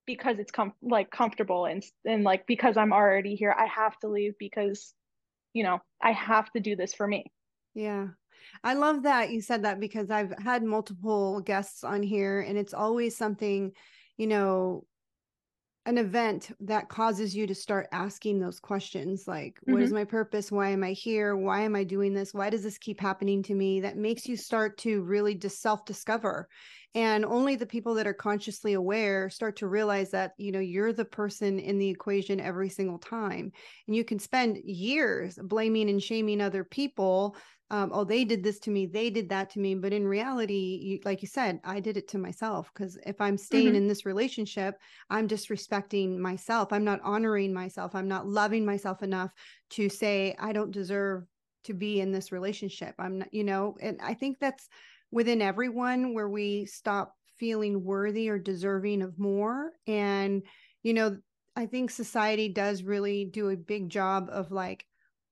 because 0.05 0.39
it's 0.39 0.51
com- 0.51 0.73
like 0.81 1.09
comfortable 1.09 1.65
and 1.65 1.83
and 2.05 2.23
like 2.23 2.45
because 2.47 2.77
i'm 2.77 2.93
already 2.93 3.35
here 3.35 3.55
i 3.57 3.65
have 3.65 3.97
to 3.99 4.07
leave 4.07 4.33
because 4.39 4.93
you 5.53 5.63
know 5.63 5.79
i 6.01 6.11
have 6.11 6.51
to 6.51 6.59
do 6.59 6.75
this 6.75 6.93
for 6.93 7.07
me. 7.07 7.31
Yeah. 7.73 8.07
I 8.63 8.73
love 8.75 9.03
that 9.03 9.31
you 9.31 9.41
said 9.41 9.63
that 9.63 9.79
because 9.79 10.09
i've 10.09 10.33
had 10.39 10.63
multiple 10.63 11.41
guests 11.41 11.83
on 11.83 12.03
here 12.03 12.41
and 12.41 12.57
it's 12.57 12.73
always 12.73 13.17
something 13.17 13.71
you 14.17 14.27
know 14.27 14.85
an 15.85 15.97
event 15.97 16.49
that 16.61 16.89
causes 16.89 17.35
you 17.35 17.45
to 17.45 17.53
start 17.53 17.87
asking 17.91 18.39
those 18.39 18.59
questions 18.59 19.27
like 19.27 19.55
mm-hmm. 19.55 19.73
what 19.73 19.81
is 19.81 19.89
mm-hmm. 19.89 19.99
my 19.99 20.05
purpose? 20.05 20.51
Why 20.51 20.69
am 20.69 20.83
i 20.83 20.91
here? 20.91 21.35
Why 21.35 21.61
am 21.61 21.75
i 21.75 21.83
doing 21.83 22.13
this? 22.13 22.33
Why 22.33 22.49
does 22.49 22.63
this 22.63 22.77
keep 22.77 22.99
happening 22.99 23.43
to 23.43 23.53
me? 23.53 23.81
That 23.81 23.97
makes 23.97 24.27
you 24.27 24.35
start 24.35 24.77
to 24.79 25.03
really 25.03 25.35
just 25.35 25.61
self 25.61 25.85
discover 25.85 26.47
and 26.95 27.25
only 27.25 27.57
the 27.57 27.65
people 27.65 27.93
that 27.95 28.07
are 28.07 28.13
consciously 28.13 28.73
aware 28.73 29.29
start 29.29 29.57
to 29.57 29.67
realize 29.67 30.11
that 30.11 30.31
you 30.37 30.51
know 30.51 30.59
you're 30.59 30.93
the 30.93 31.05
person 31.05 31.59
in 31.59 31.77
the 31.77 31.89
equation 31.89 32.39
every 32.39 32.69
single 32.69 32.97
time. 32.97 33.51
And 33.85 33.95
you 33.95 34.05
can 34.05 34.17
spend 34.17 34.57
years 34.63 35.37
blaming 35.43 35.89
and 35.89 36.01
shaming 36.01 36.41
other 36.41 36.63
people 36.63 37.35
um, 37.71 37.89
oh, 37.93 38.03
they 38.03 38.25
did 38.25 38.43
this 38.43 38.59
to 38.59 38.69
me, 38.69 38.85
they 38.85 39.09
did 39.09 39.29
that 39.29 39.49
to 39.51 39.59
me. 39.59 39.73
But 39.75 39.93
in 39.93 40.07
reality, 40.07 40.79
you, 40.81 40.99
like 41.03 41.21
you 41.21 41.27
said, 41.27 41.59
I 41.63 41.79
did 41.79 41.97
it 41.97 42.07
to 42.09 42.17
myself. 42.17 42.69
Because 42.73 42.97
if 43.05 43.19
I'm 43.19 43.37
staying 43.37 43.67
mm-hmm. 43.67 43.75
in 43.75 43.87
this 43.87 44.05
relationship, 44.05 44.75
I'm 45.09 45.27
disrespecting 45.27 46.17
myself. 46.17 46.71
I'm 46.71 46.83
not 46.83 47.01
honoring 47.03 47.53
myself. 47.53 47.95
I'm 47.95 48.07
not 48.07 48.27
loving 48.27 48.65
myself 48.65 49.01
enough 49.01 49.31
to 49.71 49.89
say, 49.89 50.35
I 50.39 50.53
don't 50.53 50.71
deserve 50.71 51.25
to 51.63 51.73
be 51.73 51.99
in 51.99 52.11
this 52.11 52.31
relationship. 52.31 52.93
I'm 52.99 53.19
not, 53.19 53.33
you 53.33 53.43
know, 53.43 53.75
and 53.81 53.99
I 54.01 54.13
think 54.13 54.37
that's 54.39 54.67
within 55.11 55.41
everyone 55.41 56.13
where 56.13 56.29
we 56.29 56.65
stop 56.65 57.15
feeling 57.37 57.83
worthy 57.83 58.29
or 58.29 58.37
deserving 58.37 59.01
of 59.01 59.17
more. 59.17 59.71
And, 59.87 60.43
you 60.83 60.93
know, 60.93 61.17
I 61.55 61.65
think 61.65 61.89
society 61.89 62.49
does 62.49 62.83
really 62.83 63.25
do 63.25 63.49
a 63.49 63.57
big 63.57 63.89
job 63.89 64.29
of 64.31 64.51
like 64.51 64.85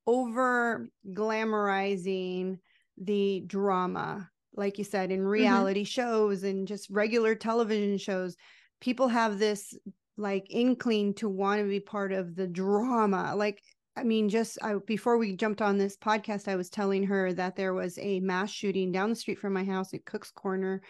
over 0.06 0.90
glamorizing 1.14 2.58
the 2.98 3.44
drama 3.48 4.30
like 4.56 4.78
you 4.78 4.84
said 4.84 5.12
in 5.12 5.20
mm-hmm. 5.20 5.30
reality 5.30 5.82
mm-hmm. 5.82 6.02
shows 6.02 6.44
and 6.44 6.68
just 6.68 6.90
regular 6.90 7.36
television 7.36 7.98
shows 7.98 8.36
people 8.82 9.08
have 9.08 9.40
this 9.40 9.76
like 10.18 10.46
inkling 10.50 11.14
to 11.14 11.28
want 11.28 11.60
to 11.60 11.68
be 11.68 11.80
part 11.80 12.12
of 12.12 12.36
the 12.36 12.48
drama 12.48 13.34
like 13.36 13.62
i 13.96 14.04
mean 14.04 14.30
just 14.30 14.58
I, 14.62 14.76
before 14.86 15.18
we 15.18 15.36
jumped 15.36 15.62
on 15.62 15.78
this 15.78 15.98
podcast 15.98 16.48
i 16.48 16.56
was 16.56 16.70
telling 16.70 17.04
her 17.04 17.34
that 17.34 17.56
there 17.56 17.74
was 17.74 17.98
a 17.98 18.20
mass 18.20 18.52
shooting 18.52 18.92
down 18.92 19.10
the 19.10 19.16
street 19.16 19.40
from 19.40 19.54
my 19.54 19.64
house 19.64 19.94
at 19.94 20.06
Cook's 20.06 20.32
Corner 20.32 20.82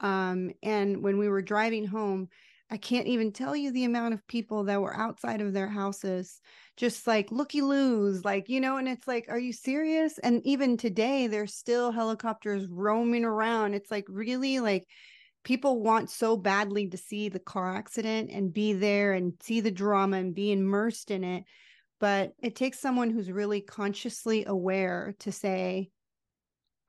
um, 0.00 0.52
and 0.62 1.02
when 1.02 1.18
we 1.18 1.28
were 1.28 1.42
driving 1.42 1.84
home 1.84 2.28
I 2.70 2.76
can't 2.76 3.06
even 3.06 3.32
tell 3.32 3.56
you 3.56 3.72
the 3.72 3.84
amount 3.84 4.12
of 4.12 4.26
people 4.26 4.64
that 4.64 4.82
were 4.82 4.94
outside 4.94 5.40
of 5.40 5.54
their 5.54 5.68
houses, 5.68 6.40
just 6.76 7.06
like 7.06 7.32
looky 7.32 7.62
loos, 7.62 8.24
like, 8.24 8.48
you 8.48 8.60
know, 8.60 8.76
and 8.76 8.86
it's 8.86 9.08
like, 9.08 9.26
are 9.30 9.38
you 9.38 9.54
serious? 9.54 10.18
And 10.18 10.42
even 10.44 10.76
today, 10.76 11.26
there's 11.28 11.54
still 11.54 11.92
helicopters 11.92 12.66
roaming 12.68 13.24
around. 13.24 13.72
It's 13.72 13.90
like, 13.90 14.04
really, 14.08 14.60
like, 14.60 14.86
people 15.44 15.82
want 15.82 16.10
so 16.10 16.36
badly 16.36 16.88
to 16.88 16.98
see 16.98 17.30
the 17.30 17.38
car 17.38 17.74
accident 17.74 18.30
and 18.30 18.52
be 18.52 18.74
there 18.74 19.14
and 19.14 19.32
see 19.40 19.60
the 19.60 19.70
drama 19.70 20.18
and 20.18 20.34
be 20.34 20.52
immersed 20.52 21.10
in 21.10 21.24
it. 21.24 21.44
But 22.00 22.32
it 22.42 22.54
takes 22.54 22.80
someone 22.80 23.10
who's 23.10 23.32
really 23.32 23.62
consciously 23.62 24.44
aware 24.44 25.14
to 25.20 25.32
say, 25.32 25.90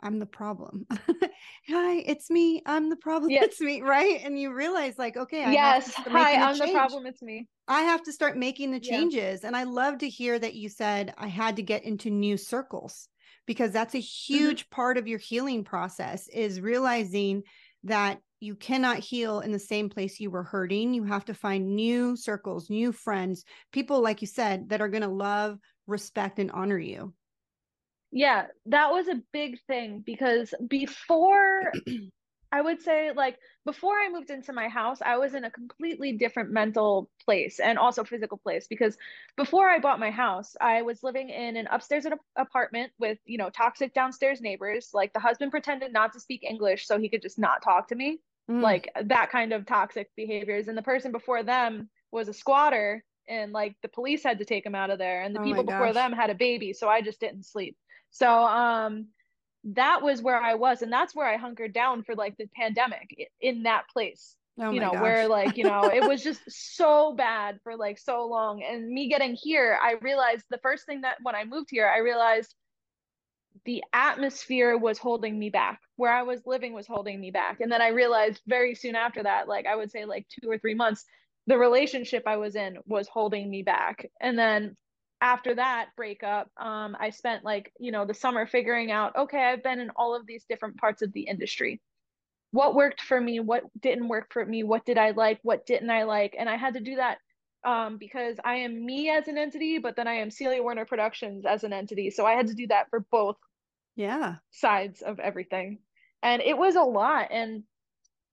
I'm 0.01 0.19
the 0.19 0.25
problem. 0.25 0.85
Hi, 1.69 1.97
it's 1.97 2.29
me. 2.29 2.61
I'm 2.65 2.89
the 2.89 2.95
problem. 2.95 3.31
Yes. 3.31 3.45
It's 3.45 3.61
me, 3.61 3.81
right? 3.81 4.21
And 4.23 4.39
you 4.39 4.53
realize, 4.53 4.97
like, 4.97 5.17
okay, 5.17 5.43
I 5.43 5.51
yes. 5.51 5.93
Hi, 5.93 6.35
I'm 6.35 6.57
the 6.57 6.71
problem. 6.71 7.05
It's 7.05 7.21
me. 7.21 7.47
I 7.67 7.81
have 7.81 8.03
to 8.03 8.13
start 8.13 8.37
making 8.37 8.71
the 8.71 8.79
changes. 8.79 9.41
Yeah. 9.41 9.47
And 9.47 9.55
I 9.55 9.63
love 9.63 9.99
to 9.99 10.09
hear 10.09 10.39
that 10.39 10.55
you 10.55 10.69
said 10.69 11.13
I 11.17 11.27
had 11.27 11.57
to 11.57 11.61
get 11.61 11.83
into 11.83 12.09
new 12.09 12.37
circles 12.37 13.07
because 13.45 13.71
that's 13.71 13.93
a 13.93 13.97
mm-hmm. 13.97 14.33
huge 14.33 14.63
mm-hmm. 14.63 14.75
part 14.75 14.97
of 14.97 15.07
your 15.07 15.19
healing 15.19 15.63
process 15.63 16.27
is 16.27 16.61
realizing 16.61 17.43
that 17.83 18.19
you 18.39 18.55
cannot 18.55 18.99
heal 18.99 19.41
in 19.41 19.51
the 19.51 19.59
same 19.59 19.89
place 19.89 20.19
you 20.19 20.31
were 20.31 20.43
hurting. 20.43 20.93
You 20.93 21.03
have 21.03 21.25
to 21.25 21.33
find 21.33 21.75
new 21.75 22.15
circles, 22.15 22.69
new 22.69 22.93
friends, 22.93 23.43
people, 23.73 24.01
like 24.01 24.21
you 24.21 24.27
said, 24.27 24.69
that 24.69 24.81
are 24.81 24.87
going 24.87 25.03
to 25.03 25.09
love, 25.09 25.59
respect, 25.87 26.39
and 26.39 26.51
honor 26.51 26.79
you 26.79 27.13
yeah 28.11 28.45
that 28.65 28.91
was 28.91 29.07
a 29.07 29.21
big 29.31 29.59
thing 29.67 30.03
because 30.05 30.53
before 30.67 31.71
i 32.51 32.61
would 32.61 32.81
say 32.81 33.11
like 33.15 33.37
before 33.65 33.93
i 33.93 34.09
moved 34.09 34.31
into 34.31 34.51
my 34.51 34.67
house 34.67 34.99
i 35.05 35.17
was 35.17 35.35
in 35.35 35.43
a 35.43 35.51
completely 35.51 36.13
different 36.13 36.49
mental 36.49 37.09
place 37.23 37.59
and 37.59 37.77
also 37.77 38.03
physical 38.03 38.37
place 38.37 38.65
because 38.67 38.97
before 39.37 39.69
i 39.69 39.77
bought 39.77 39.99
my 39.99 40.09
house 40.09 40.55
i 40.59 40.81
was 40.81 41.03
living 41.03 41.29
in 41.29 41.55
an 41.55 41.67
upstairs 41.71 42.07
apartment 42.35 42.91
with 42.97 43.19
you 43.25 43.37
know 43.37 43.49
toxic 43.49 43.93
downstairs 43.93 44.41
neighbors. 44.41 44.89
Like 44.93 45.13
the 45.13 45.19
husband 45.19 45.51
pretended 45.51 45.93
not 45.93 46.13
to 46.13 46.19
speak 46.19 46.43
english 46.43 46.87
so 46.87 46.97
he 46.97 47.09
could 47.09 47.21
just 47.21 47.37
not 47.37 47.61
talk 47.61 47.89
to 47.89 47.95
me. 47.95 48.19
Mm. 48.49 48.63
like 48.63 48.89
that 49.05 49.29
kind 49.29 49.53
of 49.53 49.65
toxic 49.67 50.09
behaviors. 50.15 50.67
And 50.67 50.77
the 50.77 50.81
person 50.81 51.11
before 51.11 51.43
them 51.43 51.87
was 52.11 52.27
a 52.27 52.33
squatter 52.33 53.03
and 53.27 53.51
like 53.51 53.75
the 53.83 53.87
police 53.87 54.23
had 54.23 54.39
to 54.39 54.45
take 54.45 54.65
him 54.65 54.73
out 54.73 54.89
of 54.89 54.97
there 54.97 55.21
and 55.21 55.35
the 55.35 55.39
oh 55.39 55.43
people 55.43 55.63
before 55.63 55.93
them 55.93 56.11
had 56.11 56.31
a 56.31 56.35
baby 56.35 56.73
so 56.73 56.89
i 56.89 56.99
just 56.99 57.19
didn't 57.19 57.45
sleep 57.45 57.77
so 58.11 58.29
um 58.29 59.07
that 59.63 60.01
was 60.01 60.21
where 60.21 60.39
I 60.39 60.55
was 60.55 60.81
and 60.81 60.91
that's 60.91 61.15
where 61.15 61.27
I 61.27 61.37
hunkered 61.37 61.73
down 61.73 62.03
for 62.03 62.15
like 62.15 62.37
the 62.37 62.47
pandemic 62.55 63.29
in 63.41 63.63
that 63.63 63.83
place. 63.91 64.35
Oh 64.61 64.71
you 64.71 64.81
know, 64.81 64.91
gosh. 64.91 65.01
where 65.01 65.27
like, 65.27 65.57
you 65.57 65.63
know, 65.63 65.89
it 65.93 66.05
was 66.05 66.23
just 66.23 66.41
so 66.49 67.13
bad 67.13 67.59
for 67.63 67.77
like 67.77 67.97
so 67.97 68.27
long. 68.27 68.61
And 68.61 68.87
me 68.89 69.07
getting 69.07 69.35
here, 69.35 69.77
I 69.81 69.95
realized 70.01 70.43
the 70.49 70.57
first 70.57 70.85
thing 70.85 71.01
that 71.01 71.17
when 71.21 71.35
I 71.35 71.45
moved 71.45 71.69
here, 71.71 71.87
I 71.87 71.99
realized 71.99 72.53
the 73.65 73.83
atmosphere 73.93 74.77
was 74.77 74.97
holding 74.97 75.37
me 75.37 75.49
back. 75.49 75.79
Where 75.95 76.11
I 76.11 76.23
was 76.23 76.41
living 76.45 76.73
was 76.73 76.87
holding 76.87 77.19
me 77.19 77.31
back. 77.31 77.61
And 77.61 77.71
then 77.71 77.81
I 77.81 77.89
realized 77.89 78.41
very 78.47 78.75
soon 78.75 78.95
after 78.95 79.23
that, 79.23 79.47
like 79.47 79.65
I 79.65 79.75
would 79.75 79.91
say 79.91 80.05
like 80.05 80.25
two 80.29 80.49
or 80.49 80.57
three 80.57 80.75
months, 80.75 81.05
the 81.47 81.57
relationship 81.57 82.23
I 82.25 82.37
was 82.37 82.55
in 82.55 82.77
was 82.85 83.07
holding 83.07 83.49
me 83.49 83.63
back. 83.63 84.09
And 84.19 84.37
then 84.37 84.75
after 85.21 85.55
that 85.55 85.89
breakup, 85.95 86.49
um, 86.57 86.95
I 86.99 87.09
spent 87.09 87.43
like, 87.43 87.71
you 87.79 87.91
know, 87.91 88.05
the 88.05 88.13
summer 88.13 88.45
figuring 88.47 88.91
out, 88.91 89.15
okay, 89.15 89.43
I've 89.43 89.63
been 89.63 89.79
in 89.79 89.89
all 89.95 90.15
of 90.15 90.25
these 90.25 90.45
different 90.47 90.77
parts 90.77 91.01
of 91.01 91.11
the 91.13 91.21
industry. 91.21 91.81
What 92.51 92.75
worked 92.75 93.01
for 93.01 93.19
me? 93.19 93.39
What 93.39 93.63
didn't 93.79 94.07
work 94.07 94.31
for 94.31 94.45
me? 94.45 94.63
What 94.63 94.85
did 94.85 94.97
I 94.97 95.11
like? 95.11 95.39
What 95.43 95.65
didn't 95.65 95.89
I 95.89 96.03
like? 96.03 96.35
And 96.37 96.49
I 96.49 96.55
had 96.55 96.75
to 96.75 96.79
do 96.79 96.95
that 96.95 97.17
um, 97.63 97.97
because 97.97 98.37
I 98.43 98.55
am 98.55 98.85
me 98.85 99.09
as 99.09 99.27
an 99.27 99.37
entity, 99.37 99.77
but 99.77 99.95
then 99.95 100.07
I 100.07 100.15
am 100.15 100.31
Celia 100.31 100.63
Werner 100.63 100.85
Productions 100.85 101.45
as 101.45 101.63
an 101.63 101.73
entity. 101.73 102.09
So 102.09 102.25
I 102.25 102.31
had 102.31 102.47
to 102.47 102.53
do 102.53 102.67
that 102.67 102.89
for 102.89 103.05
both 103.11 103.35
yeah 103.95 104.35
sides 104.51 105.01
of 105.01 105.19
everything. 105.19 105.79
And 106.23 106.41
it 106.41 106.57
was 106.57 106.75
a 106.75 106.81
lot. 106.81 107.27
And 107.31 107.63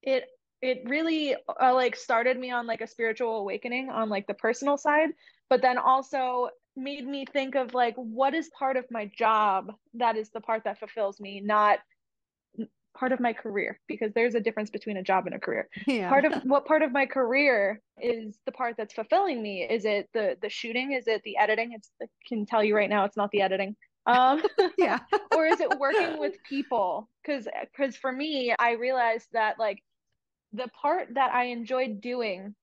it 0.03 0.25
it 0.63 0.83
really 0.87 1.35
uh, 1.35 1.75
like 1.75 1.97
started 1.97 2.39
me 2.39 2.51
on 2.51 2.67
like 2.67 2.81
a 2.81 2.87
spiritual 2.87 3.39
awakening 3.39 3.91
on 3.91 4.09
like 4.09 4.27
the 4.27 4.35
personal 4.35 4.77
side 4.77 5.11
but 5.51 5.63
then 5.63 5.79
also 5.79 6.49
made 6.77 7.07
me 7.07 7.25
think 7.33 7.55
of 7.55 7.75
like 7.75 7.95
what 7.97 8.35
is 8.35 8.51
part 8.59 8.77
of 8.77 8.85
my 8.91 9.11
job 9.17 9.73
that 9.95 10.17
is 10.17 10.31
the 10.31 10.41
part 10.41 10.65
that 10.65 10.79
fulfills 10.79 11.19
me 11.19 11.41
not 11.41 11.79
part 12.97 13.13
of 13.13 13.21
my 13.21 13.33
career 13.33 13.79
because 13.87 14.13
there's 14.15 14.35
a 14.35 14.41
difference 14.41 14.71
between 14.71 14.97
a 14.97 15.03
job 15.03 15.27
and 15.27 15.35
a 15.35 15.39
career. 15.39 15.69
Yeah. 15.87 16.09
part 16.09 16.25
of 16.25 16.33
what 16.45 16.65
part 16.65 16.83
of 16.83 16.93
my 16.93 17.07
career 17.07 17.81
is 18.01 18.39
the 18.47 18.53
part 18.53 18.75
that's 18.77 18.95
fulfilling 18.95 19.43
me? 19.43 19.63
Is 19.69 19.85
it 19.85 20.09
the 20.13 20.37
the 20.41 20.49
shooting? 20.49 20.93
Is 20.93 21.07
it 21.07 21.23
the 21.25 21.37
editing? 21.37 21.73
It's 21.73 21.91
I 22.03 22.07
can 22.27 22.47
tell 22.47 22.65
you 22.65 22.75
right 22.75 22.91
now 22.91 23.05
it's 23.05 23.17
not 23.17 23.31
the 23.31 23.43
editing. 23.43 23.77
Um 24.07 24.43
yeah. 24.79 24.99
or 25.37 25.47
is 25.47 25.61
it 25.61 25.79
working 25.79 26.19
with 26.19 26.35
people? 26.49 27.09
Because 27.23 27.47
because 27.73 27.97
for 27.97 28.11
me 28.11 28.55
i 28.59 28.73
realized 28.73 29.29
that 29.33 29.59
like 29.59 29.83
the 30.53 30.69
part 30.81 31.09
that 31.15 31.35
i 31.35 31.47
enjoyed 31.47 32.01
doing 32.01 32.55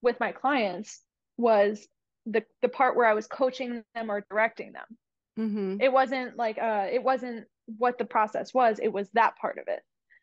with 0.00 0.18
my 0.20 0.32
clients 0.32 1.02
was 1.36 1.86
the 2.26 2.44
the 2.62 2.68
part 2.68 2.96
where 2.96 3.06
I 3.06 3.14
was 3.14 3.26
coaching 3.26 3.82
them 3.94 4.10
or 4.10 4.24
directing 4.28 4.72
them. 4.72 4.86
Mm-hmm. 5.38 5.80
It 5.80 5.92
wasn't 5.92 6.36
like 6.36 6.58
uh 6.58 6.86
it 6.90 7.02
wasn't 7.02 7.46
what 7.66 7.98
the 7.98 8.04
process 8.04 8.52
was, 8.54 8.78
it 8.80 8.92
was 8.92 9.08
that 9.14 9.36
part 9.36 9.58
of 9.58 9.64
it. 9.68 9.80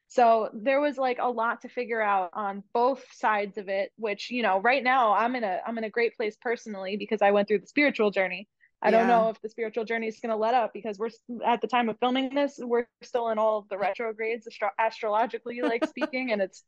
So 0.07 0.49
there 0.53 0.79
was 0.79 0.97
like 0.97 1.17
a 1.19 1.29
lot 1.29 1.61
to 1.61 1.69
figure 1.69 2.01
out 2.01 2.29
on 2.33 2.63
both 2.73 3.03
sides 3.13 3.57
of 3.57 3.67
it, 3.67 3.91
which, 3.97 4.29
you 4.29 4.43
know, 4.43 4.59
right 4.59 4.83
now 4.83 5.13
I'm 5.13 5.35
in 5.35 5.43
a 5.43 5.59
I'm 5.65 5.77
in 5.77 5.83
a 5.83 5.89
great 5.89 6.15
place 6.15 6.37
personally 6.41 6.97
because 6.97 7.21
I 7.21 7.31
went 7.31 7.47
through 7.47 7.59
the 7.59 7.67
spiritual 7.67 8.11
journey. 8.11 8.47
I 8.81 8.89
yeah. 8.89 8.99
don't 8.99 9.07
know 9.07 9.29
if 9.29 9.41
the 9.41 9.49
spiritual 9.49 9.85
journey 9.85 10.07
is 10.07 10.19
going 10.19 10.31
to 10.31 10.35
let 10.35 10.53
up 10.53 10.71
because 10.73 10.99
we're 10.99 11.09
at 11.45 11.61
the 11.61 11.67
time 11.67 11.87
of 11.87 11.97
filming 11.99 12.35
this, 12.35 12.59
we're 12.61 12.85
still 13.01 13.29
in 13.29 13.39
all 13.39 13.57
of 13.59 13.69
the 13.69 13.77
retrogrades 13.77 14.45
astro- 14.45 14.75
astrologically 14.77 15.61
like 15.61 15.85
speaking 15.85 16.31
and 16.31 16.41
it's 16.41 16.63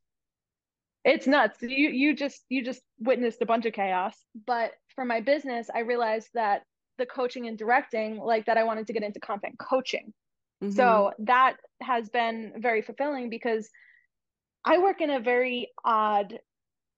it's 1.03 1.27
nuts 1.27 1.61
you 1.61 1.89
you 1.89 2.15
just 2.15 2.43
you 2.49 2.63
just 2.63 2.81
witnessed 2.99 3.41
a 3.41 3.45
bunch 3.45 3.65
of 3.65 3.73
chaos 3.73 4.15
but 4.47 4.71
for 4.95 5.05
my 5.05 5.21
business 5.21 5.67
i 5.73 5.79
realized 5.79 6.29
that 6.33 6.63
the 6.97 7.05
coaching 7.05 7.47
and 7.47 7.57
directing 7.57 8.17
like 8.17 8.45
that 8.45 8.57
i 8.57 8.63
wanted 8.63 8.87
to 8.87 8.93
get 8.93 9.03
into 9.03 9.19
content 9.19 9.55
coaching. 9.59 10.13
Mm-hmm. 10.63 10.71
so 10.71 11.11
that 11.19 11.57
has 11.81 12.09
been 12.09 12.53
very 12.57 12.81
fulfilling 12.81 13.29
because 13.29 13.69
i 14.63 14.77
work 14.77 15.01
in 15.01 15.09
a 15.09 15.19
very 15.19 15.69
odd 15.83 16.39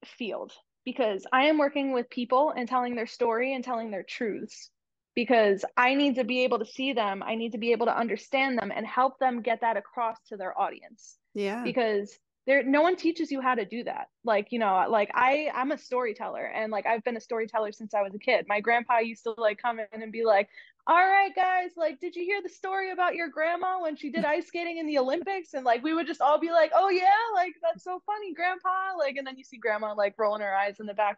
field 0.06 0.52
because 0.86 1.26
i 1.34 1.46
am 1.46 1.58
working 1.58 1.92
with 1.92 2.10
people 2.10 2.54
and 2.56 2.68
telling 2.68 2.96
their 2.96 3.08
story 3.08 3.56
and 3.56 3.64
telling 3.64 3.90
their 3.90 4.04
truths 4.04 4.70
because 5.16 5.66
i 5.76 5.96
need 5.96 6.14
to 6.16 6.24
be 6.24 6.44
able 6.44 6.60
to 6.60 6.66
see 6.66 6.94
them. 6.94 7.24
I 7.26 7.34
need 7.34 7.54
to 7.54 7.58
be 7.58 7.72
able 7.72 7.88
to 7.88 7.98
understand 7.98 8.60
them 8.60 8.72
and 8.74 8.86
help 8.86 9.18
them 9.18 9.42
get 9.42 9.62
that 9.62 9.76
across 9.76 10.18
to 10.30 10.38
their 10.38 10.58
audience. 10.58 11.18
Yeah. 11.34 11.64
Because 11.64 12.16
there 12.48 12.64
no 12.64 12.82
one 12.82 12.96
teaches 12.96 13.30
you 13.30 13.42
how 13.42 13.54
to 13.54 13.66
do 13.66 13.84
that. 13.84 14.08
Like 14.24 14.48
you 14.52 14.58
know 14.58 14.86
like 14.90 15.12
i 15.14 15.52
i'm 15.54 15.72
a 15.72 15.78
storyteller 15.78 16.46
and 16.46 16.72
like 16.72 16.86
i've 16.88 17.04
been 17.04 17.18
a 17.18 17.22
storyteller 17.22 17.72
since 17.72 17.94
i 17.94 18.02
was 18.02 18.16
a 18.16 18.20
kid. 18.20 18.46
My 18.48 18.62
grandpa 18.62 19.00
used 19.00 19.24
to 19.24 19.36
like 19.38 19.62
come 19.62 19.80
in 19.80 20.02
and 20.02 20.12
be 20.12 20.24
like 20.24 20.50
all 20.88 20.96
right 20.96 21.36
guys 21.36 21.72
like 21.76 22.00
did 22.00 22.16
you 22.16 22.24
hear 22.24 22.42
the 22.42 22.50
story 22.50 22.92
about 22.92 23.16
your 23.16 23.28
grandma 23.28 23.82
when 23.82 23.98
she 23.98 24.10
did 24.10 24.24
ice 24.24 24.48
skating 24.48 24.78
in 24.78 24.88
the 24.88 24.98
olympics? 24.98 25.54
And 25.54 25.66
like 25.66 25.84
we 25.84 25.94
would 25.94 26.08
just 26.08 26.22
all 26.22 26.40
be 26.40 26.50
like 26.50 26.72
oh 26.74 26.90
yeah 26.90 27.36
like 27.36 27.54
that's 27.62 27.84
so 27.84 28.02
funny 28.06 28.34
grandpa. 28.34 28.98
Like 28.98 29.18
and 29.18 29.28
then 29.28 29.38
you 29.38 29.44
see 29.44 29.58
grandma 29.58 29.94
like 29.94 30.16
rolling 30.18 30.42
her 30.42 30.56
eyes 30.56 30.80
in 30.80 30.86
the 30.86 30.94
back 30.94 31.18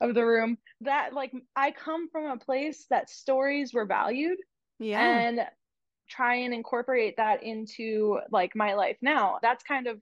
of 0.00 0.14
the 0.14 0.24
room. 0.24 0.56
That 0.82 1.12
like 1.12 1.32
i 1.56 1.72
come 1.72 2.08
from 2.08 2.26
a 2.26 2.38
place 2.38 2.86
that 2.90 3.10
stories 3.10 3.74
were 3.74 3.86
valued 3.86 4.38
yeah. 4.78 5.00
and 5.00 5.40
try 6.08 6.36
and 6.36 6.54
incorporate 6.54 7.16
that 7.16 7.42
into 7.42 8.20
like 8.30 8.54
my 8.54 8.74
life 8.74 8.96
now. 9.02 9.40
That's 9.42 9.64
kind 9.64 9.88
of 9.88 10.00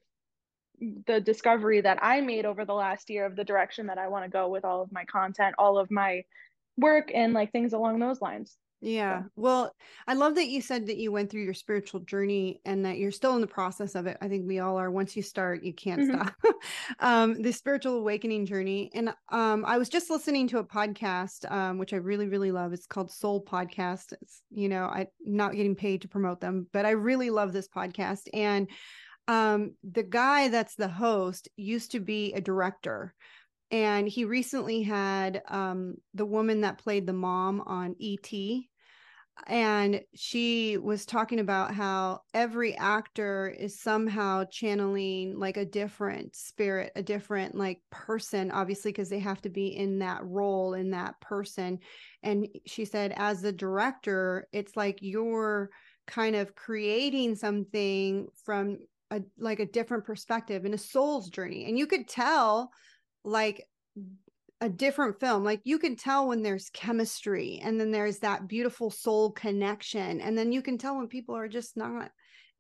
the 1.06 1.20
discovery 1.20 1.80
that 1.80 1.98
I 2.02 2.20
made 2.20 2.44
over 2.44 2.64
the 2.64 2.74
last 2.74 3.10
year 3.10 3.26
of 3.26 3.36
the 3.36 3.44
direction 3.44 3.86
that 3.86 3.98
I 3.98 4.08
want 4.08 4.24
to 4.24 4.30
go 4.30 4.48
with 4.48 4.64
all 4.64 4.82
of 4.82 4.92
my 4.92 5.04
content, 5.04 5.54
all 5.58 5.78
of 5.78 5.90
my 5.90 6.22
work, 6.76 7.10
and 7.14 7.32
like 7.32 7.52
things 7.52 7.72
along 7.72 7.98
those 7.98 8.20
lines. 8.20 8.56
Yeah. 8.80 9.24
Well, 9.34 9.74
I 10.06 10.14
love 10.14 10.36
that 10.36 10.48
you 10.48 10.60
said 10.60 10.86
that 10.86 10.98
you 10.98 11.10
went 11.10 11.30
through 11.30 11.42
your 11.42 11.54
spiritual 11.54 12.00
journey 12.00 12.60
and 12.64 12.84
that 12.84 12.98
you're 12.98 13.10
still 13.10 13.34
in 13.34 13.40
the 13.40 13.46
process 13.46 13.96
of 13.96 14.06
it. 14.06 14.16
I 14.20 14.28
think 14.28 14.46
we 14.46 14.60
all 14.60 14.76
are. 14.76 14.90
Once 14.90 15.16
you 15.16 15.22
start, 15.22 15.64
you 15.64 15.72
can't 15.72 16.02
mm-hmm. 16.02 16.28
stop. 16.28 16.54
um, 17.00 17.42
the 17.42 17.52
spiritual 17.52 17.96
awakening 17.96 18.46
journey. 18.46 18.90
And 18.94 19.12
um, 19.30 19.64
I 19.66 19.78
was 19.78 19.88
just 19.88 20.10
listening 20.10 20.46
to 20.48 20.58
a 20.58 20.64
podcast, 20.64 21.50
um, 21.50 21.78
which 21.78 21.92
I 21.92 21.96
really, 21.96 22.28
really 22.28 22.52
love. 22.52 22.72
It's 22.72 22.86
called 22.86 23.10
Soul 23.10 23.44
Podcast. 23.44 24.12
It's, 24.22 24.42
you 24.50 24.68
know, 24.68 24.84
I'm 24.84 25.08
not 25.24 25.54
getting 25.54 25.74
paid 25.74 26.02
to 26.02 26.08
promote 26.08 26.40
them, 26.40 26.68
but 26.72 26.86
I 26.86 26.90
really 26.90 27.30
love 27.30 27.52
this 27.52 27.68
podcast. 27.68 28.28
And 28.32 28.68
um, 29.28 29.74
the 29.84 30.02
guy 30.02 30.48
that's 30.48 30.74
the 30.74 30.88
host 30.88 31.48
used 31.56 31.92
to 31.92 32.00
be 32.00 32.32
a 32.32 32.40
director 32.40 33.14
and 33.70 34.08
he 34.08 34.24
recently 34.24 34.82
had 34.82 35.42
um, 35.48 35.96
the 36.14 36.24
woman 36.24 36.62
that 36.62 36.78
played 36.78 37.06
the 37.06 37.12
mom 37.12 37.60
on 37.60 37.94
ET, 38.00 38.32
and 39.46 40.00
she 40.14 40.78
was 40.78 41.06
talking 41.06 41.38
about 41.38 41.74
how 41.74 42.20
every 42.34 42.76
actor 42.76 43.54
is 43.56 43.80
somehow 43.80 44.44
channeling 44.50 45.38
like 45.38 45.56
a 45.56 45.64
different 45.64 46.34
spirit, 46.34 46.90
a 46.96 47.02
different 47.02 47.54
like 47.54 47.80
person, 47.90 48.50
obviously, 48.50 48.90
because 48.90 49.10
they 49.10 49.20
have 49.20 49.40
to 49.42 49.48
be 49.48 49.68
in 49.76 50.00
that 50.00 50.24
role 50.24 50.74
in 50.74 50.90
that 50.90 51.20
person. 51.20 51.78
And 52.22 52.48
she 52.66 52.84
said, 52.84 53.12
as 53.16 53.40
the 53.40 53.52
director, 53.52 54.48
it's 54.50 54.76
like 54.76 54.98
you're 55.02 55.70
kind 56.06 56.34
of 56.34 56.56
creating 56.56 57.36
something 57.36 58.26
from 58.44 58.78
a 59.11 59.23
like 59.38 59.61
a 59.61 59.66
different 59.66 60.05
perspective 60.05 60.64
in 60.64 60.75
a 60.75 60.79
soul's 60.79 61.31
journey. 61.31 61.66
And 61.66 61.79
you 61.79 61.87
could 61.87 62.09
tell 62.09 62.71
like 63.25 63.64
a 64.61 64.68
different 64.68 65.21
film. 65.21 65.44
Like 65.44 65.61
you 65.64 65.79
can 65.79 65.97
tell 65.97 66.29
when 66.29 66.42
there's 66.42 66.71
chemistry 66.71 67.61
and 67.62 67.81
then 67.81 67.90
there's 67.90 68.18
that 68.18 68.49
beautiful 68.49 68.90
soul 68.90 69.31
connection. 69.33 70.21
And 70.21 70.37
then 70.37 70.53
you 70.53 70.62
can 70.62 70.79
tell 70.79 70.97
when 70.97 71.09
people 71.09 71.37
are 71.37 71.49
just 71.49 71.77
not 71.77 72.11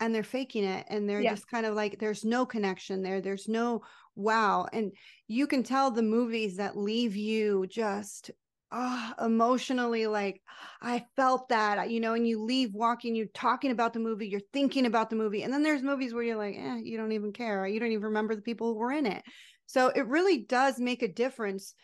and 0.00 0.14
they're 0.14 0.22
faking 0.22 0.64
it 0.64 0.86
and 0.88 1.08
they're 1.08 1.20
yeah. 1.20 1.30
just 1.30 1.48
kind 1.48 1.66
of 1.66 1.74
like 1.74 1.98
there's 1.98 2.24
no 2.24 2.46
connection 2.46 3.02
there. 3.02 3.20
There's 3.20 3.48
no 3.48 3.82
wow. 4.14 4.66
And 4.72 4.92
you 5.26 5.46
can 5.46 5.62
tell 5.62 5.90
the 5.90 6.02
movies 6.02 6.56
that 6.56 6.76
leave 6.76 7.16
you 7.16 7.66
just 7.68 8.30
oh, 8.72 9.12
emotionally 9.24 10.06
like 10.06 10.40
i 10.82 11.04
felt 11.16 11.48
that 11.48 11.90
you 11.90 12.00
know 12.00 12.14
and 12.14 12.26
you 12.28 12.42
leave 12.42 12.74
walking 12.74 13.14
you're 13.14 13.26
talking 13.34 13.70
about 13.70 13.92
the 13.92 14.00
movie 14.00 14.28
you're 14.28 14.40
thinking 14.52 14.86
about 14.86 15.10
the 15.10 15.16
movie 15.16 15.42
and 15.42 15.52
then 15.52 15.62
there's 15.62 15.82
movies 15.82 16.12
where 16.12 16.22
you're 16.22 16.36
like 16.36 16.54
eh, 16.56 16.78
you 16.82 16.96
don't 16.96 17.12
even 17.12 17.32
care 17.32 17.66
you 17.66 17.80
don't 17.80 17.92
even 17.92 18.04
remember 18.04 18.34
the 18.34 18.42
people 18.42 18.68
who 18.68 18.78
were 18.78 18.92
in 18.92 19.06
it 19.06 19.22
so 19.68 19.88
it 19.88 20.06
really 20.06 20.38
does 20.38 20.80
make 20.80 21.02
a 21.02 21.12
difference. 21.12 21.74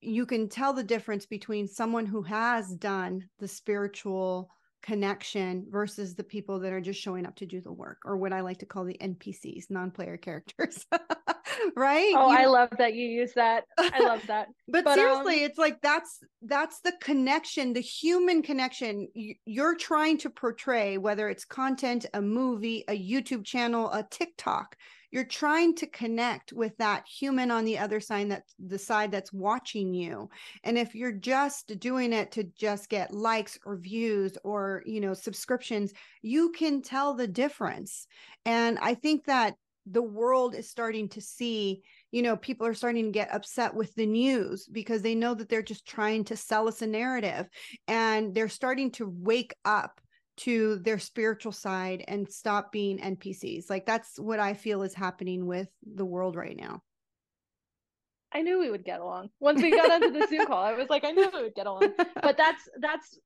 You 0.00 0.26
can 0.26 0.48
tell 0.48 0.72
the 0.72 0.82
difference 0.82 1.26
between 1.26 1.68
someone 1.68 2.04
who 2.04 2.22
has 2.22 2.74
done 2.74 3.28
the 3.38 3.46
spiritual 3.46 4.50
connection 4.82 5.66
versus 5.70 6.16
the 6.16 6.24
people 6.24 6.58
that 6.60 6.72
are 6.72 6.80
just 6.80 7.00
showing 7.00 7.26
up 7.26 7.36
to 7.36 7.46
do 7.46 7.60
the 7.60 7.72
work 7.72 7.98
or 8.04 8.16
what 8.16 8.32
I 8.32 8.40
like 8.40 8.58
to 8.58 8.66
call 8.66 8.84
the 8.84 8.98
NPCs, 9.00 9.70
non-player 9.70 10.16
characters. 10.16 10.84
right? 11.76 12.12
Oh, 12.16 12.30
you 12.30 12.38
I 12.38 12.46
love 12.46 12.70
that 12.78 12.94
you 12.94 13.06
use 13.06 13.32
that. 13.34 13.64
I 13.78 14.00
love 14.00 14.26
that. 14.26 14.48
but, 14.68 14.84
but, 14.84 14.94
seriously, 14.94 15.44
um... 15.44 15.50
it's 15.50 15.58
like 15.58 15.80
that's 15.80 16.18
that's 16.42 16.80
the 16.80 16.92
connection, 17.00 17.72
the 17.72 17.80
human 17.80 18.42
connection 18.42 19.08
you're 19.44 19.76
trying 19.76 20.18
to 20.18 20.30
portray 20.30 20.98
whether 20.98 21.28
it's 21.28 21.44
content, 21.44 22.06
a 22.14 22.22
movie, 22.22 22.84
a 22.88 22.98
YouTube 22.98 23.44
channel, 23.44 23.90
a 23.92 24.02
TikTok 24.02 24.76
you're 25.10 25.24
trying 25.24 25.74
to 25.74 25.86
connect 25.88 26.52
with 26.52 26.76
that 26.78 27.04
human 27.06 27.50
on 27.50 27.64
the 27.64 27.78
other 27.78 28.00
side 28.00 28.30
that 28.30 28.44
the 28.58 28.78
side 28.78 29.10
that's 29.10 29.32
watching 29.32 29.92
you 29.92 30.28
and 30.64 30.78
if 30.78 30.94
you're 30.94 31.12
just 31.12 31.78
doing 31.80 32.12
it 32.12 32.32
to 32.32 32.44
just 32.56 32.88
get 32.88 33.12
likes 33.12 33.58
or 33.64 33.76
views 33.76 34.36
or 34.44 34.82
you 34.86 35.00
know 35.00 35.14
subscriptions 35.14 35.92
you 36.22 36.50
can 36.52 36.82
tell 36.82 37.14
the 37.14 37.28
difference 37.28 38.06
and 38.44 38.78
i 38.80 38.94
think 38.94 39.24
that 39.24 39.54
the 39.86 40.02
world 40.02 40.54
is 40.54 40.68
starting 40.68 41.08
to 41.08 41.20
see 41.20 41.82
you 42.12 42.22
know 42.22 42.36
people 42.36 42.66
are 42.66 42.74
starting 42.74 43.06
to 43.06 43.10
get 43.10 43.34
upset 43.34 43.74
with 43.74 43.94
the 43.94 44.06
news 44.06 44.66
because 44.70 45.02
they 45.02 45.14
know 45.14 45.34
that 45.34 45.48
they're 45.48 45.62
just 45.62 45.86
trying 45.86 46.24
to 46.24 46.36
sell 46.36 46.68
us 46.68 46.82
a 46.82 46.86
narrative 46.86 47.48
and 47.88 48.34
they're 48.34 48.48
starting 48.48 48.90
to 48.90 49.08
wake 49.08 49.54
up 49.64 50.00
to 50.40 50.78
their 50.78 50.98
spiritual 50.98 51.52
side 51.52 52.02
and 52.08 52.26
stop 52.26 52.72
being 52.72 52.98
NPCs. 52.98 53.68
Like 53.68 53.84
that's 53.84 54.18
what 54.18 54.40
I 54.40 54.54
feel 54.54 54.82
is 54.82 54.94
happening 54.94 55.46
with 55.46 55.68
the 55.94 56.04
world 56.04 56.34
right 56.34 56.56
now. 56.56 56.80
I 58.32 58.40
knew 58.40 58.58
we 58.58 58.70
would 58.70 58.84
get 58.84 59.00
along. 59.00 59.28
Once 59.38 59.60
we 59.60 59.70
got 59.70 59.90
onto 59.90 60.18
the 60.18 60.26
Zoom 60.28 60.46
call, 60.46 60.64
I 60.64 60.72
was 60.72 60.88
like, 60.88 61.04
I 61.04 61.10
knew 61.10 61.30
we 61.34 61.42
would 61.42 61.54
get 61.54 61.66
along. 61.66 61.92
But 62.22 62.38
that's 62.38 62.68
that's 62.78 63.18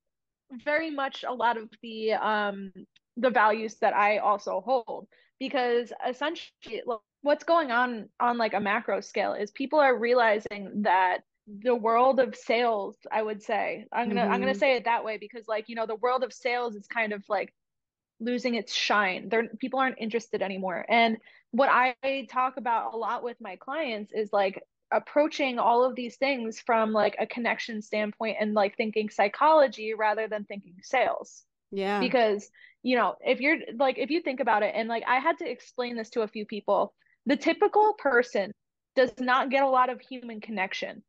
very 0.65 0.91
much 0.91 1.25
a 1.27 1.33
lot 1.33 1.57
of 1.57 1.69
the 1.83 2.15
um 2.15 2.73
the 3.17 3.31
values 3.31 3.77
that 3.77 3.95
I 3.95 4.19
also 4.19 4.61
hold 4.61 5.07
because 5.39 5.93
essentially 6.09 6.83
what's 7.23 7.45
going 7.45 7.71
on 7.71 8.09
on 8.21 8.39
like 8.39 8.55
a 8.55 8.61
macro 8.61 9.01
scale 9.01 9.35
is 9.35 9.51
people 9.51 9.79
are 9.79 9.97
realizing 9.97 10.83
that 10.83 11.19
the 11.63 11.75
world 11.75 12.21
of 12.21 12.35
sales 12.35 12.97
i 13.13 13.23
would 13.23 13.43
say 13.43 13.87
i'm 13.93 14.09
gonna 14.09 14.23
mm-hmm. 14.23 14.33
i'm 14.33 14.41
gonna 14.41 14.53
mm-hmm. 14.53 14.59
say 14.59 14.77
it 14.77 14.85
that 14.85 15.05
way 15.05 15.19
because 15.19 15.47
like 15.47 15.69
you 15.69 15.75
know 15.75 15.87
the 15.87 15.95
world 15.97 16.23
of 16.23 16.33
sales 16.33 16.75
is 16.75 16.87
kind 16.87 17.13
of 17.13 17.23
like 17.29 17.53
losing 18.21 18.55
its 18.55 18.73
shine 18.73 19.29
there 19.29 19.49
people 19.59 19.79
aren't 19.79 19.99
interested 19.99 20.41
anymore 20.41 20.85
and 20.89 21.19
what 21.51 21.69
i 21.69 21.95
talk 22.31 22.57
about 22.57 22.95
a 22.95 22.97
lot 22.97 23.23
with 23.23 23.37
my 23.41 23.57
clients 23.57 24.13
is 24.15 24.33
like 24.33 24.63
approaching 24.93 25.59
all 25.59 25.85
of 25.85 25.95
these 25.97 26.17
things 26.17 26.61
from 26.61 26.93
like 26.93 27.17
a 27.19 27.27
connection 27.27 27.83
standpoint 27.83 28.37
and 28.41 28.55
like 28.55 28.77
thinking 28.77 29.11
psychology 29.11 29.93
rather 29.95 30.29
than 30.29 30.45
thinking 30.45 30.75
sales 30.83 31.43
yeah 31.73 32.01
because 32.01 32.49
you 32.85 32.97
know 32.97 33.17
if 33.21 33.41
you're 33.41 33.57
like 33.77 33.99
if 33.99 34.11
you 34.11 34.21
think 34.21 34.39
about 34.39 34.63
it 34.63 34.73
and 34.77 34.89
like 34.89 35.03
i 35.09 35.19
had 35.19 35.37
to 35.39 35.51
explain 35.51 35.97
this 35.97 36.11
to 36.11 36.23
a 36.23 36.29
few 36.29 36.47
people 36.47 36.95
the 37.27 37.37
typical 37.37 37.95
person 37.99 38.53
does 38.95 39.13
not 39.19 39.51
get 39.51 39.65
a 39.65 39.69
lot 39.69 39.91
of 39.91 40.01
human 40.01 40.41
connection 40.41 41.03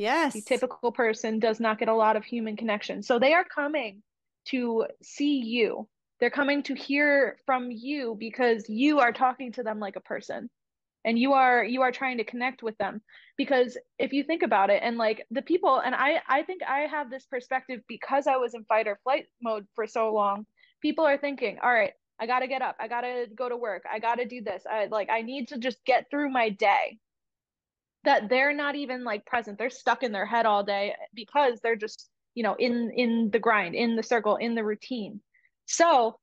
Yes. 0.00 0.32
The 0.32 0.40
typical 0.40 0.92
person 0.92 1.40
does 1.40 1.60
not 1.60 1.78
get 1.78 1.88
a 1.88 1.94
lot 1.94 2.16
of 2.16 2.24
human 2.24 2.56
connection. 2.56 3.02
So 3.02 3.18
they 3.18 3.34
are 3.34 3.44
coming 3.44 4.02
to 4.46 4.86
see 5.02 5.42
you. 5.44 5.88
They're 6.20 6.30
coming 6.30 6.62
to 6.64 6.74
hear 6.74 7.36
from 7.44 7.70
you 7.70 8.16
because 8.18 8.66
you 8.66 9.00
are 9.00 9.12
talking 9.12 9.52
to 9.52 9.62
them 9.62 9.78
like 9.78 9.96
a 9.96 10.00
person 10.00 10.48
and 11.04 11.18
you 11.18 11.34
are 11.34 11.62
you 11.62 11.82
are 11.82 11.92
trying 11.92 12.16
to 12.16 12.24
connect 12.24 12.62
with 12.62 12.78
them 12.78 13.02
because 13.36 13.76
if 13.98 14.14
you 14.14 14.24
think 14.24 14.42
about 14.42 14.70
it 14.70 14.80
and 14.82 14.96
like 14.96 15.26
the 15.30 15.42
people 15.42 15.78
and 15.78 15.94
I 15.94 16.22
I 16.26 16.44
think 16.44 16.62
I 16.66 16.80
have 16.80 17.10
this 17.10 17.26
perspective 17.26 17.80
because 17.86 18.26
I 18.26 18.36
was 18.36 18.54
in 18.54 18.64
fight 18.64 18.88
or 18.88 18.98
flight 19.02 19.26
mode 19.42 19.66
for 19.74 19.86
so 19.86 20.14
long. 20.14 20.46
People 20.82 21.06
are 21.06 21.18
thinking, 21.18 21.58
"All 21.62 21.72
right, 21.72 21.92
I 22.18 22.26
got 22.26 22.40
to 22.40 22.48
get 22.48 22.62
up. 22.62 22.76
I 22.80 22.88
got 22.88 23.02
to 23.02 23.26
go 23.34 23.48
to 23.48 23.56
work. 23.56 23.84
I 23.90 23.98
got 23.98 24.16
to 24.16 24.26
do 24.26 24.42
this. 24.42 24.64
I 24.70 24.86
like 24.86 25.10
I 25.10 25.22
need 25.22 25.48
to 25.48 25.58
just 25.58 25.84
get 25.84 26.10
through 26.10 26.30
my 26.30 26.50
day." 26.50 26.98
that 28.04 28.28
they're 28.28 28.54
not 28.54 28.76
even 28.76 29.04
like 29.04 29.26
present 29.26 29.58
they're 29.58 29.70
stuck 29.70 30.02
in 30.02 30.12
their 30.12 30.26
head 30.26 30.46
all 30.46 30.64
day 30.64 30.94
because 31.14 31.60
they're 31.60 31.76
just 31.76 32.08
you 32.34 32.42
know 32.42 32.54
in 32.58 32.90
in 32.94 33.30
the 33.30 33.38
grind 33.38 33.74
in 33.74 33.96
the 33.96 34.02
circle 34.02 34.36
in 34.36 34.54
the 34.54 34.64
routine 34.64 35.20
so 35.66 36.18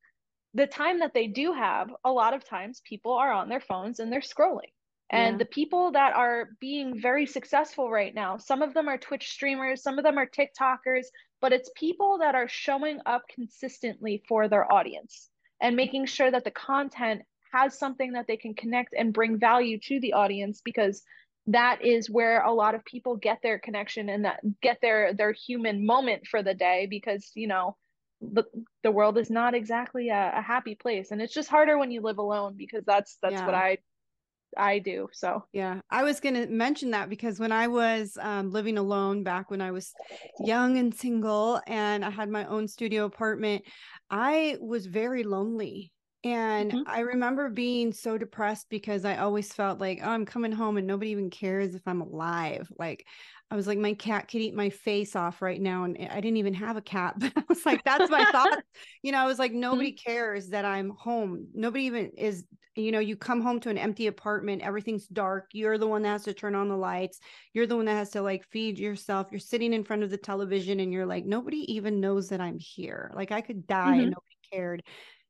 the 0.53 0.67
time 0.67 0.99
that 0.99 1.13
they 1.13 1.27
do 1.27 1.53
have 1.53 1.89
a 2.03 2.11
lot 2.11 2.33
of 2.33 2.43
times 2.43 2.81
people 2.85 3.13
are 3.13 3.31
on 3.31 3.49
their 3.49 3.61
phones 3.61 3.99
and 3.99 4.11
they're 4.11 4.21
scrolling 4.21 4.71
and 5.09 5.33
yeah. 5.33 5.37
the 5.37 5.45
people 5.45 5.91
that 5.91 6.13
are 6.15 6.49
being 6.59 6.99
very 6.99 7.25
successful 7.25 7.89
right 7.89 8.13
now 8.13 8.37
some 8.37 8.61
of 8.61 8.73
them 8.73 8.87
are 8.87 8.97
twitch 8.97 9.29
streamers 9.29 9.81
some 9.81 9.97
of 9.97 10.03
them 10.03 10.17
are 10.17 10.27
tiktokers 10.27 11.05
but 11.41 11.53
it's 11.53 11.69
people 11.75 12.17
that 12.19 12.35
are 12.35 12.47
showing 12.47 12.99
up 13.05 13.23
consistently 13.33 14.23
for 14.27 14.47
their 14.47 14.71
audience 14.71 15.29
and 15.61 15.75
making 15.75 16.05
sure 16.05 16.29
that 16.29 16.43
the 16.43 16.51
content 16.51 17.21
has 17.53 17.77
something 17.77 18.13
that 18.13 18.27
they 18.27 18.37
can 18.37 18.53
connect 18.53 18.93
and 18.97 19.13
bring 19.13 19.39
value 19.39 19.79
to 19.79 19.99
the 19.99 20.13
audience 20.13 20.61
because 20.63 21.03
that 21.47 21.83
is 21.83 22.09
where 22.09 22.41
a 22.41 22.51
lot 22.51 22.75
of 22.75 22.83
people 22.83 23.15
get 23.15 23.39
their 23.41 23.57
connection 23.57 24.09
and 24.09 24.25
that 24.25 24.41
get 24.61 24.79
their 24.81 25.13
their 25.13 25.31
human 25.31 25.85
moment 25.85 26.27
for 26.27 26.43
the 26.43 26.53
day 26.53 26.87
because 26.89 27.31
you 27.35 27.47
know 27.47 27.75
the, 28.19 28.43
the 28.83 28.91
world 28.91 29.17
is 29.17 29.29
not 29.29 29.53
exactly 29.53 30.09
a, 30.09 30.33
a 30.37 30.41
happy 30.41 30.75
place 30.75 31.11
and 31.11 31.21
it's 31.21 31.33
just 31.33 31.49
harder 31.49 31.77
when 31.77 31.91
you 31.91 32.01
live 32.01 32.17
alone 32.17 32.55
because 32.57 32.83
that's 32.85 33.17
that's 33.21 33.35
yeah. 33.35 33.45
what 33.45 33.55
i 33.55 33.77
i 34.57 34.79
do 34.79 35.07
so 35.11 35.43
yeah 35.51 35.79
i 35.89 36.03
was 36.03 36.19
going 36.19 36.35
to 36.35 36.47
mention 36.47 36.91
that 36.91 37.09
because 37.09 37.39
when 37.39 37.51
i 37.51 37.67
was 37.67 38.17
um, 38.21 38.49
living 38.51 38.77
alone 38.77 39.23
back 39.23 39.49
when 39.51 39.61
i 39.61 39.71
was 39.71 39.93
young 40.39 40.77
and 40.77 40.93
single 40.93 41.59
and 41.67 42.05
i 42.05 42.09
had 42.09 42.29
my 42.29 42.45
own 42.45 42.67
studio 42.67 43.05
apartment 43.05 43.63
i 44.09 44.57
was 44.61 44.85
very 44.85 45.23
lonely 45.23 45.91
And 46.23 46.71
mm-hmm. 46.71 46.89
I 46.89 47.01
remember 47.01 47.49
being 47.49 47.93
so 47.93 48.17
depressed 48.17 48.67
because 48.69 49.05
I 49.05 49.17
always 49.17 49.53
felt 49.53 49.79
like, 49.79 49.99
oh, 50.03 50.09
I'm 50.09 50.25
coming 50.25 50.51
home 50.51 50.77
and 50.77 50.87
nobody 50.87 51.11
even 51.11 51.29
cares 51.29 51.75
if 51.75 51.83
I'm 51.85 52.01
alive. 52.01 52.67
Like, 52.77 53.05
I 53.49 53.55
was 53.55 53.65
like, 53.65 53.77
my 53.77 53.93
cat 53.93 54.27
could 54.27 54.41
eat 54.41 54.53
my 54.53 54.69
face 54.69 55.15
off 55.15 55.41
right 55.41 55.61
now. 55.61 55.85
And 55.85 55.97
I 56.11 56.19
didn't 56.19 56.37
even 56.37 56.53
have 56.55 56.75
a 56.75 56.81
cat, 56.81 57.15
but 57.17 57.31
I 57.35 57.43
was 57.47 57.65
like, 57.65 57.83
that's 57.83 58.09
my 58.09 58.25
thought. 58.25 58.63
You 59.03 59.11
know, 59.11 59.19
I 59.19 59.25
was 59.25 59.39
like, 59.39 59.53
nobody 59.53 59.91
mm-hmm. 59.91 60.11
cares 60.11 60.49
that 60.49 60.65
I'm 60.65 60.89
home. 60.89 61.47
Nobody 61.53 61.85
even 61.85 62.11
is, 62.17 62.45
you 62.75 62.91
know, 62.91 62.99
you 62.99 63.15
come 63.15 63.41
home 63.41 63.59
to 63.61 63.69
an 63.69 63.77
empty 63.77 64.07
apartment, 64.07 64.63
everything's 64.63 65.07
dark. 65.07 65.49
You're 65.53 65.77
the 65.77 65.87
one 65.87 66.01
that 66.01 66.09
has 66.09 66.23
to 66.23 66.33
turn 66.33 66.55
on 66.55 66.67
the 66.67 66.75
lights. 66.75 67.19
You're 67.53 67.67
the 67.67 67.77
one 67.77 67.85
that 67.85 67.93
has 67.93 68.09
to 68.11 68.21
like 68.21 68.43
feed 68.51 68.79
yourself. 68.79 69.27
You're 69.31 69.39
sitting 69.39 69.71
in 69.71 69.83
front 69.83 70.03
of 70.03 70.09
the 70.09 70.17
television 70.17 70.79
and 70.79 70.91
you're 70.91 71.05
like, 71.05 71.25
nobody 71.25 71.73
even 71.73 72.01
knows 72.01 72.29
that 72.29 72.41
I'm 72.41 72.59
here. 72.59 73.11
Like 73.15 73.31
I 73.31 73.41
could 73.41 73.65
die 73.65 73.91
mm-hmm. 73.91 73.99
and 73.99 74.09
nobody 74.09 74.37
cared. 74.51 74.83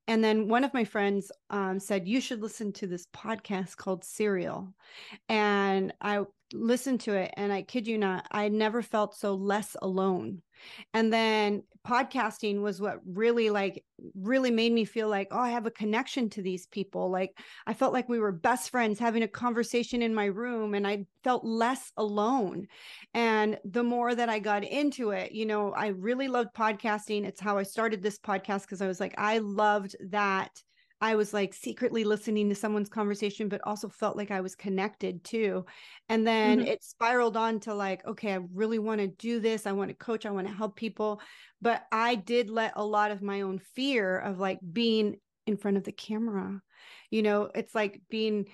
And 0.08 0.24
then 0.24 0.48
one 0.48 0.64
of 0.64 0.74
my 0.74 0.86
friends 0.86 1.32
um, 1.50 1.80
said, 1.80 2.08
You 2.08 2.22
should 2.22 2.42
listen 2.42 2.72
to 2.74 2.88
this 2.88 3.08
podcast 3.08 3.76
called 3.76 4.04
Serial. 4.04 4.74
And 5.28 5.94
I 6.02 6.22
listened 6.54 7.02
to 7.02 7.14
it, 7.14 7.34
and 7.36 7.52
I 7.52 7.62
kid 7.62 7.88
you 7.88 7.98
not, 7.98 8.26
I 8.32 8.48
never 8.50 8.82
felt 8.82 9.16
so 9.16 9.36
less 9.36 9.76
alone. 9.82 10.42
And 10.94 11.12
then 11.12 11.64
podcasting 11.88 12.62
was 12.62 12.82
what 12.82 13.00
really 13.06 13.50
like 13.50 13.84
really 14.14 14.52
made 14.52 14.74
me 14.74 14.84
feel 14.84 15.08
like 15.08 15.30
oh 15.32 15.40
i 15.40 15.50
have 15.50 15.66
a 15.66 15.72
connection 15.72 16.30
to 16.30 16.42
these 16.42 16.66
people. 16.68 17.10
Like 17.10 17.38
i 17.66 17.74
felt 17.74 17.94
like 17.94 18.10
we 18.10 18.20
were 18.20 18.32
best 18.32 18.70
friends 18.70 19.00
having 19.00 19.24
a 19.24 19.28
conversation 19.28 20.02
in 20.02 20.14
my 20.14 20.26
room 20.26 20.74
and 20.74 20.86
i 20.86 21.06
felt 21.24 21.46
less 21.46 21.92
alone. 21.98 22.68
And 23.14 23.58
the 23.64 23.84
more 23.84 24.14
that 24.14 24.30
i 24.30 24.40
got 24.40 24.64
into 24.64 25.12
it 25.12 25.32
you 25.32 25.46
know 25.46 25.72
i 25.72 25.88
really 25.88 26.28
loved 26.28 26.54
podcasting. 26.54 27.26
It's 27.26 27.42
how 27.42 27.58
i 27.58 27.64
started 27.64 28.04
this 28.04 28.20
podcast 28.20 28.62
because 28.62 28.82
i 28.82 28.88
was 28.88 29.00
like 29.00 29.16
i 29.18 29.38
loved 29.38 29.96
that 30.10 30.62
I 31.00 31.16
was 31.16 31.34
like 31.34 31.54
secretly 31.54 32.04
listening 32.04 32.50
to 32.50 32.56
someone's 32.56 32.90
conversation, 32.90 33.50
but 33.50 33.62
also 33.64 33.88
felt 33.88 34.18
like 34.18 34.32
I 34.32 34.42
was 34.42 34.56
connected 34.56 35.24
too. 35.24 35.66
And 36.10 36.26
then 36.26 36.60
mm-hmm. 36.60 36.68
it 36.68 36.84
spiraled 36.84 37.38
on 37.38 37.60
to 37.62 37.76
like, 37.76 38.06
okay, 38.06 38.34
I 38.34 38.40
really 38.54 38.80
want 38.80 39.02
to 39.02 39.08
do 39.08 39.40
this. 39.40 39.68
I 39.68 39.74
want 39.74 39.90
to 39.90 39.96
coach. 39.96 40.26
I 40.26 40.32
want 40.32 40.48
to 40.48 40.54
help 40.54 40.76
people. 40.76 41.22
But 41.62 41.84
I 41.92 42.16
did 42.16 42.50
let 42.50 42.74
a 42.76 42.86
lot 42.86 43.12
of 43.12 43.22
my 43.22 43.42
own 43.42 43.60
fear 43.76 44.18
of 44.18 44.40
like 44.40 44.60
being 44.72 45.18
in 45.46 45.58
front 45.58 45.78
of 45.78 45.84
the 45.84 45.92
camera, 45.92 46.62
you 47.12 47.22
know, 47.22 47.50
it's 47.54 47.76
like 47.76 48.02
being 48.10 48.48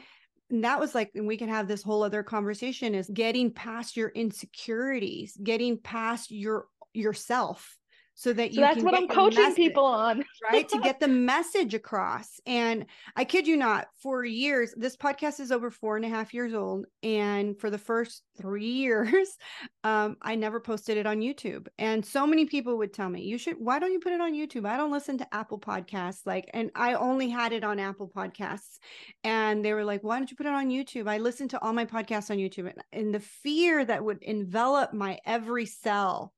and 0.50 0.64
that 0.66 0.80
was 0.80 0.94
like 0.94 1.12
and 1.16 1.26
we 1.26 1.38
can 1.38 1.50
have 1.50 1.68
this 1.68 1.82
whole 1.82 2.04
other 2.04 2.22
conversation 2.22 2.94
is 2.94 3.10
getting 3.12 3.52
past 3.52 3.98
your 3.98 4.10
insecurities 4.10 5.38
getting 5.42 5.78
past 5.78 6.32
your 6.32 6.68
yourself 6.94 7.76
so 8.16 8.32
that 8.34 8.50
you 8.50 8.56
so 8.56 8.62
that's 8.62 8.84
what 8.84 8.96
i'm 8.96 9.08
coaching 9.08 9.42
message, 9.42 9.56
people 9.56 9.86
on. 9.86 10.24
right? 10.52 10.68
To 10.70 10.80
get 10.80 11.00
the 11.00 11.08
message 11.08 11.74
across. 11.74 12.40
And 12.46 12.86
i 13.16 13.24
kid 13.24 13.48
you 13.48 13.58
not 13.58 13.88
for 14.02 14.24
years 14.24 14.74
this 14.78 14.96
podcast 14.96 15.40
is 15.40 15.52
over 15.52 15.72
four 15.72 15.96
and 15.96 16.06
a 16.06 16.10
half 16.10 16.34
years 16.34 16.54
old. 16.54 16.86
And 17.02 17.60
for 17.60 17.70
the 17.70 17.78
first 17.78 18.24
three 18.38 18.72
years 18.72 19.38
um, 19.84 20.18
i 20.22 20.36
never 20.36 20.60
posted 20.60 20.98
it 20.98 21.06
on 21.06 21.20
youtube. 21.20 21.68
And 21.78 22.06
so 22.06 22.28
many 22.28 22.46
people 22.46 22.78
would 22.78 22.94
tell 22.94 23.10
me 23.10 23.24
you 23.24 23.38
should 23.38 23.56
why 23.60 23.80
don't 23.80 23.92
you 23.92 24.00
put 24.00 24.14
it 24.14 24.22
on 24.22 24.34
youtube? 24.34 24.68
I 24.68 24.78
don't 24.78 24.92
listen 24.92 25.18
to 25.18 25.34
apple 25.34 25.60
podcasts. 25.60 26.22
Like 26.26 26.50
and 26.54 26.70
i 26.76 26.94
only 26.94 27.30
had 27.30 27.52
it 27.52 27.64
on 27.64 27.80
apple 27.80 28.12
podcasts. 28.16 28.78
And 29.24 29.66
they 29.66 29.74
were 29.74 29.86
like 29.86 30.04
why 30.04 30.18
don't 30.18 30.30
you 30.30 30.38
put 30.38 30.46
it 30.46 30.54
on 30.54 30.70
youtube? 30.70 31.08
I 31.08 31.18
listened 31.18 31.50
to 31.52 31.62
all 31.62 31.74
my 31.74 31.86
podcasts 31.86 32.30
on 32.30 32.38
youtube. 32.38 32.72
And, 32.72 32.84
and 32.92 33.16
the 33.16 33.20
fear 33.20 33.84
that 33.84 34.04
would 34.04 34.22
envelop 34.22 34.94
my 34.94 35.18
every 35.26 35.66
cell 35.66 36.34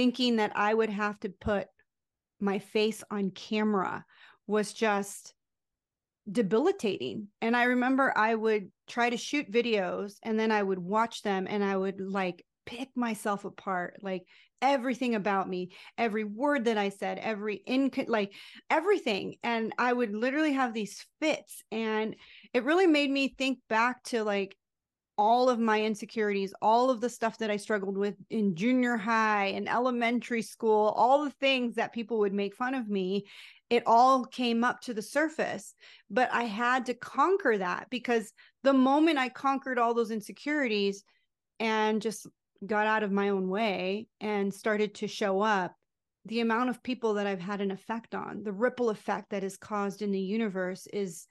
thinking 0.00 0.36
that 0.36 0.52
I 0.54 0.72
would 0.72 0.88
have 0.88 1.20
to 1.20 1.28
put 1.28 1.66
my 2.40 2.58
face 2.58 3.04
on 3.10 3.30
camera 3.32 4.02
was 4.46 4.72
just 4.72 5.34
debilitating. 6.32 7.28
And 7.42 7.54
I 7.54 7.64
remember 7.64 8.10
I 8.16 8.34
would 8.34 8.70
try 8.88 9.10
to 9.10 9.18
shoot 9.18 9.52
videos 9.52 10.14
and 10.22 10.40
then 10.40 10.50
I 10.50 10.62
would 10.62 10.78
watch 10.78 11.20
them 11.20 11.46
and 11.46 11.62
I 11.62 11.76
would 11.76 12.00
like 12.00 12.46
pick 12.64 12.88
myself 12.96 13.44
apart 13.44 13.98
like 14.00 14.22
everything 14.62 15.14
about 15.14 15.48
me 15.48 15.70
every 15.96 16.22
word 16.22 16.66
that 16.66 16.76
i 16.76 16.90
said 16.90 17.18
every 17.18 17.56
in 17.66 17.90
like 18.06 18.32
everything 18.68 19.34
and 19.42 19.72
i 19.78 19.90
would 19.90 20.14
literally 20.14 20.52
have 20.52 20.74
these 20.74 21.04
fits 21.20 21.62
and 21.72 22.14
it 22.52 22.62
really 22.62 22.86
made 22.86 23.10
me 23.10 23.34
think 23.38 23.58
back 23.70 24.02
to 24.04 24.22
like 24.22 24.54
all 25.20 25.50
of 25.50 25.58
my 25.58 25.82
insecurities, 25.82 26.54
all 26.62 26.88
of 26.88 27.02
the 27.02 27.10
stuff 27.10 27.36
that 27.36 27.50
I 27.50 27.58
struggled 27.58 27.98
with 27.98 28.14
in 28.30 28.54
junior 28.54 28.96
high 28.96 29.48
and 29.48 29.68
elementary 29.68 30.40
school, 30.40 30.94
all 30.96 31.24
the 31.24 31.30
things 31.30 31.74
that 31.74 31.92
people 31.92 32.20
would 32.20 32.32
make 32.32 32.56
fun 32.56 32.72
of 32.72 32.88
me, 32.88 33.26
it 33.68 33.82
all 33.84 34.24
came 34.24 34.64
up 34.64 34.80
to 34.80 34.94
the 34.94 35.02
surface. 35.02 35.74
But 36.08 36.32
I 36.32 36.44
had 36.44 36.86
to 36.86 36.94
conquer 36.94 37.58
that 37.58 37.88
because 37.90 38.32
the 38.62 38.72
moment 38.72 39.18
I 39.18 39.28
conquered 39.28 39.78
all 39.78 39.92
those 39.92 40.10
insecurities 40.10 41.04
and 41.58 42.00
just 42.00 42.26
got 42.64 42.86
out 42.86 43.02
of 43.02 43.12
my 43.12 43.28
own 43.28 43.50
way 43.50 44.06
and 44.22 44.54
started 44.54 44.94
to 44.94 45.06
show 45.06 45.42
up, 45.42 45.74
the 46.24 46.40
amount 46.40 46.70
of 46.70 46.82
people 46.82 47.12
that 47.14 47.26
I've 47.26 47.40
had 47.40 47.60
an 47.60 47.70
effect 47.70 48.14
on, 48.14 48.42
the 48.42 48.52
ripple 48.52 48.88
effect 48.88 49.28
that 49.32 49.44
is 49.44 49.58
caused 49.58 50.00
in 50.00 50.12
the 50.12 50.18
universe 50.18 50.86
is 50.94 51.26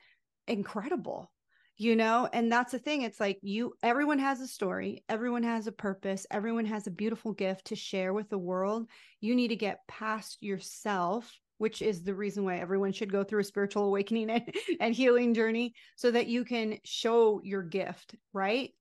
incredible 0.47 1.32
you 1.79 1.95
know 1.95 2.29
and 2.33 2.51
that's 2.51 2.73
the 2.73 2.77
thing 2.77 3.03
it's 3.03 3.21
like 3.21 3.39
you 3.41 3.73
everyone 3.81 4.19
has 4.19 4.41
a 4.41 4.47
story 4.47 5.01
everyone 5.07 5.43
has 5.43 5.65
a 5.65 5.71
purpose 5.71 6.27
everyone 6.29 6.65
has 6.65 6.85
a 6.85 6.91
beautiful 6.91 7.31
gift 7.31 7.65
to 7.65 7.75
share 7.75 8.13
with 8.13 8.29
the 8.29 8.37
world. 8.37 8.87
You 9.21 9.33
need 9.33 9.47
to 9.47 9.55
get 9.55 9.87
past 9.87 10.37
yourself 10.41 11.33
which 11.57 11.81
is 11.81 12.03
the 12.03 12.13
reason 12.13 12.43
why 12.43 12.57
everyone 12.57 12.91
should 12.91 13.11
go 13.11 13.23
through 13.23 13.41
a 13.41 13.45
spiritual 13.45 13.85
awakening 13.85 14.29
and, 14.29 14.53
and 14.79 14.93
healing 14.93 15.33
journey 15.33 15.73
so 15.95 16.11
that 16.11 16.27
you 16.27 16.43
can 16.43 16.77
show 16.83 17.41
your 17.43 17.63
gift 17.63 18.13
right? 18.33 18.71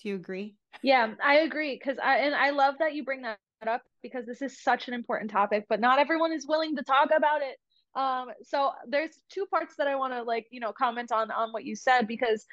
Do 0.00 0.08
you 0.08 0.14
agree? 0.14 0.54
Yeah 0.84 1.14
i 1.22 1.38
agree 1.40 1.76
because 1.76 1.98
i 2.02 2.18
and 2.18 2.34
i 2.34 2.50
love 2.50 2.76
that 2.78 2.94
you 2.94 3.04
bring 3.04 3.22
that 3.22 3.38
up 3.66 3.82
because 4.02 4.24
this 4.24 4.40
is 4.40 4.62
such 4.62 4.86
an 4.86 4.94
important 4.94 5.30
topic 5.30 5.64
but 5.68 5.80
not 5.80 5.98
everyone 5.98 6.32
is 6.32 6.46
willing 6.46 6.76
to 6.76 6.84
talk 6.84 7.08
about 7.16 7.42
it 7.42 7.56
um 7.96 8.28
so 8.42 8.72
there's 8.88 9.10
two 9.30 9.46
parts 9.46 9.74
that 9.76 9.86
i 9.86 9.94
want 9.94 10.12
to 10.12 10.22
like 10.22 10.46
you 10.50 10.60
know 10.60 10.72
comment 10.72 11.12
on 11.12 11.30
on 11.30 11.50
what 11.52 11.64
you 11.64 11.76
said 11.76 12.06
because 12.08 12.44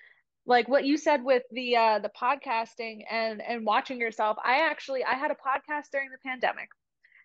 like 0.45 0.67
what 0.67 0.85
you 0.85 0.97
said 0.97 1.23
with 1.23 1.43
the 1.51 1.75
uh 1.75 1.99
the 1.99 2.11
podcasting 2.19 3.01
and 3.09 3.41
and 3.41 3.65
watching 3.65 3.99
yourself 3.99 4.37
i 4.43 4.69
actually 4.69 5.03
i 5.03 5.13
had 5.13 5.31
a 5.31 5.35
podcast 5.35 5.85
during 5.91 6.09
the 6.09 6.17
pandemic. 6.25 6.69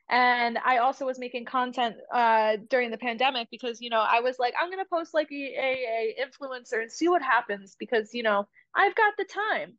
And 0.08 0.56
i 0.64 0.78
also 0.78 1.04
was 1.04 1.18
making 1.18 1.46
content 1.46 1.96
uh 2.14 2.58
during 2.70 2.90
the 2.90 2.98
pandemic 2.98 3.48
because 3.50 3.80
you 3.80 3.90
know 3.90 4.00
i 4.00 4.20
was 4.20 4.36
like 4.38 4.54
i'm 4.60 4.70
gonna 4.70 4.84
post 4.88 5.14
like 5.14 5.28
a, 5.32 5.34
a, 5.34 6.14
a 6.16 6.24
influencer 6.24 6.80
and 6.80 6.92
see 6.92 7.08
what 7.08 7.22
happens 7.22 7.76
because 7.78 8.14
you 8.14 8.22
know 8.22 8.46
i've 8.74 8.94
got 8.94 9.14
the 9.18 9.24
time. 9.24 9.74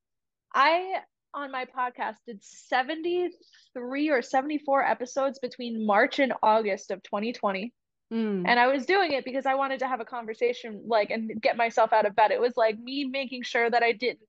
I 0.54 0.96
on 1.34 1.52
my 1.52 1.66
podcast 1.66 2.16
did 2.26 2.44
73 2.44 4.10
or 4.10 4.22
74 4.22 4.84
episodes 4.84 5.40
between 5.40 5.86
march 5.86 6.20
and 6.20 6.34
august 6.42 6.90
of 6.90 7.04
2020 7.04 7.74
Mm. 8.12 8.44
And 8.48 8.60
I 8.60 8.68
was 8.68 8.86
doing 8.86 9.12
it 9.12 9.26
because 9.26 9.46
I 9.46 9.56
wanted 9.56 9.80
to 9.80 9.88
have 9.88 10.00
a 10.00 10.06
conversation, 10.06 10.82
like, 10.86 11.10
and 11.10 11.42
get 11.42 11.58
myself 11.58 11.92
out 11.92 12.06
of 12.06 12.16
bed. 12.16 12.32
It 12.32 12.40
was 12.40 12.54
like 12.56 12.80
me 12.80 13.06
making 13.06 13.44
sure 13.44 13.70
that 13.70 13.84
I 13.84 13.92
didn't 13.92 14.20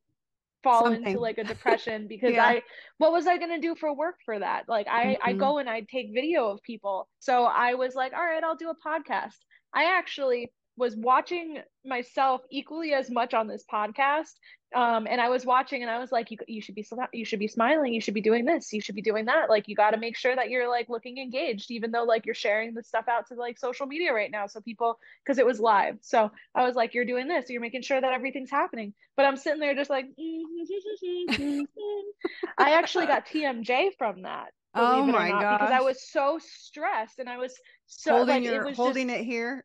fall 0.65 0.85
Something. 0.85 1.07
into 1.07 1.21
like 1.21 1.39
a 1.39 1.45
depression 1.55 2.09
because 2.09 2.33
yeah. 2.33 2.45
I, 2.45 2.63
what 2.99 3.13
was 3.13 3.27
I 3.27 3.39
going 3.39 3.51
to 3.51 3.61
do 3.61 3.77
for 3.77 3.95
work 3.95 4.17
for 4.25 4.39
that? 4.39 4.65
Like, 4.69 4.89
I, 4.89 5.05
mm-hmm. 5.05 5.29
I 5.29 5.33
go 5.35 5.59
and 5.59 5.71
I 5.71 5.83
take 5.83 6.13
video 6.13 6.51
of 6.51 6.63
people. 6.63 7.09
So 7.21 7.45
I 7.45 7.75
was 7.75 7.95
like, 7.95 8.13
all 8.13 8.25
right, 8.25 8.43
I'll 8.43 8.57
do 8.57 8.71
a 8.71 8.89
podcast. 8.89 9.37
I 9.73 9.97
actually 9.97 10.51
was 10.79 10.97
watching 10.97 11.59
myself 11.85 12.43
equally 12.51 12.93
as 12.95 13.11
much 13.11 13.35
on 13.35 13.47
this 13.47 13.65
podcast 13.73 14.33
um 14.75 15.07
and 15.09 15.21
i 15.21 15.29
was 15.31 15.47
watching 15.47 15.83
and 15.83 15.91
i 15.91 15.99
was 15.99 16.13
like 16.13 16.31
you, 16.31 16.37
you 16.47 16.61
should 16.61 16.75
be 16.75 16.87
you 17.13 17.25
should 17.25 17.39
be 17.39 17.49
smiling 17.49 17.95
you 17.95 18.01
should 18.01 18.15
be 18.15 18.21
doing 18.21 18.45
this 18.45 18.73
you 18.73 18.81
should 18.81 18.95
be 18.95 19.03
doing 19.03 19.27
that. 19.27 19.51
Like 19.51 19.69
you 19.69 19.75
got 19.75 19.91
to 19.91 19.97
make 19.99 20.17
sure 20.17 20.35
that 20.35 20.51
you're 20.51 20.69
like 20.69 20.89
looking 20.89 21.19
engaged 21.19 21.71
even 21.71 21.91
though 21.91 22.05
like 22.05 22.25
you're 22.27 22.35
sharing 22.35 22.75
the 22.75 22.83
stuff 22.83 23.07
out 23.09 23.27
to 23.29 23.35
like 23.35 23.59
social 23.59 23.87
media 23.87 24.13
right 24.13 24.31
now 24.31 24.47
so 24.47 24.61
people 24.61 24.99
because 25.25 25.39
it 25.39 25.47
was 25.47 25.61
live. 25.61 25.99
So 26.01 26.31
i 26.55 26.65
was 26.65 26.75
like 26.75 26.95
you're 26.95 27.05
doing 27.05 27.29
this 27.29 27.51
you're 27.51 27.61
making 27.61 27.83
sure 27.83 28.01
that 28.01 28.13
everything's 28.13 28.51
happening. 28.51 28.95
But 29.17 29.27
i'm 29.27 29.37
sitting 29.37 29.61
there 29.61 29.75
just 29.75 29.91
like 29.91 30.07
i 32.59 32.73
actually 32.73 33.07
got 33.07 33.27
tmj 33.27 33.91
from 33.99 34.23
that 34.23 34.49
oh 34.75 35.05
my 35.05 35.31
god 35.31 35.59
because 35.59 35.73
i 35.73 35.81
was 35.81 36.09
so 36.09 36.39
stressed 36.41 37.19
and 37.19 37.29
i 37.29 37.37
was 37.37 37.53
so 37.87 38.13
holding 38.13 38.35
like, 38.37 38.45
your, 38.45 38.69
it 38.69 38.77
holding 38.77 39.09
just, 39.09 39.21
it 39.21 39.25
here 39.25 39.65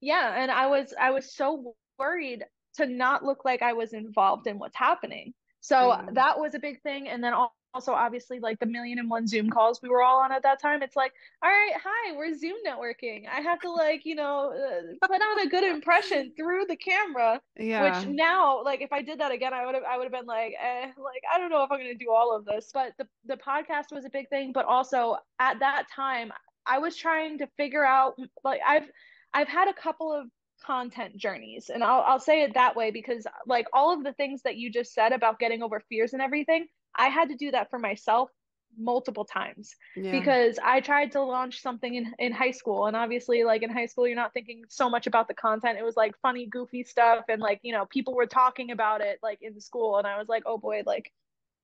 yeah 0.00 0.40
and 0.42 0.50
i 0.50 0.66
was 0.66 0.94
i 1.00 1.10
was 1.10 1.34
so 1.34 1.74
worried 1.98 2.44
to 2.78 2.86
not 2.86 3.24
look 3.24 3.44
like 3.44 3.62
I 3.62 3.72
was 3.72 3.92
involved 3.92 4.46
in 4.46 4.58
what's 4.58 4.76
happening. 4.76 5.34
So 5.60 5.76
mm. 5.76 6.14
that 6.14 6.38
was 6.38 6.54
a 6.54 6.58
big 6.58 6.80
thing. 6.82 7.08
And 7.08 7.22
then 7.22 7.34
also, 7.74 7.92
obviously, 7.92 8.38
like 8.38 8.58
the 8.60 8.66
million 8.66 8.98
and 8.98 9.10
one 9.10 9.26
Zoom 9.26 9.50
calls 9.50 9.80
we 9.82 9.88
were 9.88 10.02
all 10.02 10.20
on 10.20 10.32
at 10.32 10.42
that 10.44 10.62
time. 10.62 10.82
It's 10.82 10.96
like, 10.96 11.12
all 11.42 11.50
right, 11.50 11.72
hi, 11.74 12.16
we're 12.16 12.36
Zoom 12.38 12.56
networking. 12.66 13.24
I 13.28 13.40
have 13.40 13.60
to 13.60 13.70
like, 13.70 14.02
you 14.04 14.14
know, 14.14 14.52
uh, 14.52 15.06
put 15.06 15.20
on 15.20 15.46
a 15.46 15.50
good 15.50 15.64
impression 15.64 16.32
through 16.36 16.66
the 16.66 16.76
camera. 16.76 17.40
Yeah. 17.58 17.82
Which 18.00 18.08
now, 18.08 18.62
like, 18.64 18.80
if 18.80 18.92
I 18.92 19.02
did 19.02 19.18
that 19.20 19.32
again, 19.32 19.52
I 19.52 19.66
would 19.66 19.74
have, 19.74 19.84
I 19.84 19.96
would 19.98 20.04
have 20.04 20.12
been 20.12 20.26
like, 20.26 20.54
eh, 20.62 20.86
like 20.86 21.22
I 21.32 21.38
don't 21.38 21.50
know 21.50 21.64
if 21.64 21.72
I'm 21.72 21.78
going 21.78 21.92
to 21.92 22.04
do 22.04 22.12
all 22.12 22.34
of 22.34 22.44
this. 22.44 22.70
But 22.72 22.92
the 22.98 23.06
the 23.26 23.36
podcast 23.36 23.92
was 23.92 24.04
a 24.04 24.10
big 24.10 24.28
thing. 24.28 24.52
But 24.52 24.64
also 24.64 25.16
at 25.40 25.58
that 25.58 25.86
time, 25.94 26.32
I 26.64 26.78
was 26.78 26.96
trying 26.96 27.38
to 27.38 27.48
figure 27.56 27.84
out, 27.84 28.14
like, 28.44 28.60
I've 28.66 28.88
I've 29.32 29.48
had 29.48 29.68
a 29.68 29.74
couple 29.74 30.12
of 30.12 30.26
content 30.64 31.16
journeys 31.16 31.70
and 31.72 31.84
I'll 31.84 32.02
I'll 32.02 32.20
say 32.20 32.42
it 32.42 32.54
that 32.54 32.74
way 32.74 32.90
because 32.90 33.26
like 33.46 33.66
all 33.72 33.92
of 33.92 34.02
the 34.02 34.12
things 34.14 34.42
that 34.42 34.56
you 34.56 34.72
just 34.72 34.92
said 34.92 35.12
about 35.12 35.38
getting 35.38 35.62
over 35.62 35.80
fears 35.88 36.12
and 36.12 36.22
everything, 36.22 36.66
I 36.96 37.08
had 37.08 37.28
to 37.28 37.36
do 37.36 37.50
that 37.52 37.70
for 37.70 37.78
myself 37.78 38.30
multiple 38.76 39.24
times 39.24 39.74
yeah. 39.96 40.12
because 40.12 40.58
I 40.62 40.80
tried 40.80 41.12
to 41.12 41.22
launch 41.22 41.60
something 41.62 41.94
in, 41.94 42.12
in 42.18 42.32
high 42.32 42.50
school. 42.50 42.86
And 42.86 42.96
obviously, 42.96 43.44
like 43.44 43.62
in 43.62 43.70
high 43.70 43.86
school, 43.86 44.06
you're 44.06 44.16
not 44.16 44.32
thinking 44.32 44.64
so 44.68 44.88
much 44.88 45.06
about 45.06 45.28
the 45.28 45.34
content. 45.34 45.78
It 45.78 45.84
was 45.84 45.96
like 45.96 46.14
funny, 46.20 46.46
goofy 46.46 46.84
stuff. 46.84 47.24
And 47.28 47.40
like, 47.40 47.60
you 47.62 47.72
know, 47.72 47.86
people 47.86 48.14
were 48.14 48.26
talking 48.26 48.70
about 48.70 49.00
it 49.00 49.18
like 49.22 49.38
in 49.42 49.60
school. 49.60 49.98
And 49.98 50.06
I 50.06 50.18
was 50.18 50.28
like, 50.28 50.42
oh 50.46 50.58
boy, 50.58 50.82
like 50.86 51.10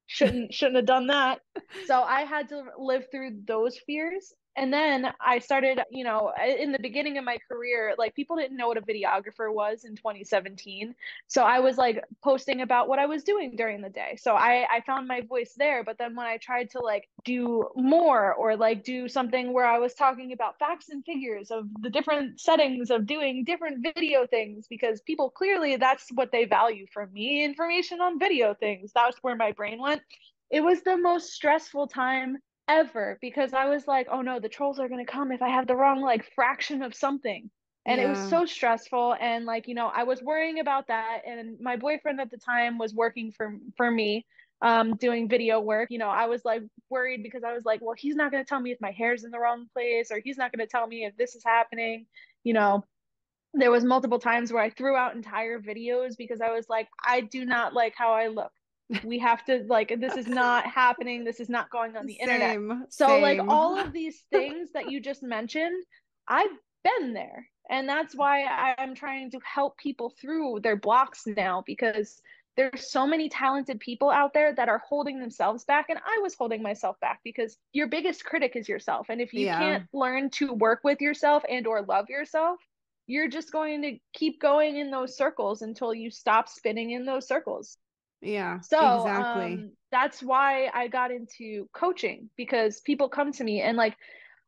shouldn't 0.07 0.53
shouldn't 0.53 0.77
have 0.77 0.87
done 0.87 1.09
that. 1.09 1.41
So 1.87 2.01
I 2.03 2.23
had 2.23 2.49
to 2.51 2.63
live 2.79 3.07
through 3.11 3.41
those 3.47 3.77
fears 3.79 4.33
and 4.57 4.73
then 4.73 5.13
I 5.21 5.41
started, 5.41 5.81
you 5.91 6.05
know, 6.05 6.33
in 6.59 6.71
the 6.71 6.79
beginning 6.79 7.19
of 7.19 7.25
my 7.25 7.39
career, 7.51 7.95
like 7.99 8.15
people 8.15 8.37
didn't 8.37 8.57
know 8.57 8.69
what 8.69 8.77
a 8.77 8.83
videographer 8.83 9.53
was 9.53 9.85
in 9.85 9.97
2017. 9.97 10.95
So 11.27 11.43
I 11.43 11.59
was 11.59 11.77
like 11.77 12.05
posting 12.23 12.61
about 12.61 12.89
what 12.89 13.01
I 13.01 13.07
was 13.07 13.25
doing 13.25 13.57
during 13.57 13.81
the 13.81 13.89
day. 13.89 14.17
So 14.17 14.35
I, 14.35 14.67
I 14.71 14.81
found 14.87 15.09
my 15.09 15.23
voice 15.23 15.55
there. 15.57 15.83
But 15.83 15.99
then 15.99 16.15
when 16.15 16.27
I 16.27 16.37
tried 16.37 16.71
to 16.71 16.81
like 16.81 17.09
do 17.25 17.69
more 17.75 18.33
or 18.35 18.57
like 18.57 18.85
do 18.85 19.09
something 19.09 19.53
where 19.53 19.67
I 19.67 19.79
was 19.79 19.95
talking 19.95 20.33
about 20.33 20.59
facts 20.61 20.89
and 20.89 21.05
figures 21.05 21.51
of 21.51 21.67
the 21.81 21.91
different 21.91 22.39
settings 22.41 22.91
of 22.91 23.07
doing 23.07 23.45
different 23.45 23.83
video 23.83 24.25
things, 24.25 24.67
because 24.69 25.01
people 25.01 25.31
clearly 25.31 25.77
that's 25.77 26.07
what 26.15 26.31
they 26.31 26.45
value 26.45 26.87
from 26.93 27.13
me 27.13 27.45
information 27.45 28.01
on 28.01 28.21
video 28.21 28.55
things. 28.55 28.93
That's 28.95 29.19
where 29.21 29.35
my 29.35 29.51
brain 29.51 29.81
went. 29.81 30.03
It 30.51 30.61
was 30.61 30.83
the 30.83 30.97
most 30.97 31.33
stressful 31.33 31.89
time 31.89 32.39
ever 32.69 33.19
because 33.21 33.53
I 33.53 33.67
was 33.67 33.87
like, 33.87 34.09
oh 34.11 34.23
no, 34.23 34.41
the 34.41 34.49
trolls 34.49 34.79
are 34.79 34.89
gonna 34.89 35.05
come 35.05 35.33
if 35.33 35.43
I 35.43 35.49
have 35.49 35.67
the 35.67 35.77
wrong 35.77 36.01
like 36.01 36.31
fraction 36.35 36.83
of 36.83 36.95
something. 36.95 37.51
And 37.87 38.01
yeah. 38.01 38.07
it 38.07 38.11
was 38.11 38.31
so 38.31 38.47
stressful. 38.47 39.15
And 39.21 39.45
like, 39.45 39.69
you 39.69 39.75
know, 39.75 39.91
I 39.95 40.05
was 40.05 40.23
worrying 40.23 40.59
about 40.59 40.87
that. 40.89 41.21
And 41.27 41.61
my 41.61 41.77
boyfriend 41.77 42.21
at 42.21 42.31
the 42.31 42.39
time 42.39 42.79
was 42.79 42.95
working 42.95 43.33
for 43.37 43.57
for 43.77 43.91
me, 43.91 44.25
um, 44.63 44.97
doing 44.97 45.29
video 45.29 45.61
work. 45.61 45.91
You 45.91 45.99
know, 45.99 46.09
I 46.09 46.27
was 46.27 46.45
like 46.45 46.63
worried 46.89 47.23
because 47.23 47.45
I 47.45 47.53
was 47.53 47.65
like, 47.65 47.81
well, 47.83 47.95
he's 47.97 48.17
not 48.17 48.31
gonna 48.31 48.45
tell 48.45 48.61
me 48.61 48.73
if 48.73 48.81
my 48.81 48.93
hair's 48.93 49.25
in 49.25 49.31
the 49.31 49.39
wrong 49.39 49.67
place, 49.73 50.11
or 50.11 50.21
he's 50.25 50.39
not 50.39 50.53
gonna 50.53 50.67
tell 50.67 50.87
me 50.87 51.05
if 51.05 51.17
this 51.17 51.35
is 51.35 51.43
happening, 51.45 52.07
you 52.43 52.55
know. 52.55 52.85
There 53.57 53.71
was 53.71 53.85
multiple 53.85 54.19
times 54.19 54.53
where 54.53 54.63
I 54.63 54.71
threw 54.71 54.97
out 54.97 55.15
entire 55.15 55.61
videos 55.61 56.17
because 56.19 56.41
I 56.41 56.51
was 56.51 56.69
like, 56.69 56.89
I 57.07 57.21
do 57.21 57.45
not 57.45 57.73
like 57.73 57.95
how 57.97 58.13
I 58.13 58.27
look 58.27 58.51
we 59.05 59.19
have 59.19 59.45
to 59.45 59.65
like 59.67 59.99
this 59.99 60.15
is 60.15 60.27
not 60.27 60.67
happening 60.67 61.25
this 61.25 61.41
is 61.41 61.49
not 61.49 61.71
going 61.71 61.97
on 61.97 62.05
the 62.05 62.19
same, 62.21 62.29
internet 62.29 62.77
so 62.91 63.07
same. 63.07 63.23
like 63.23 63.41
all 63.49 63.79
of 63.79 63.93
these 63.95 64.25
things 64.31 64.69
that 64.75 64.91
you 64.91 65.01
just 65.01 65.23
mentioned 65.23 65.83
i've 66.29 66.51
been 66.85 67.15
there. 67.15 67.49
And 67.71 67.89
that's 67.89 68.15
why 68.15 68.45
i'm 68.79 68.95
trying 68.95 69.31
to 69.33 69.41
help 69.43 69.77
people 69.79 70.13
through 70.21 70.61
their 70.63 70.77
blocks 70.77 71.25
now 71.27 71.65
because 71.67 72.21
there's 72.57 72.93
so 72.93 73.05
many 73.05 73.29
talented 73.29 73.81
people 73.81 74.11
out 74.11 74.33
there 74.33 74.55
that 74.55 74.69
are 74.69 74.83
holding 74.87 75.19
themselves 75.19 75.65
back. 75.65 75.87
And 75.89 75.99
i 75.99 76.21
was 76.23 76.35
holding 76.35 76.63
myself 76.63 77.01
back 77.01 77.21
because 77.25 77.57
your 77.73 77.89
biggest 77.89 78.25
critic 78.25 78.53
is 78.55 78.69
yourself. 78.69 79.07
And 79.09 79.21
if 79.21 79.33
you 79.33 79.47
yeah. 79.47 79.59
can't 79.59 79.85
learn 79.93 80.31
to 80.31 80.53
work 80.53 80.81
with 80.85 81.01
yourself 81.01 81.43
and 81.49 81.67
or 81.67 81.83
love 81.83 82.09
yourself 82.09 82.61
you're 83.07 83.29
just 83.29 83.53
going 83.53 83.83
to 83.83 83.99
keep 84.15 84.41
going 84.41 84.79
in 84.79 84.91
those 84.91 85.15
circles 85.15 85.61
until 85.61 85.93
you 85.93 86.11
stop 86.11 86.49
spinning 86.49 86.93
in 86.93 87.05
those 87.05 87.29
circles 87.29 87.77
yeah. 88.25 88.61
So 88.61 88.99
exactly. 88.99 89.55
Um, 89.55 89.73
that's 89.93 90.23
why 90.23 90.71
I 90.75 90.89
got 90.89 91.11
into 91.11 91.69
coaching 91.73 92.31
because 92.37 92.81
people 92.81 93.09
come 93.09 93.33
to 93.33 93.45
me 93.45 93.61
and 93.61 93.77
like 93.77 93.97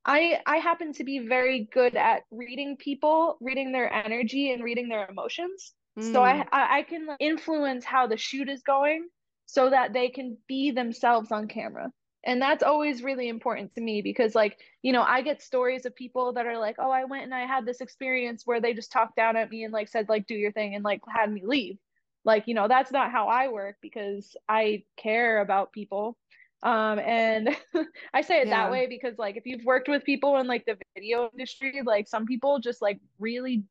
I 0.05 0.41
I 0.47 0.57
happen 0.59 0.93
to 0.95 1.05
be 1.05 1.19
very 1.21 1.69
good 1.73 1.97
at 1.97 2.23
reading 2.31 2.77
people, 2.77 3.37
reading 3.41 3.73
their 3.73 3.93
energy 3.93 4.53
and 4.53 4.63
reading 4.63 4.89
their 4.89 5.07
emotions. 5.09 5.73
Mm. 5.99 6.13
So 6.13 6.23
I 6.23 6.45
I 6.53 6.83
can 6.83 7.09
influence 7.21 7.85
how 7.85 8.07
the 8.07 8.17
shoot 8.17 8.49
is 8.49 8.63
going 8.63 9.09
so 9.47 9.71
that 9.71 9.93
they 9.93 10.09
can 10.09 10.37
be 10.49 10.71
themselves 10.71 11.31
on 11.31 11.49
camera. 11.49 11.91
And 12.25 12.43
that's 12.43 12.65
always 12.65 13.05
really 13.05 13.29
important 13.29 13.73
to 13.77 13.81
me 13.81 14.03
because 14.03 14.35
like, 14.35 14.59
you 14.83 14.93
know, 14.93 15.03
I 15.03 15.23
get 15.23 15.43
stories 15.43 15.87
of 15.87 15.95
people 15.95 16.33
that 16.33 16.47
are 16.47 16.59
like, 16.59 16.77
"Oh, 16.81 16.91
I 16.91 17.05
went 17.05 17.23
and 17.25 17.35
I 17.35 17.47
had 17.47 17.65
this 17.65 17.81
experience 17.81 18.43
where 18.45 18.61
they 18.61 18.75
just 18.75 18.91
talked 18.91 19.15
down 19.17 19.37
at 19.37 19.51
me 19.51 19.63
and 19.65 19.73
like 19.73 19.89
said 19.89 20.09
like 20.09 20.27
do 20.27 20.35
your 20.35 20.51
thing 20.53 20.75
and 20.75 20.85
like 20.85 21.01
had 21.09 21.33
me 21.33 21.43
leave." 21.45 21.79
Like 22.27 22.47
you 22.47 22.55
know 22.55 22.69
that's 22.69 22.93
not 22.93 23.11
how 23.11 23.29
i 23.29 23.49
work 23.49 23.77
because 23.81 24.37
i 24.49 24.83
care 24.99 25.41
about 25.41 25.73
people. 25.73 26.19
Um 26.63 26.99
and 26.99 27.57
i 28.15 28.21
say 28.21 28.41
it 28.41 28.49
yeah. 28.49 28.65
that 28.65 28.71
way 28.71 28.87
because 28.89 29.15
like 29.19 29.37
if 29.37 29.47
you've 29.47 29.65
worked 29.65 29.89
with 29.89 30.05
people 30.05 30.37
in 30.39 30.47
like 30.47 30.67
the 30.67 30.77
video 30.95 31.31
industry 31.33 31.81
like 31.85 32.09
some 32.09 32.27
people 32.27 32.59
just 32.59 32.83
like 32.83 32.99
really 33.19 33.65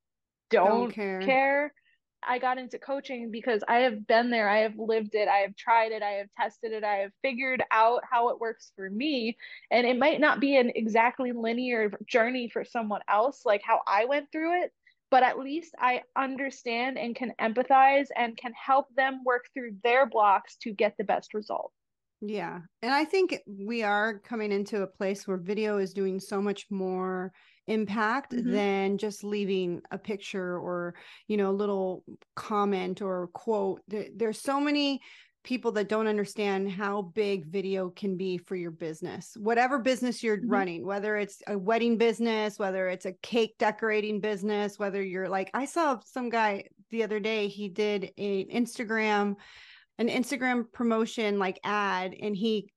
don't, 0.49 0.69
don't 0.69 0.91
care. 0.91 1.21
care. 1.21 1.73
I 2.27 2.39
got 2.39 2.57
into 2.57 2.79
coaching 2.79 3.29
because 3.29 3.63
i 3.67 3.79
have 3.79 4.07
been 4.07 4.31
there. 4.31 4.47
I 4.49 4.59
have 4.59 4.77
lived 4.77 5.13
it. 5.13 5.27
I 5.27 5.39
have 5.39 5.55
tried 5.55 5.91
it. 5.91 6.01
I 6.01 6.11
have 6.11 6.27
tested 6.35 6.71
it. 6.71 6.83
I 6.83 6.95
have 6.97 7.11
figured 7.21 7.61
out 7.71 8.01
how 8.09 8.29
it 8.29 8.39
works 8.39 8.71
for 8.75 8.89
me. 8.89 9.37
And 9.69 9.85
it 9.85 9.99
might 9.99 10.19
not 10.19 10.39
be 10.39 10.55
an 10.55 10.71
exactly 10.75 11.31
linear 11.33 11.91
journey 12.07 12.49
for 12.49 12.63
someone 12.63 13.01
else 13.09 13.41
like 13.45 13.61
how 13.63 13.81
i 13.87 14.05
went 14.05 14.31
through 14.31 14.63
it 14.63 14.71
but 15.11 15.23
at 15.23 15.39
least 15.39 15.73
I 15.79 16.01
understand 16.15 16.97
and 16.97 17.15
can 17.15 17.33
empathize 17.39 18.07
and 18.15 18.35
can 18.35 18.53
help 18.53 18.87
them 18.95 19.23
work 19.25 19.45
through 19.53 19.75
their 19.83 20.05
blocks 20.05 20.57
to 20.63 20.71
get 20.71 20.95
the 20.97 21.03
best 21.03 21.33
result. 21.33 21.71
Yeah. 22.21 22.59
And 22.81 22.93
I 22.93 23.05
think 23.05 23.37
we 23.47 23.83
are 23.83 24.19
coming 24.19 24.51
into 24.51 24.81
a 24.81 24.87
place 24.87 25.27
where 25.27 25.37
video 25.37 25.77
is 25.77 25.93
doing 25.93 26.19
so 26.19 26.41
much 26.41 26.65
more 26.69 27.31
impact 27.67 28.31
mm-hmm. 28.33 28.51
than 28.51 28.97
just 28.97 29.23
leaving 29.23 29.81
a 29.91 29.97
picture 29.97 30.57
or, 30.57 30.95
you 31.27 31.37
know, 31.37 31.49
a 31.49 31.51
little 31.51 32.03
comment 32.35 33.01
or 33.01 33.29
quote. 33.33 33.81
there's 33.87 34.41
so 34.41 34.59
many 34.59 35.01
people 35.45 35.71
that 35.71 35.87
don't 35.87 36.07
understand 36.07 36.69
how 36.69 37.03
big 37.03 37.45
video 37.45 37.89
can 37.91 38.17
be 38.17 38.37
for 38.37 38.55
your 38.55 38.71
business 38.71 39.37
whatever 39.39 39.79
business 39.79 40.23
you're 40.23 40.37
mm-hmm. 40.37 40.49
running 40.51 40.85
whether 40.85 41.15
it's 41.15 41.41
a 41.47 41.57
wedding 41.57 41.97
business 41.97 42.59
whether 42.59 42.89
it's 42.89 43.05
a 43.05 43.13
cake 43.21 43.55
decorating 43.59 44.19
business 44.19 44.77
whether 44.79 45.01
you're 45.01 45.29
like 45.29 45.49
i 45.53 45.63
saw 45.63 45.97
some 46.03 46.29
guy 46.29 46.65
the 46.89 47.03
other 47.03 47.19
day 47.19 47.47
he 47.47 47.69
did 47.69 48.11
an 48.17 48.45
instagram 48.51 49.35
an 49.99 50.09
instagram 50.09 50.65
promotion 50.73 51.37
like 51.37 51.59
ad 51.63 52.15
and 52.19 52.35
he 52.35 52.67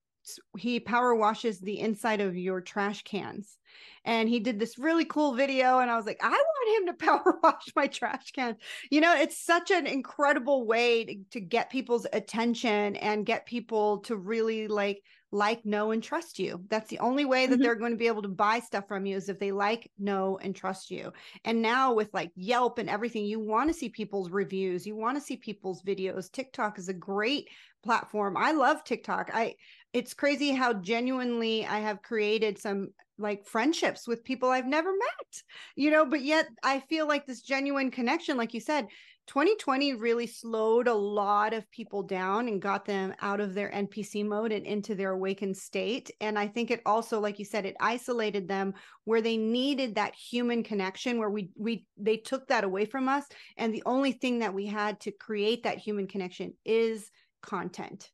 he 0.57 0.81
power 0.81 1.15
washes 1.15 1.61
the 1.61 1.79
inside 1.81 2.21
of 2.21 2.37
your 2.37 2.61
trash 2.61 3.03
cans. 3.03 3.59
And 4.05 4.29
he 4.29 4.41
did 4.41 4.59
this 4.59 4.79
really 4.79 5.05
cool 5.05 5.35
video 5.35 5.79
and 5.79 5.91
i 5.91 5.97
was 5.97 6.07
like 6.07 6.21
i 6.23 6.31
want 6.31 6.79
him 6.79 6.87
to 6.87 7.07
power 7.07 7.39
wash 7.43 7.69
my 7.77 7.87
trash 7.87 8.33
can. 8.33 8.57
You 8.91 9.01
know 9.01 9.15
it's 9.15 9.39
such 9.39 9.71
an 9.71 9.87
incredible 9.87 10.67
way 10.67 11.05
to, 11.05 11.15
to 11.33 11.41
get 11.41 11.71
people's 11.71 12.07
attention 12.13 12.97
and 12.97 13.27
get 13.27 13.47
people 13.47 13.99
to 14.01 14.17
really 14.17 14.69
like 14.69 15.03
like 15.31 15.65
know 15.65 15.91
and 15.91 16.03
trust 16.03 16.39
you. 16.39 16.65
That's 16.69 16.89
the 16.89 16.99
only 17.01 17.25
way 17.25 17.47
that 17.47 17.55
mm-hmm. 17.55 17.63
they're 17.63 17.75
going 17.75 17.93
to 17.93 17.99
be 17.99 18.07
able 18.07 18.23
to 18.23 18.29
buy 18.29 18.61
stuff 18.61 18.89
from 18.89 19.07
you 19.07 19.17
is 19.17 19.29
if 19.29 19.39
they 19.39 19.53
like 19.53 19.91
know 19.99 20.39
and 20.43 20.55
trust 20.55 20.91
you. 20.91 21.13
And 21.45 21.61
now 21.61 21.93
with 21.93 22.13
like 22.15 22.31
yelp 22.35 22.79
and 22.79 22.89
everything 22.89 23.25
you 23.25 23.41
want 23.41 23.69
to 23.69 23.75
see 23.75 23.89
people's 23.89 24.31
reviews. 24.31 24.87
You 24.87 24.97
want 24.97 25.17
to 25.19 25.25
see 25.25 25.37
people's 25.37 25.83
videos. 25.83 26.31
Tiktok 26.31 26.79
is 26.79 26.89
a 26.89 26.95
great 26.95 27.49
platform. 27.83 28.37
I 28.37 28.53
love 28.53 28.85
tiktok. 28.85 29.31
I 29.33 29.55
it's 29.93 30.13
crazy 30.13 30.51
how 30.53 30.75
genuinely 30.75 31.65
i 31.65 31.79
have 31.79 32.03
created 32.03 32.59
some 32.59 32.91
like 33.19 33.45
friendships 33.45 34.07
with 34.07 34.25
people 34.25 34.49
I've 34.49 34.67
never 34.67 34.91
met, 34.93 35.43
you 35.77 35.91
know, 35.91 36.07
but 36.07 36.23
yet 36.23 36.49
I 36.63 36.81
feel 36.81 37.07
like 37.07 37.27
this 37.27 37.43
genuine 37.43 37.91
connection, 37.91 38.37
like 38.37 38.55
you 38.55 38.61
said, 38.61 38.87
2020 39.29 39.95
really 39.95 40.27
slowed 40.27 40.89
a 40.89 40.95
lot 40.95 41.53
of 41.53 41.71
people 41.71 42.03
down 42.03 42.49
and 42.49 42.63
got 42.63 42.85
them 42.85 43.15
out 43.21 43.41
of 43.41 43.55
their 43.55 43.71
NPC 43.71 44.27
mode 44.27 44.53
and 44.53 44.67
into 44.67 44.95
their 44.95 45.13
awakened 45.13 45.57
state. 45.57 46.11
And 46.21 46.39
I 46.39 46.49
think 46.49 46.71
it 46.71 46.81
also, 46.87 47.21
like 47.21 47.39
you 47.39 47.45
said, 47.45 47.67
it 47.67 47.77
isolated 47.79 48.49
them 48.49 48.75
where 49.05 49.21
they 49.21 49.37
needed 49.37 49.95
that 49.95 50.15
human 50.15 50.63
connection 50.63 51.19
where 51.19 51.31
we, 51.31 51.51
we, 51.57 51.85
they 51.99 52.17
took 52.17 52.49
that 52.49 52.65
away 52.65 52.87
from 52.87 53.09
us. 53.09 53.25
And 53.59 53.73
the 53.73 53.83
only 53.85 54.13
thing 54.13 54.39
that 54.41 54.55
we 54.55 54.67
had 54.67 54.99
to 55.01 55.13
create 55.13 55.63
that 55.65 55.79
human 55.79 56.07
connection 56.07 56.55
is 56.65 57.11
content 57.43 58.11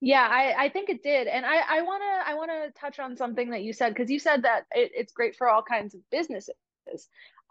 yeah, 0.00 0.28
I, 0.30 0.66
I 0.66 0.68
think 0.68 0.90
it 0.90 1.02
did. 1.02 1.26
And 1.26 1.44
I, 1.44 1.78
I 1.78 1.82
wanna 1.82 2.22
I 2.24 2.34
wanna 2.34 2.70
touch 2.78 3.00
on 3.00 3.16
something 3.16 3.50
that 3.50 3.62
you 3.62 3.72
said 3.72 3.94
because 3.94 4.10
you 4.10 4.20
said 4.20 4.42
that 4.42 4.64
it, 4.70 4.92
it's 4.94 5.12
great 5.12 5.34
for 5.34 5.48
all 5.48 5.62
kinds 5.62 5.94
of 5.94 6.00
businesses. 6.10 6.54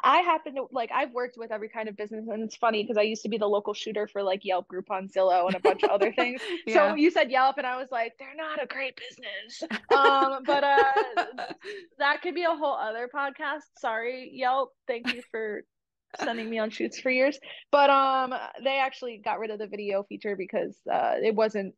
I 0.04 0.20
happen 0.20 0.56
to 0.56 0.68
like 0.72 0.92
I've 0.94 1.12
worked 1.12 1.38
with 1.38 1.52
every 1.52 1.70
kind 1.70 1.90
of 1.90 1.98
business 1.98 2.28
and 2.28 2.44
it's 2.44 2.56
funny 2.56 2.84
because 2.84 2.98
I 2.98 3.02
used 3.02 3.24
to 3.24 3.30
be 3.30 3.38
the 3.38 3.48
local 3.48 3.74
shooter 3.74 4.08
for 4.08 4.22
like 4.22 4.46
Yelp 4.46 4.68
Groupon 4.68 5.12
Zillow 5.12 5.48
and 5.48 5.56
a 5.56 5.60
bunch 5.60 5.84
of 5.84 5.90
other 5.90 6.14
things. 6.14 6.40
yeah. 6.68 6.90
So 6.90 6.96
you 6.96 7.10
said 7.10 7.32
Yelp 7.32 7.58
and 7.58 7.66
I 7.66 7.78
was 7.78 7.88
like, 7.92 8.14
they're 8.20 8.36
not 8.36 8.62
a 8.62 8.68
great 8.68 8.96
business. 8.96 9.64
Um, 9.96 10.44
but 10.46 10.64
uh 10.64 10.92
that 12.00 12.22
could 12.22 12.36
be 12.36 12.44
a 12.44 12.56
whole 12.56 12.76
other 12.76 13.10
podcast. 13.14 13.64
Sorry, 13.80 14.30
Yelp. 14.34 14.74
Thank 14.88 15.14
you 15.14 15.24
for 15.32 15.64
sending 16.20 16.50
me 16.50 16.60
on 16.60 16.70
shoots 16.70 17.00
for 17.00 17.10
years. 17.10 17.40
But 17.72 17.90
um 17.90 18.36
they 18.64 18.78
actually 18.78 19.20
got 19.24 19.40
rid 19.40 19.50
of 19.50 19.58
the 19.58 19.68
video 19.68 20.04
feature 20.04 20.36
because 20.36 20.78
uh 20.92 21.16
it 21.24 21.34
wasn't 21.34 21.74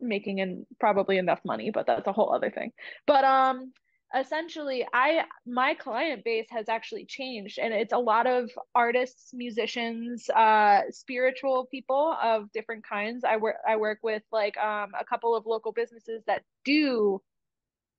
making 0.00 0.38
in 0.38 0.66
probably 0.80 1.18
enough 1.18 1.40
money, 1.44 1.70
but 1.72 1.86
that's 1.86 2.08
a 2.08 2.12
whole 2.12 2.34
other 2.34 2.50
thing. 2.50 2.72
But 3.06 3.24
um 3.24 3.72
essentially 4.14 4.86
I 4.92 5.24
my 5.46 5.74
client 5.74 6.24
base 6.24 6.46
has 6.50 6.68
actually 6.68 7.06
changed 7.06 7.58
and 7.58 7.72
it's 7.74 7.92
a 7.92 7.98
lot 7.98 8.26
of 8.26 8.50
artists, 8.74 9.30
musicians, 9.34 10.28
uh 10.30 10.82
spiritual 10.90 11.66
people 11.70 12.16
of 12.22 12.50
different 12.52 12.84
kinds. 12.86 13.24
I 13.24 13.36
work 13.38 13.56
I 13.66 13.76
work 13.76 14.00
with 14.02 14.22
like 14.32 14.56
um 14.58 14.92
a 14.98 15.04
couple 15.04 15.34
of 15.36 15.46
local 15.46 15.72
businesses 15.72 16.22
that 16.26 16.42
do 16.64 17.22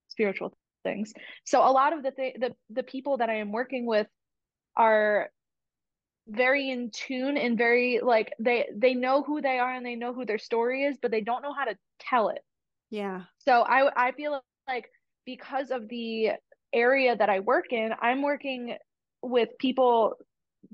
spiritual 0.09 0.53
things. 0.83 1.13
So 1.45 1.59
a 1.61 1.71
lot 1.71 1.93
of 1.93 2.03
the 2.03 2.11
th- 2.11 2.35
the 2.39 2.55
the 2.69 2.83
people 2.83 3.17
that 3.17 3.29
I 3.29 3.35
am 3.35 3.51
working 3.51 3.85
with 3.85 4.07
are 4.75 5.31
very 6.27 6.69
in 6.69 6.89
tune 6.91 7.37
and 7.37 7.57
very 7.57 7.99
like 8.01 8.33
they 8.39 8.69
they 8.75 8.93
know 8.93 9.23
who 9.23 9.41
they 9.41 9.59
are 9.59 9.73
and 9.73 9.85
they 9.85 9.95
know 9.95 10.13
who 10.13 10.25
their 10.25 10.37
story 10.37 10.83
is, 10.83 10.97
but 11.01 11.11
they 11.11 11.21
don't 11.21 11.41
know 11.41 11.53
how 11.53 11.65
to 11.65 11.77
tell 11.99 12.29
it. 12.29 12.43
Yeah. 12.89 13.23
So 13.39 13.61
I 13.61 14.09
I 14.09 14.11
feel 14.13 14.41
like 14.67 14.89
because 15.25 15.71
of 15.71 15.87
the 15.89 16.31
area 16.73 17.15
that 17.15 17.29
I 17.29 17.39
work 17.39 17.71
in, 17.71 17.91
I'm 18.01 18.21
working 18.21 18.77
with 19.21 19.49
people 19.59 20.15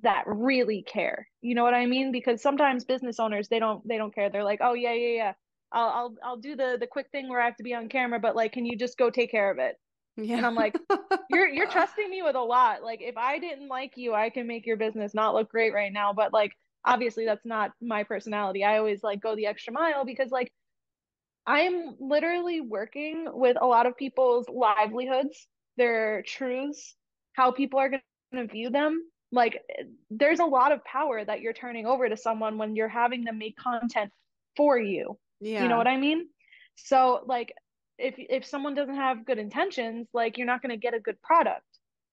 that 0.02 0.24
really 0.26 0.84
care. 0.84 1.28
You 1.42 1.56
know 1.56 1.64
what 1.64 1.74
I 1.74 1.86
mean? 1.86 2.12
Because 2.12 2.42
sometimes 2.42 2.86
business 2.86 3.20
owners 3.20 3.48
they 3.50 3.60
don't 3.60 3.86
they 3.88 3.98
don't 3.98 4.14
care. 4.14 4.30
They're 4.30 4.44
like, 4.44 4.60
"Oh 4.62 4.74
yeah, 4.74 4.94
yeah, 4.94 5.16
yeah. 5.16 5.34
I'll 5.72 5.90
I'll 5.90 6.16
I'll 6.24 6.38
do 6.38 6.56
the 6.56 6.78
the 6.80 6.88
quick 6.88 7.08
thing 7.12 7.30
where 7.30 7.42
I 7.42 7.46
have 7.46 7.58
to 7.58 7.64
be 7.64 7.74
on 7.74 7.90
camera, 7.90 8.20
but 8.20 8.36
like 8.36 8.54
can 8.54 8.66
you 8.66 8.78
just 8.78 8.98
go 8.98 9.10
take 9.10 9.32
care 9.32 9.52
of 9.52 9.60
it?" 9.60 9.76
Yeah. 10.18 10.38
And 10.38 10.46
I'm 10.46 10.56
like, 10.56 10.76
"You're 11.30 11.48
you're 11.48 11.70
trusting 11.70 12.10
me 12.10 12.22
with 12.22 12.36
a 12.36 12.42
lot. 12.42 12.84
Like 12.84 13.02
if 13.02 13.18
I 13.18 13.40
didn't 13.40 13.68
like 13.68 13.94
you, 13.96 14.14
I 14.14 14.30
can 14.30 14.48
make 14.48 14.66
your 14.66 14.78
business 14.78 15.14
not 15.14 15.34
look 15.34 15.50
great 15.50 15.74
right 15.74 15.92
now, 15.94 16.14
but 16.14 16.34
like 16.34 16.54
obviously 16.86 17.26
that's 17.26 17.46
not 17.46 17.72
my 17.82 18.04
personality. 18.04 18.64
I 18.64 18.78
always 18.78 19.04
like 19.04 19.22
go 19.22 19.36
the 19.36 19.48
extra 19.48 19.74
mile 19.74 20.06
because 20.06 20.32
like 20.32 20.52
I'm 21.46 21.96
literally 22.00 22.62
working 22.62 23.26
with 23.28 23.58
a 23.60 23.66
lot 23.66 23.86
of 23.86 23.98
people's 23.98 24.48
livelihoods, 24.48 25.48
their 25.78 26.22
truths, 26.24 26.96
how 27.34 27.52
people 27.52 27.80
are 27.80 27.90
going 27.90 28.02
to 28.36 28.46
view 28.46 28.70
them. 28.70 29.04
Like, 29.32 29.62
there's 30.10 30.40
a 30.40 30.46
lot 30.46 30.72
of 30.72 30.84
power 30.84 31.24
that 31.24 31.42
you're 31.42 31.54
turning 31.54 31.86
over 31.86 32.10
to 32.10 32.18
someone 32.18 32.58
when 32.58 32.76
you're 32.76 32.88
having 32.88 33.24
them 33.24 33.38
make 33.38 33.56
content 33.58 34.12
for 34.58 34.78
you. 34.78 35.18
Yeah. 35.40 35.64
You 35.64 35.70
know 35.70 35.78
what 35.78 35.88
I 35.88 35.98
mean? 35.98 36.28
So, 36.76 37.24
like, 37.26 37.54
if 37.98 38.16
if 38.18 38.46
someone 38.46 38.74
doesn't 38.74 38.96
have 38.96 39.26
good 39.26 39.38
intentions, 39.38 40.08
like, 40.14 40.38
you're 40.38 40.48
not 40.48 40.62
going 40.62 40.72
to 40.72 40.78
get 40.78 40.94
a 40.94 41.00
good 41.00 41.22
product. 41.22 41.64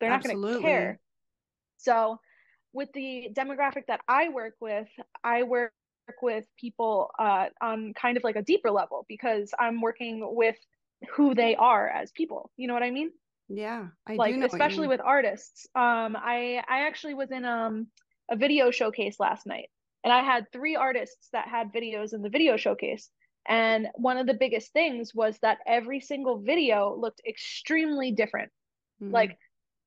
They're 0.00 0.12
Absolutely. 0.12 0.42
not 0.42 0.48
going 0.48 0.62
to 0.62 0.68
care. 0.68 1.00
So, 1.78 2.20
with 2.72 2.92
the 2.92 3.30
demographic 3.32 3.86
that 3.88 4.00
I 4.06 4.28
work 4.28 4.54
with, 4.60 4.88
I 5.24 5.44
work 5.44 5.72
with 6.22 6.44
people 6.58 7.10
uh, 7.18 7.46
on 7.60 7.94
kind 7.94 8.16
of 8.16 8.24
like 8.24 8.36
a 8.36 8.42
deeper 8.42 8.70
level 8.70 9.04
because 9.08 9.52
I'm 9.58 9.80
working 9.80 10.22
with 10.34 10.56
who 11.10 11.34
they 11.34 11.56
are 11.56 11.88
as 11.88 12.10
people. 12.12 12.50
You 12.56 12.68
know 12.68 12.74
what 12.74 12.82
I 12.82 12.90
mean? 12.90 13.10
Yeah, 13.48 13.86
I 14.06 14.14
like 14.14 14.34
especially 14.36 14.88
with 14.88 15.00
artists. 15.00 15.66
Um, 15.74 16.16
I 16.16 16.62
I 16.68 16.86
actually 16.86 17.14
was 17.14 17.30
in 17.30 17.44
um 17.44 17.86
a 18.30 18.36
video 18.36 18.70
showcase 18.70 19.20
last 19.20 19.46
night, 19.46 19.68
and 20.02 20.12
I 20.12 20.22
had 20.22 20.50
three 20.52 20.74
artists 20.76 21.28
that 21.32 21.48
had 21.48 21.72
videos 21.72 22.12
in 22.12 22.22
the 22.22 22.28
video 22.30 22.56
showcase. 22.56 23.08
And 23.48 23.86
one 23.94 24.16
of 24.16 24.26
the 24.26 24.34
biggest 24.34 24.72
things 24.72 25.14
was 25.14 25.38
that 25.42 25.58
every 25.66 26.00
single 26.00 26.38
video 26.38 26.96
looked 26.98 27.20
extremely 27.26 28.10
different. 28.10 28.50
Mm-hmm. 29.00 29.14
Like 29.14 29.38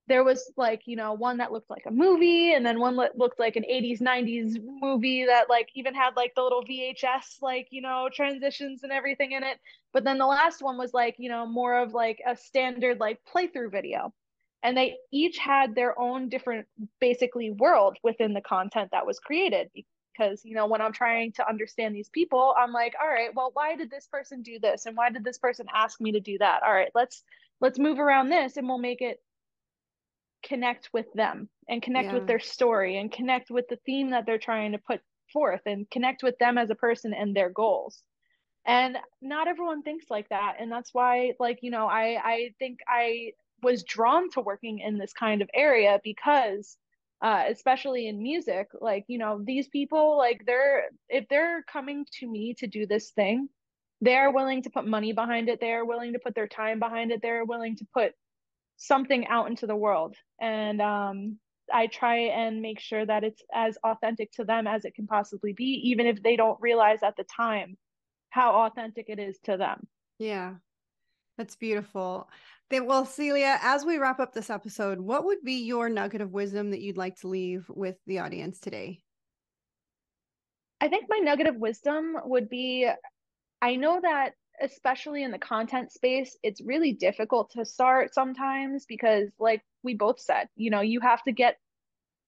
there 0.09 0.23
was 0.23 0.51
like 0.57 0.81
you 0.85 0.95
know 0.95 1.13
one 1.13 1.37
that 1.37 1.51
looked 1.53 1.69
like 1.69 1.85
a 1.85 1.91
movie 1.91 2.53
and 2.53 2.65
then 2.65 2.79
one 2.79 2.97
that 2.97 3.17
looked 3.17 3.39
like 3.39 3.55
an 3.55 3.63
80s 3.63 4.01
90s 4.01 4.57
movie 4.81 5.25
that 5.25 5.49
like 5.49 5.69
even 5.75 5.93
had 5.93 6.15
like 6.17 6.33
the 6.35 6.41
little 6.41 6.63
vhs 6.63 7.41
like 7.41 7.67
you 7.69 7.81
know 7.81 8.09
transitions 8.11 8.83
and 8.83 8.91
everything 8.91 9.31
in 9.31 9.43
it. 9.43 9.59
But 9.93 10.03
then 10.03 10.17
the 10.17 10.25
last 10.25 10.61
one 10.61 10.77
was 10.77 10.93
like 10.93 11.15
you 11.19 11.29
know 11.29 11.45
more 11.45 11.79
of 11.79 11.93
like 11.93 12.19
a 12.27 12.35
standard 12.35 12.99
like 12.99 13.19
playthrough 13.33 13.71
video. 13.71 14.13
And 14.61 14.75
they 14.75 14.97
each 15.13 15.37
had 15.37 15.73
their 15.73 15.97
own 15.97 16.27
different 16.27 16.67
basically 16.99 17.51
world 17.51 17.97
within 18.03 18.33
the 18.33 18.41
content 18.41 18.89
that 18.91 19.05
was 19.05 19.19
created. 19.19 19.69
Because 19.73 20.43
you 20.43 20.55
know 20.55 20.67
when 20.67 20.81
i'm 20.81 20.91
trying 20.91 21.31
to 21.33 21.47
understand 21.47 21.95
these 21.95 22.09
people 22.09 22.53
i'm 22.57 22.73
like 22.73 22.93
all 23.01 23.07
right 23.07 23.33
well 23.33 23.51
why 23.53 23.75
did 23.75 23.89
this 23.89 24.07
person 24.07 24.41
do 24.41 24.59
this? 24.59 24.85
And 24.85 24.97
why 24.97 25.11
did 25.11 25.23
this 25.23 25.37
person 25.37 25.67
ask 25.73 26.01
me 26.01 26.11
to 26.13 26.19
do 26.19 26.37
that? 26.39 26.63
All 26.63 26.73
right 26.73 26.91
let's 26.95 27.23
let's 27.61 27.79
move 27.79 27.99
around 27.99 28.29
this 28.29 28.57
and 28.57 28.67
we'll 28.67 28.79
make 28.79 29.01
it 29.01 29.21
connect 30.43 30.89
with 30.93 31.11
them 31.13 31.49
and 31.67 31.81
connect 31.81 32.07
yeah. 32.07 32.13
with 32.15 32.27
their 32.27 32.39
story 32.39 32.97
and 32.97 33.11
connect 33.11 33.49
with 33.49 33.67
the 33.69 33.79
theme 33.85 34.11
that 34.11 34.25
they're 34.25 34.37
trying 34.37 34.71
to 34.71 34.77
put 34.77 35.01
forth 35.31 35.61
and 35.65 35.89
connect 35.89 36.23
with 36.23 36.37
them 36.39 36.57
as 36.57 36.69
a 36.69 36.75
person 36.75 37.13
and 37.13 37.35
their 37.35 37.49
goals. 37.49 38.03
And 38.65 38.97
not 39.21 39.47
everyone 39.47 39.83
thinks 39.83 40.05
like 40.09 40.29
that. 40.29 40.55
And 40.59 40.71
that's 40.71 40.93
why 40.93 41.33
like 41.39 41.59
you 41.61 41.71
know 41.71 41.87
i 41.87 42.19
i 42.23 42.53
think 42.59 42.79
i 42.87 43.31
was 43.61 43.83
drawn 43.83 44.29
to 44.31 44.41
working 44.41 44.79
in 44.79 44.97
this 44.97 45.13
kind 45.13 45.41
of 45.41 45.49
area 45.53 45.99
because 46.03 46.77
uh, 47.21 47.43
especially 47.49 48.07
in 48.07 48.23
music 48.23 48.69
like 48.79 49.03
you 49.07 49.17
know 49.17 49.41
these 49.43 49.67
people 49.67 50.17
like 50.17 50.45
they're 50.45 50.85
if 51.09 51.27
they're 51.27 51.63
coming 51.63 52.05
to 52.13 52.25
me 52.25 52.53
to 52.53 52.65
do 52.65 52.87
this 52.87 53.09
thing 53.09 53.49
they're 54.01 54.31
willing 54.31 54.63
to 54.63 54.69
put 54.69 54.85
money 54.85 55.11
behind 55.13 55.49
it. 55.49 55.59
They're 55.59 55.85
willing 55.85 56.13
to 56.13 56.19
put 56.19 56.35
their 56.35 56.47
time 56.47 56.79
behind 56.79 57.11
it. 57.11 57.21
They're 57.21 57.45
willing 57.45 57.75
to 57.77 57.87
put 57.93 58.13
something 58.79 59.27
out 59.27 59.47
into 59.47 59.67
the 59.67 59.75
world. 59.75 60.15
And 60.41 60.81
um, 60.81 61.37
i 61.71 61.87
try 61.87 62.15
and 62.17 62.61
make 62.61 62.79
sure 62.79 63.05
that 63.05 63.23
it's 63.23 63.41
as 63.53 63.77
authentic 63.83 64.31
to 64.31 64.43
them 64.43 64.67
as 64.67 64.85
it 64.85 64.95
can 64.95 65.07
possibly 65.07 65.53
be 65.53 65.81
even 65.83 66.05
if 66.05 66.21
they 66.23 66.35
don't 66.35 66.59
realize 66.61 67.03
at 67.03 67.15
the 67.15 67.25
time 67.35 67.77
how 68.31 68.65
authentic 68.65 69.09
it 69.09 69.19
is 69.19 69.39
to 69.43 69.57
them. 69.57 69.87
Yeah. 70.19 70.55
That's 71.37 71.55
beautiful. 71.55 72.29
Well 72.71 73.05
celia 73.05 73.57
as 73.61 73.85
we 73.85 73.97
wrap 73.97 74.19
up 74.19 74.33
this 74.33 74.49
episode 74.49 74.99
what 74.99 75.25
would 75.25 75.43
be 75.43 75.63
your 75.65 75.89
nugget 75.89 76.21
of 76.21 76.31
wisdom 76.31 76.71
that 76.71 76.81
you'd 76.81 76.97
like 76.97 77.19
to 77.21 77.27
leave 77.27 77.65
with 77.69 77.97
the 78.05 78.19
audience 78.19 78.59
today? 78.59 79.01
I 80.81 80.87
think 80.87 81.05
my 81.09 81.17
nugget 81.17 81.47
of 81.47 81.55
wisdom 81.55 82.15
would 82.23 82.49
be 82.49 82.89
i 83.61 83.75
know 83.75 83.99
that 84.01 84.33
especially 84.61 85.23
in 85.23 85.31
the 85.31 85.39
content 85.39 85.91
space, 85.91 86.37
it's 86.43 86.61
really 86.61 86.93
difficult 86.93 87.51
to 87.51 87.65
start 87.65 88.13
sometimes 88.13 88.85
because, 88.85 89.29
like 89.39 89.61
we 89.83 89.95
both 89.95 90.19
said, 90.19 90.47
you 90.55 90.69
know, 90.69 90.81
you 90.81 90.99
have 90.99 91.23
to 91.23 91.31
get 91.31 91.57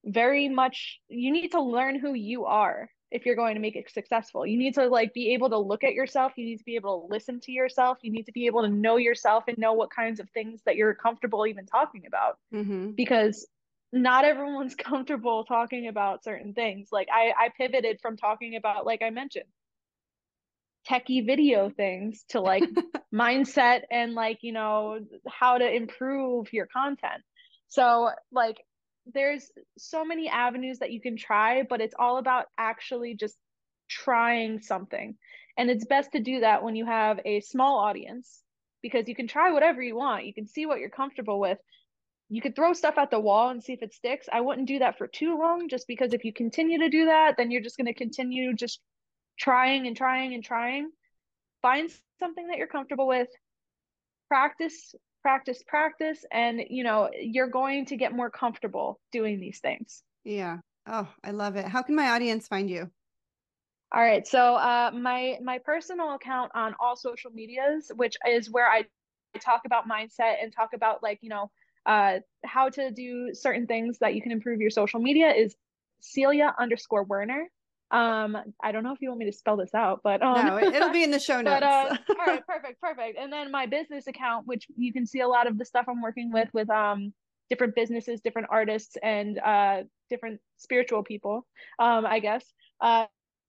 very 0.06 0.50
much, 0.50 1.00
you 1.10 1.32
need 1.32 1.50
to 1.50 1.62
learn 1.62 2.00
who 2.00 2.14
you 2.14 2.46
are 2.46 2.90
if 3.12 3.26
you're 3.26 3.36
going 3.36 3.56
to 3.56 3.62
make 3.62 3.76
it 3.76 3.92
successful. 3.92 4.46
You 4.46 4.58
need 4.58 4.76
to 4.76 4.88
like 4.88 5.14
be 5.14 5.34
able 5.34 5.50
to 5.50 5.58
look 5.58 5.84
at 5.84 5.94
yourself, 5.94 6.34
you 6.38 6.46
need 6.46 6.58
to 6.58 6.64
be 6.64 6.76
able 6.76 7.02
to 7.02 7.14
listen 7.14 7.40
to 7.42 7.52
yourself, 7.52 7.98
you 8.02 8.12
need 8.12 8.26
to 8.26 8.32
be 8.32 8.46
able 8.46 8.62
to 8.62 8.70
know 8.70 8.98
yourself 8.98 9.44
and 9.48 9.58
know 9.58 9.74
what 9.74 9.92
kinds 9.92 10.20
of 10.20 10.30
things 10.30 10.62
that 10.66 10.78
you're 10.78 10.96
comfortable 10.96 11.46
even 11.46 11.66
talking 11.66 12.04
about. 12.08 12.38
Mm-hmm. 12.54 12.92
Because 12.92 13.48
not 13.92 14.26
everyone's 14.26 14.76
comfortable 14.90 15.44
talking 15.44 15.88
about 15.88 16.24
certain 16.24 16.54
things. 16.54 16.90
Like 16.92 17.10
I 17.12 17.34
I 17.38 17.50
pivoted 17.58 18.00
from 18.02 18.18
talking 18.18 18.56
about 18.56 18.86
like 18.86 19.02
I 19.02 19.10
mentioned 19.10 19.46
techie 20.90 21.26
video 21.26 21.70
things 21.70 22.24
to 22.30 22.42
like 22.42 22.64
mindset 23.14 23.82
and 23.92 24.14
like 24.14 24.40
you 24.42 24.52
know 24.52 25.00
how 25.30 25.58
to 25.58 25.70
improve 25.70 26.52
your 26.54 26.68
content. 26.68 27.22
So 27.68 28.10
like 28.32 28.58
there's 29.14 29.50
so 29.78 30.06
many 30.06 30.30
avenues 30.30 30.80
that 30.80 30.92
you 30.92 31.02
can 31.02 31.18
try 31.18 31.64
but 31.64 31.82
it's 31.82 31.96
all 31.98 32.18
about 32.18 32.46
actually 32.58 33.16
just 33.16 33.36
trying 33.90 34.62
something. 34.62 35.16
And 35.58 35.70
it's 35.70 35.86
best 35.86 36.14
to 36.14 36.20
do 36.20 36.40
that 36.40 36.64
when 36.64 36.76
you 36.76 36.86
have 36.86 37.20
a 37.26 37.42
small 37.42 37.80
audience 37.80 38.42
because 38.82 39.08
you 39.08 39.16
can 39.16 39.28
try 39.28 39.52
whatever 39.52 39.82
you 39.82 39.96
want. 39.96 40.26
You 40.26 40.34
can 40.34 40.48
see 40.48 40.66
what 40.66 40.80
you're 40.80 40.90
comfortable 40.90 41.40
with. 41.40 41.58
You 42.30 42.42
could 42.42 42.56
throw 42.56 42.72
stuff 42.74 42.98
at 42.98 43.12
the 43.12 43.20
wall 43.20 43.50
and 43.50 43.62
see 43.62 43.74
if 43.74 43.84
it 43.84 43.94
sticks. 43.94 44.28
I 44.32 44.40
wouldn't 44.40 44.68
do 44.68 44.80
that 44.80 44.98
for 44.98 45.08
too 45.08 45.38
long 45.38 45.68
just 45.68 45.88
because 45.88 46.14
if 46.14 46.24
you 46.24 46.32
continue 46.34 46.80
to 46.80 46.90
do 46.90 47.06
that 47.06 47.36
then 47.38 47.52
you're 47.52 47.62
just 47.62 47.78
going 47.78 47.88
to 47.88 47.94
continue 47.94 48.54
just 48.54 48.80
trying 49.42 49.88
and 49.88 49.98
trying 49.98 50.34
and 50.34 50.44
trying. 50.44 50.92
Find 51.62 51.90
something 52.20 52.48
that 52.48 52.58
you're 52.58 52.68
comfortable 52.68 53.08
with. 53.08 53.28
Practice, 54.28 54.96
practice, 55.24 55.62
practice, 55.68 56.24
and 56.32 56.62
you 56.70 56.84
know, 56.84 57.10
you're 57.20 57.50
going 57.50 57.88
to 57.88 57.98
get 57.98 58.14
more 58.14 58.30
comfortable 58.30 59.00
doing 59.12 59.40
these 59.40 59.60
things. 59.60 60.04
Yeah. 60.24 60.60
Oh, 60.88 61.08
I 61.24 61.32
love 61.32 61.56
it. 61.56 61.66
How 61.66 61.82
can 61.82 61.96
my 61.96 62.10
audience 62.12 62.48
find 62.48 62.70
you? 62.70 62.90
All 63.94 64.02
right. 64.02 64.26
So 64.26 64.56
uh 64.56 64.92
my 64.94 65.38
my 65.44 65.58
personal 65.58 66.14
account 66.14 66.52
on 66.56 66.76
all 66.80 66.96
social 66.96 67.32
medias, 67.32 67.92
which 67.96 68.16
is 68.28 68.50
where 68.50 68.68
I 68.68 68.86
talk 69.40 69.62
about 69.66 69.90
mindset 69.90 70.36
and 70.42 70.54
talk 70.54 70.70
about 70.74 71.04
like, 71.04 71.20
you 71.22 71.30
know, 71.30 71.52
uh 71.86 72.20
how 72.46 72.70
to 72.70 72.92
do 72.92 73.32
certain 73.34 73.68
things 73.68 73.98
that 74.00 74.16
you 74.16 74.22
can 74.22 74.32
improve 74.32 74.62
your 74.62 74.70
social 74.70 75.00
media 75.00 75.32
is 75.32 75.56
Celia 76.00 76.56
underscore 76.58 77.04
Werner. 77.04 77.48
Um, 77.92 78.38
I 78.64 78.72
don't 78.72 78.84
know 78.84 78.94
if 78.94 79.02
you 79.02 79.10
want 79.10 79.20
me 79.20 79.26
to 79.26 79.34
spell 79.34 79.58
this 79.58 79.74
out, 79.76 80.00
but 80.04 80.22
um, 80.24 80.46
no, 80.46 80.58
it'll 80.58 80.92
be 80.92 81.04
in 81.04 81.12
the 81.12 81.20
show 81.20 81.42
notes. 81.42 81.60
But, 81.60 81.64
uh, 81.64 81.98
all 82.10 82.26
right, 82.26 82.46
perfect, 82.48 82.80
perfect. 82.82 83.18
And 83.20 83.32
then 83.32 83.52
my 83.52 83.66
business 83.66 84.08
account, 84.08 84.48
which 84.48 84.66
you 84.78 84.94
can 84.94 85.06
see 85.06 85.20
a 85.20 85.28
lot 85.28 85.46
of 85.46 85.58
the 85.58 85.66
stuff 85.66 85.86
I'm 85.90 86.02
working 86.02 86.32
with 86.32 86.50
with 86.54 86.70
um 86.70 87.14
different 87.50 87.76
businesses, 87.76 88.22
different 88.22 88.48
artists, 88.50 88.96
and 89.04 89.40
uh 89.40 89.84
different 90.10 90.40
spiritual 90.58 91.04
people. 91.04 91.46
Um, 91.80 92.06
I 92.06 92.20
guess 92.20 92.46
uh 92.80 93.06